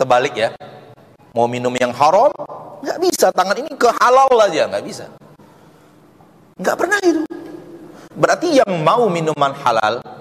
[0.00, 0.56] Terbalik ya.
[1.36, 2.32] Mau minum yang haram,
[2.80, 3.28] enggak bisa.
[3.28, 5.04] Tangan ini ke halal aja, enggak bisa.
[6.56, 7.28] Enggak pernah itu.
[8.16, 10.19] Berarti yang mau minuman halal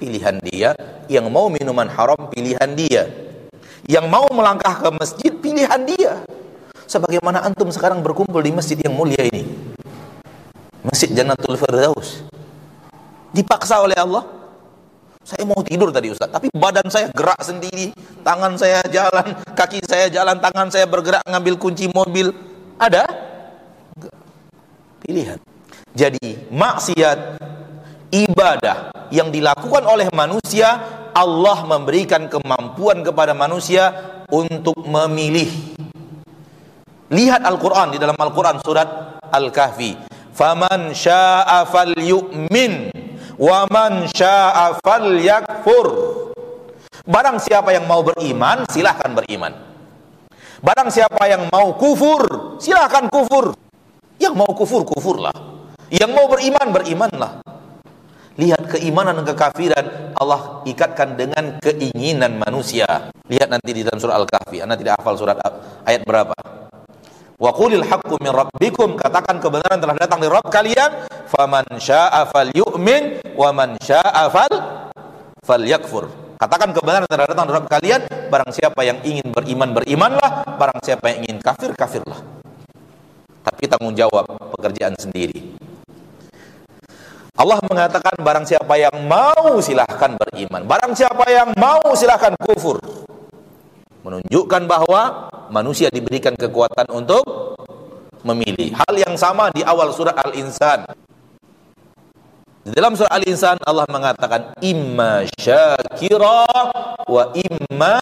[0.00, 0.72] pilihan dia,
[1.12, 3.04] yang mau minuman haram pilihan dia.
[3.84, 6.24] Yang mau melangkah ke masjid pilihan dia.
[6.88, 9.44] Sebagaimana antum sekarang berkumpul di masjid yang mulia ini.
[10.80, 12.24] Masjid Jannatul Firdaus.
[13.36, 14.24] Dipaksa oleh Allah.
[15.20, 17.92] Saya mau tidur tadi Ustaz, tapi badan saya gerak sendiri,
[18.24, 22.32] tangan saya jalan, kaki saya jalan, tangan saya bergerak ngambil kunci mobil.
[22.80, 23.04] Ada?
[25.04, 25.36] Pilihan.
[25.92, 27.36] Jadi maksiat
[28.10, 30.78] ibadah yang dilakukan oleh manusia
[31.10, 33.90] Allah memberikan kemampuan kepada manusia
[34.30, 35.50] untuk memilih.
[37.10, 39.98] Lihat Al-Quran di dalam Al-Quran surat Al-Kahfi.
[40.30, 42.94] Faman sya'a falyu'min
[43.34, 45.86] wa man sya'a falyakfur.
[47.02, 49.50] Barang siapa yang mau beriman silahkan beriman.
[50.62, 53.58] Barang siapa yang mau kufur silahkan kufur.
[54.22, 55.34] Yang mau kufur kufurlah.
[55.90, 57.49] Yang mau beriman berimanlah
[58.38, 63.10] Lihat keimanan dan kekafiran Allah ikatkan dengan keinginan manusia.
[63.26, 64.62] Lihat nanti di dalam surah Al-Kahfi.
[64.62, 65.38] Anda tidak hafal surat
[65.82, 66.36] ayat berapa?
[67.40, 73.32] Wa qulil haqqu min rabbikum katakan kebenaran telah datang dari Rabb kalian faman syaa'a falyu'min
[73.32, 74.54] wa man syaa'a fal
[75.40, 76.36] falyakfur.
[76.36, 81.16] Katakan kebenaran telah datang dari Rabb kalian barang siapa yang ingin beriman berimanlah barang siapa
[81.16, 82.20] yang ingin kafir kafirlah.
[83.40, 84.28] Tapi tanggung jawab
[84.60, 85.59] pekerjaan sendiri.
[87.36, 90.66] Allah mengatakan barang siapa yang mau silahkan beriman.
[90.66, 92.82] Barang siapa yang mau silahkan kufur.
[94.02, 97.22] Menunjukkan bahwa manusia diberikan kekuatan untuk
[98.26, 98.74] memilih.
[98.74, 100.88] Hal yang sama di awal surat Al-Insan.
[102.60, 106.44] Di dalam surat Al-Insan Allah mengatakan Imma syakira
[107.06, 107.98] wa imma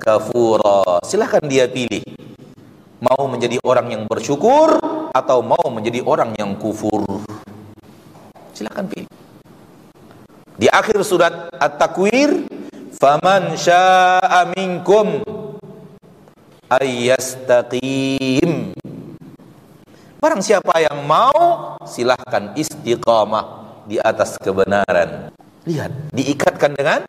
[0.00, 1.02] kafura.
[1.04, 2.02] Silahkan dia pilih.
[3.00, 4.76] Mau menjadi orang yang bersyukur
[5.16, 7.00] Atau mau menjadi orang yang kufur
[8.60, 9.08] Silahkan pilih.
[10.60, 12.44] Di akhir surat At-Takwir,
[12.92, 15.24] "Faman syaa'a minkum
[16.68, 18.76] ayyastaqim."
[20.20, 25.32] Barang siapa yang mau, silahkan istiqamah di atas kebenaran.
[25.64, 27.00] Lihat, diikatkan dengan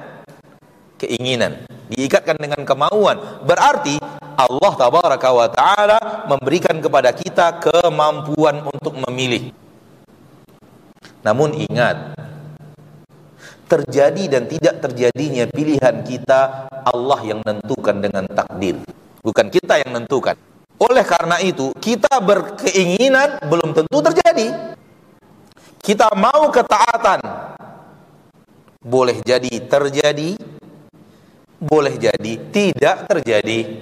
[0.96, 3.44] keinginan, diikatkan dengan kemauan.
[3.44, 4.00] Berarti
[4.40, 6.00] Allah tabaraka wa taala
[6.32, 9.52] memberikan kepada kita kemampuan untuk memilih.
[11.22, 12.18] Namun ingat,
[13.70, 18.82] terjadi dan tidak terjadinya pilihan kita Allah yang menentukan dengan takdir.
[19.22, 20.36] Bukan kita yang menentukan
[20.82, 24.74] oleh karena itu kita berkeinginan belum tentu terjadi.
[25.78, 27.22] Kita mau ketaatan.
[28.82, 30.34] Boleh jadi terjadi
[31.62, 33.78] boleh jadi tidak terjadi.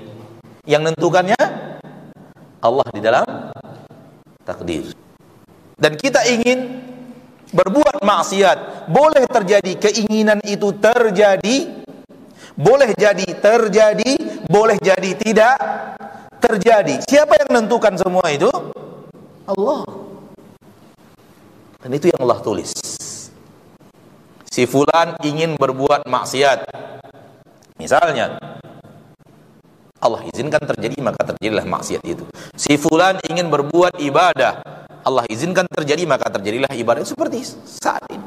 [0.68, 1.41] Yang menentukannya
[2.60, 3.26] Allah di dalam
[4.44, 4.91] takdir.
[5.80, 6.89] Dan kita ingin
[7.50, 11.58] berbuat maksiat boleh terjadi keinginan itu terjadi
[12.54, 14.12] boleh jadi terjadi
[14.50, 15.56] boleh jadi tidak
[16.40, 17.04] terjadi.
[17.06, 18.50] Siapa yang menentukan semua itu?
[19.46, 19.84] Allah.
[21.80, 22.72] Dan itu yang Allah tulis.
[24.50, 26.68] Si fulan ingin berbuat maksiat.
[27.80, 28.36] Misalnya
[30.00, 32.26] Allah izinkan terjadi maka terjadilah maksiat itu.
[32.56, 37.04] Si fulan ingin berbuat ibadah Allah izinkan terjadi maka terjadilah ibadah.
[37.06, 38.26] Seperti saat ini.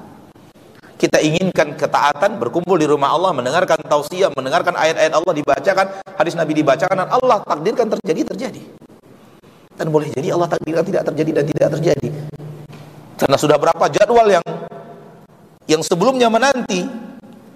[0.96, 6.62] Kita inginkan ketaatan berkumpul di rumah Allah mendengarkan tausiah mendengarkan ayat-ayat Allah dibacakan hadis Nabi
[6.62, 8.62] dibacakan dan Allah takdirkan terjadi terjadi.
[9.74, 12.08] Dan boleh jadi Allah takdirkan tidak terjadi dan tidak terjadi.
[13.18, 14.46] Karena sudah berapa jadwal yang
[15.66, 16.86] yang sebelumnya menanti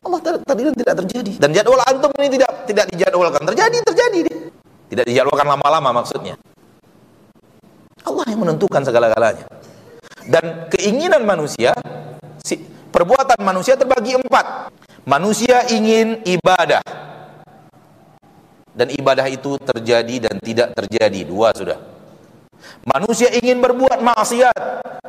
[0.03, 1.33] Allah takdirkan tidak terjadi.
[1.39, 3.47] Dan jadwal antum ini tidak tidak dijadwalkan.
[3.47, 4.21] Terjadi terjadi.
[4.91, 6.35] Tidak dijadwalkan lama-lama maksudnya
[8.07, 9.45] Allah yang menentukan segala-galanya.
[10.27, 11.75] Dan keinginan manusia,
[12.41, 12.59] si,
[12.95, 14.71] perbuatan manusia terbagi empat.
[15.07, 16.83] Manusia ingin ibadah.
[18.77, 21.21] Dan ibadah itu terjadi dan tidak terjadi.
[21.27, 21.79] Dua sudah.
[22.87, 24.63] Manusia ingin berbuat maksiat.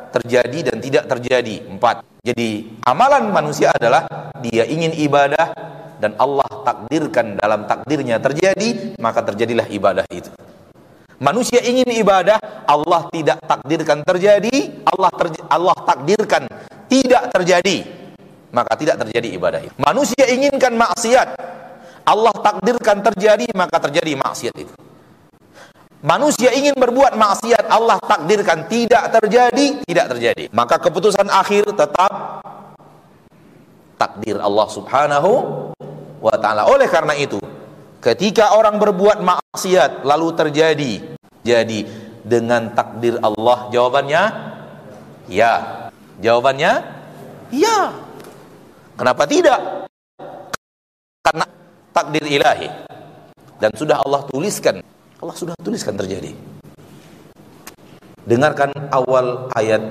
[0.08, 1.66] Terjadi dan tidak terjadi.
[1.66, 2.06] Empat.
[2.22, 4.06] Jadi amalan manusia adalah
[4.40, 5.52] dia ingin ibadah
[5.98, 10.30] dan Allah takdirkan dalam takdirnya terjadi, maka terjadilah ibadah itu.
[11.18, 16.46] Manusia ingin ibadah, Allah tidak takdirkan terjadi, Allah terj Allah takdirkan
[16.86, 17.82] tidak terjadi,
[18.54, 19.60] maka tidak terjadi ibadah.
[19.82, 21.28] Manusia inginkan maksiat,
[22.06, 24.74] Allah takdirkan terjadi, maka terjadi maksiat itu.
[25.98, 30.44] Manusia ingin berbuat maksiat, Allah takdirkan tidak terjadi, tidak terjadi.
[30.54, 32.46] Maka keputusan akhir tetap
[33.98, 35.30] takdir Allah Subhanahu
[36.22, 36.70] wa taala.
[36.70, 37.42] Oleh karena itu,
[37.98, 41.02] Ketika orang berbuat maksiat lalu terjadi,
[41.42, 41.80] jadi
[42.22, 44.22] dengan takdir Allah jawabannya
[45.26, 45.54] ya.
[46.22, 46.72] Jawabannya
[47.50, 47.78] ya.
[48.94, 49.90] Kenapa tidak?
[51.26, 51.46] Karena
[51.90, 52.70] takdir ilahi.
[53.58, 54.78] Dan sudah Allah tuliskan,
[55.18, 56.30] Allah sudah tuliskan terjadi.
[58.22, 59.90] Dengarkan awal ayat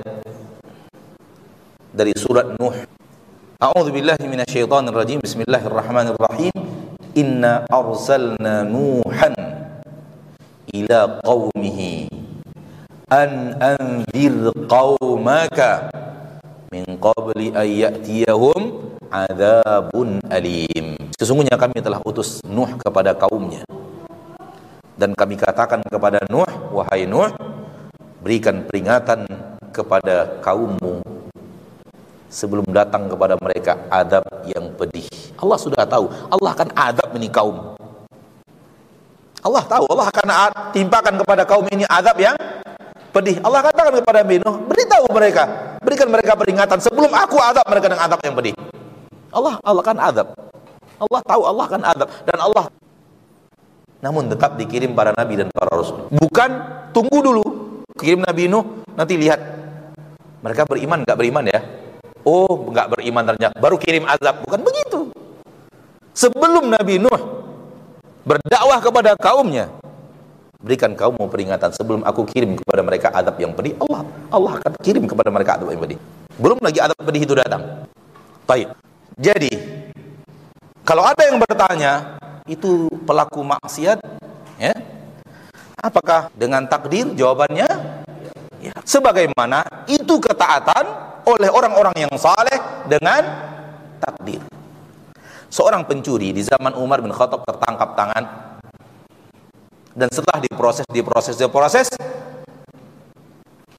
[1.92, 2.72] dari surat Nuh.
[3.60, 4.24] A'udzu billahi.
[5.20, 6.87] Bismillahirrahmanirrahim.
[7.18, 9.34] Inna arsalna nuhan
[10.70, 12.06] ila qaumihi
[13.10, 15.90] an anzir qaumaka
[16.70, 20.94] min qabli an ya'tiyahum adabun alim.
[21.18, 23.66] Sesungguhnya kami telah utus Nuh kepada kaumnya.
[24.94, 27.32] Dan kami katakan kepada Nuh wahai Nuh
[28.22, 29.26] berikan peringatan
[29.74, 31.17] kepada kaummu
[32.28, 35.04] sebelum datang kepada mereka adab yang pedih.
[35.40, 37.76] Allah sudah tahu, Allah akan adab ini kaum.
[39.42, 40.28] Allah tahu, Allah akan
[40.76, 42.36] timpakan kepada kaum ini adab yang
[43.10, 43.40] pedih.
[43.40, 45.42] Allah katakan kepada Nuh, beritahu mereka,
[45.80, 48.54] berikan mereka peringatan sebelum aku adab mereka dengan adab yang pedih.
[49.32, 50.28] Allah Allah akan adab.
[50.98, 52.64] Allah tahu Allah akan adab dan Allah
[53.98, 56.06] namun tetap dikirim para nabi dan para rasul.
[56.10, 56.50] Bukan
[56.94, 57.44] tunggu dulu
[57.98, 59.42] kirim Nabi Nuh nanti lihat
[60.38, 61.60] mereka beriman nggak beriman ya
[62.28, 63.56] Oh, enggak beriman ternyata.
[63.56, 64.44] Baru kirim azab.
[64.44, 65.08] Bukan begitu.
[66.12, 67.20] Sebelum Nabi Nuh
[68.28, 69.72] berdakwah kepada kaumnya,
[70.60, 73.80] berikan kaummu peringatan sebelum aku kirim kepada mereka azab yang pedih.
[73.80, 75.98] Allah Allah akan kirim kepada mereka azab yang pedih.
[76.36, 77.88] Belum lagi azab pedih itu datang.
[78.44, 78.76] Baik.
[79.16, 79.50] Jadi,
[80.84, 83.98] kalau ada yang bertanya, itu pelaku maksiat,
[84.60, 84.74] ya?
[85.80, 87.08] Apakah dengan takdir?
[87.14, 87.66] Jawabannya
[88.62, 88.74] ya.
[88.82, 90.84] Sebagaimana itu ketaatan
[91.28, 93.22] oleh orang-orang yang saleh dengan
[94.00, 94.42] takdir.
[95.48, 98.24] Seorang pencuri di zaman Umar bin Khattab tertangkap tangan
[99.96, 101.88] dan setelah diproses diproses diproses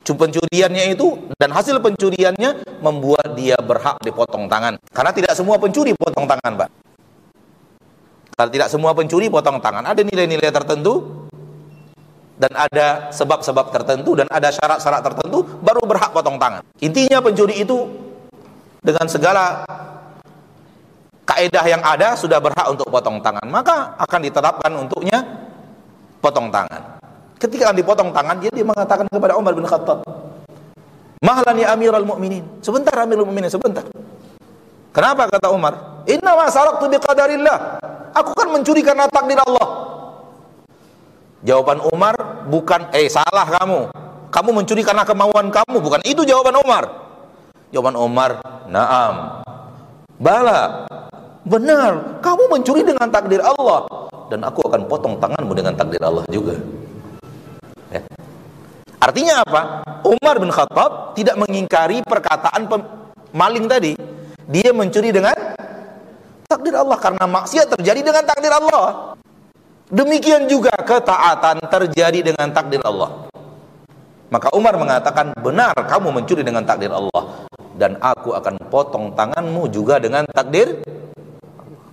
[0.09, 6.25] pencuriannya itu dan hasil pencuriannya membuat dia berhak dipotong tangan karena tidak semua pencuri potong
[6.25, 6.69] tangan Pak
[8.35, 11.27] karena tidak semua pencuri potong tangan ada nilai-nilai tertentu
[12.39, 16.63] dan ada sebab-sebab tertentu dan ada syarat-syarat tertentu baru berhak potong tangan.
[16.79, 17.83] Intinya pencuri itu
[18.79, 19.67] dengan segala
[21.27, 25.19] kaedah yang ada sudah berhak untuk potong tangan, maka akan diterapkan untuknya
[26.23, 26.97] potong tangan.
[27.35, 30.03] Ketika dipotong tangan, dia, dia mengatakan kepada Umar bin Khattab,
[31.19, 33.83] "Mahlan ya Amirul Mukminin." Sebentar Amirul Mukminin, sebentar.
[34.95, 36.03] Kenapa kata Umar?
[36.09, 37.79] Inna ma saraktu biqadarillah.
[38.15, 39.98] Aku kan mencuri karena takdir Allah.
[41.39, 42.15] Jawaban Umar
[42.51, 43.91] bukan eh salah kamu.
[44.29, 46.83] Kamu mencuri karena kemauan kamu, bukan itu jawaban Umar.
[47.73, 48.31] Jawaban Umar,
[48.69, 49.41] "Na'am."
[50.19, 50.85] Bala.
[51.47, 53.87] Benar, kamu mencuri dengan takdir Allah
[54.29, 56.59] dan aku akan potong tanganmu dengan takdir Allah juga.
[57.89, 58.03] Ya.
[59.01, 59.61] Artinya apa?
[60.05, 62.69] Umar bin Khattab tidak mengingkari perkataan
[63.33, 63.95] maling tadi.
[64.51, 65.33] Dia mencuri dengan
[66.45, 69.15] takdir Allah karena maksiat terjadi dengan takdir Allah.
[69.89, 73.25] Demikian juga ketaatan terjadi dengan takdir Allah.
[74.29, 77.49] Maka Umar mengatakan, benar kamu mencuri dengan takdir Allah.
[77.73, 80.85] Dan aku akan potong tanganmu juga dengan takdir.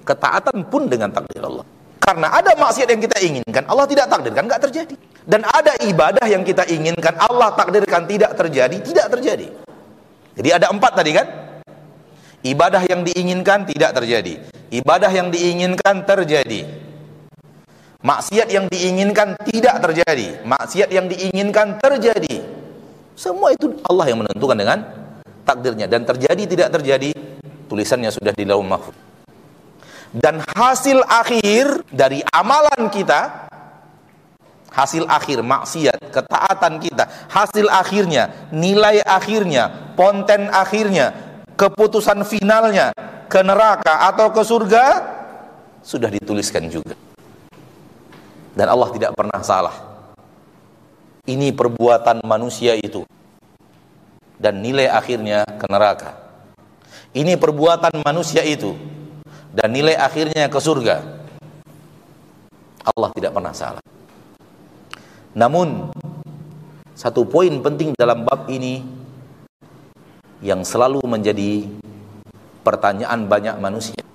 [0.04, 1.64] Ketaatan pun dengan takdir Allah.
[1.96, 4.94] Karena ada maksiat yang kita inginkan, Allah tidak takdirkan, nggak terjadi.
[5.26, 9.48] Dan ada ibadah yang kita inginkan, Allah takdirkan tidak terjadi, tidak terjadi.
[10.36, 11.26] Jadi ada empat tadi kan?
[12.44, 14.38] Ibadah yang diinginkan tidak terjadi.
[14.70, 16.85] Ibadah yang diinginkan terjadi.
[18.04, 20.44] Maksiat yang diinginkan tidak terjadi.
[20.44, 22.44] Maksiat yang diinginkan terjadi.
[23.16, 24.78] Semua itu Allah yang menentukan dengan
[25.48, 27.16] takdirnya dan terjadi tidak terjadi
[27.70, 28.92] tulisannya sudah di lauh mahfuz.
[30.12, 33.48] Dan hasil akhir dari amalan kita
[34.76, 41.16] hasil akhir maksiat, ketaatan kita, hasil akhirnya, nilai akhirnya, konten akhirnya,
[41.56, 42.92] keputusan finalnya
[43.26, 44.84] ke neraka atau ke surga
[45.80, 47.05] sudah dituliskan juga
[48.56, 49.76] dan Allah tidak pernah salah.
[51.28, 53.04] Ini perbuatan manusia itu
[54.40, 56.16] dan nilai akhirnya ke neraka.
[57.12, 58.72] Ini perbuatan manusia itu
[59.52, 60.96] dan nilai akhirnya ke surga.
[62.86, 63.84] Allah tidak pernah salah.
[65.36, 65.92] Namun
[66.96, 68.80] satu poin penting dalam bab ini
[70.40, 71.66] yang selalu menjadi
[72.62, 74.05] pertanyaan banyak manusia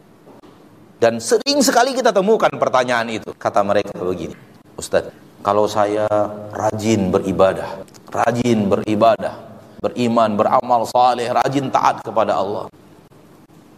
[1.02, 3.34] dan sering sekali kita temukan pertanyaan itu.
[3.34, 4.38] Kata mereka begini,
[4.78, 5.10] Ustaz,
[5.42, 6.06] kalau saya
[6.54, 7.82] rajin beribadah,
[8.14, 9.34] rajin beribadah,
[9.82, 12.70] beriman, beramal saleh, rajin taat kepada Allah.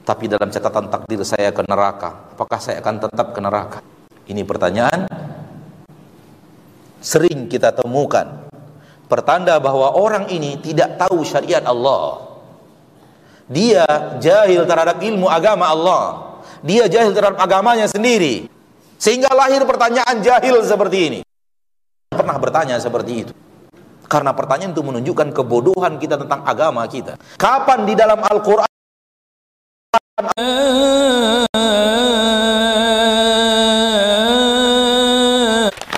[0.04, 3.80] Tapi dalam catatan takdir saya ke neraka, apakah saya akan tetap ke neraka?
[4.28, 5.08] Ini pertanyaan
[7.00, 8.52] sering kita temukan.
[9.08, 12.20] Pertanda bahwa orang ini tidak tahu syariat Allah.
[13.48, 13.88] Dia
[14.20, 16.33] jahil terhadap ilmu agama Allah
[16.64, 18.48] dia jahil terhadap agamanya sendiri.
[18.95, 21.19] Sehingga lahir pertanyaan jahil seperti ini.
[22.07, 23.34] Pernah bertanya seperti itu.
[24.07, 27.19] Karena pertanyaan itu menunjukkan kebodohan kita tentang agama kita.
[27.35, 28.69] Kapan di dalam Al-Quran?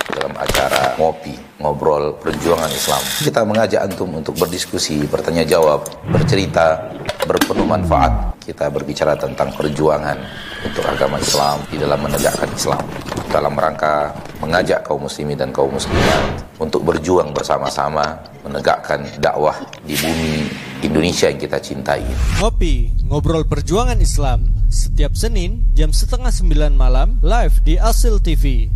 [0.09, 3.03] Dalam acara ngopi ngobrol perjuangan Islam.
[3.21, 6.89] Kita mengajak antum untuk berdiskusi bertanya jawab bercerita
[7.26, 10.18] berpenuh manfaat kita berbicara tentang perjuangan
[10.61, 12.85] untuk agama Islam di dalam menegakkan Islam
[13.34, 20.47] dalam rangka mengajak kaum muslimin dan kaum muslimat untuk berjuang bersama-sama menegakkan dakwah di bumi
[20.85, 22.06] Indonesia yang kita cintai.
[22.39, 28.69] Ngopi, ngobrol perjuangan Islam setiap Senin jam setengah sembilan malam live di Asil TV.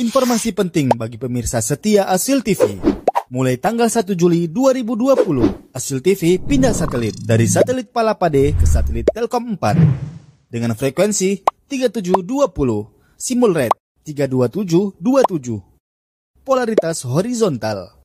[0.00, 3.00] Informasi penting bagi pemirsa setia Asil TV
[3.30, 9.54] mulai tanggal 1 Juli 2020, Asil TV pindah satelit dari satelit Palapade ke satelit Telkom
[9.54, 12.26] 4 dengan frekuensi 3720,
[13.14, 18.02] simul rate 32727, polaritas horizontal.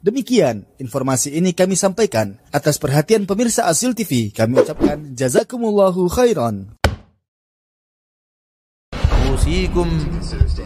[0.00, 4.32] Demikian informasi ini kami sampaikan atas perhatian pemirsa Asil TV.
[4.32, 6.79] Kami ucapkan jazakumullahu khairan.
[9.30, 9.86] Usikum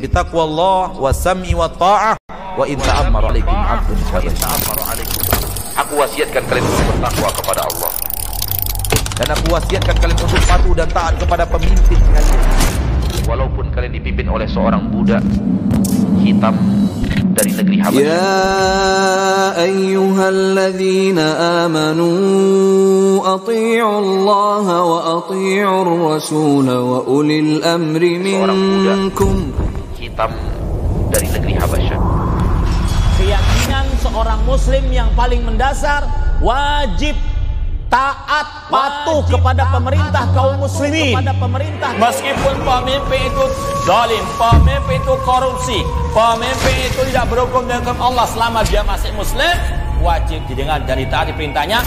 [0.01, 2.17] bitaqwallah wa sam'i wa ta'ah
[2.57, 3.99] wa in ta'ammara alaikum 'abdun
[5.75, 7.93] Aku wasiatkan kalian untuk bertakwa kepada Allah.
[9.15, 12.43] Dan aku wasiatkan kalian untuk patuh dan taat kepada pemimpin kalian.
[13.29, 15.21] Walaupun kalian dipimpin oleh seorang budak
[16.25, 16.57] hitam
[17.35, 18.07] dari negeri Habasyah.
[18.07, 18.31] Ya
[19.59, 21.27] ayyuhalladzina
[21.67, 22.09] amanu
[23.27, 29.51] atii'u Allah wa atii'ur rasul wa ulil amri minkum.
[29.99, 30.31] Hitam
[31.11, 31.99] dari negeri Habasyah.
[33.19, 36.07] Keyakinan seorang muslim yang paling mendasar
[36.39, 37.19] wajib
[37.93, 41.15] taat patuh kepada pemerintah kaum muslimin.
[41.15, 41.91] Kepada pemerintah.
[41.99, 43.45] Meskipun pemimpin itu
[43.85, 45.79] zalim pemimpin itu korupsi
[46.17, 49.53] pemimpin itu tidak berhukum dengan Allah selama dia masih muslim
[50.01, 51.85] wajib didengar dan ditaati perintahnya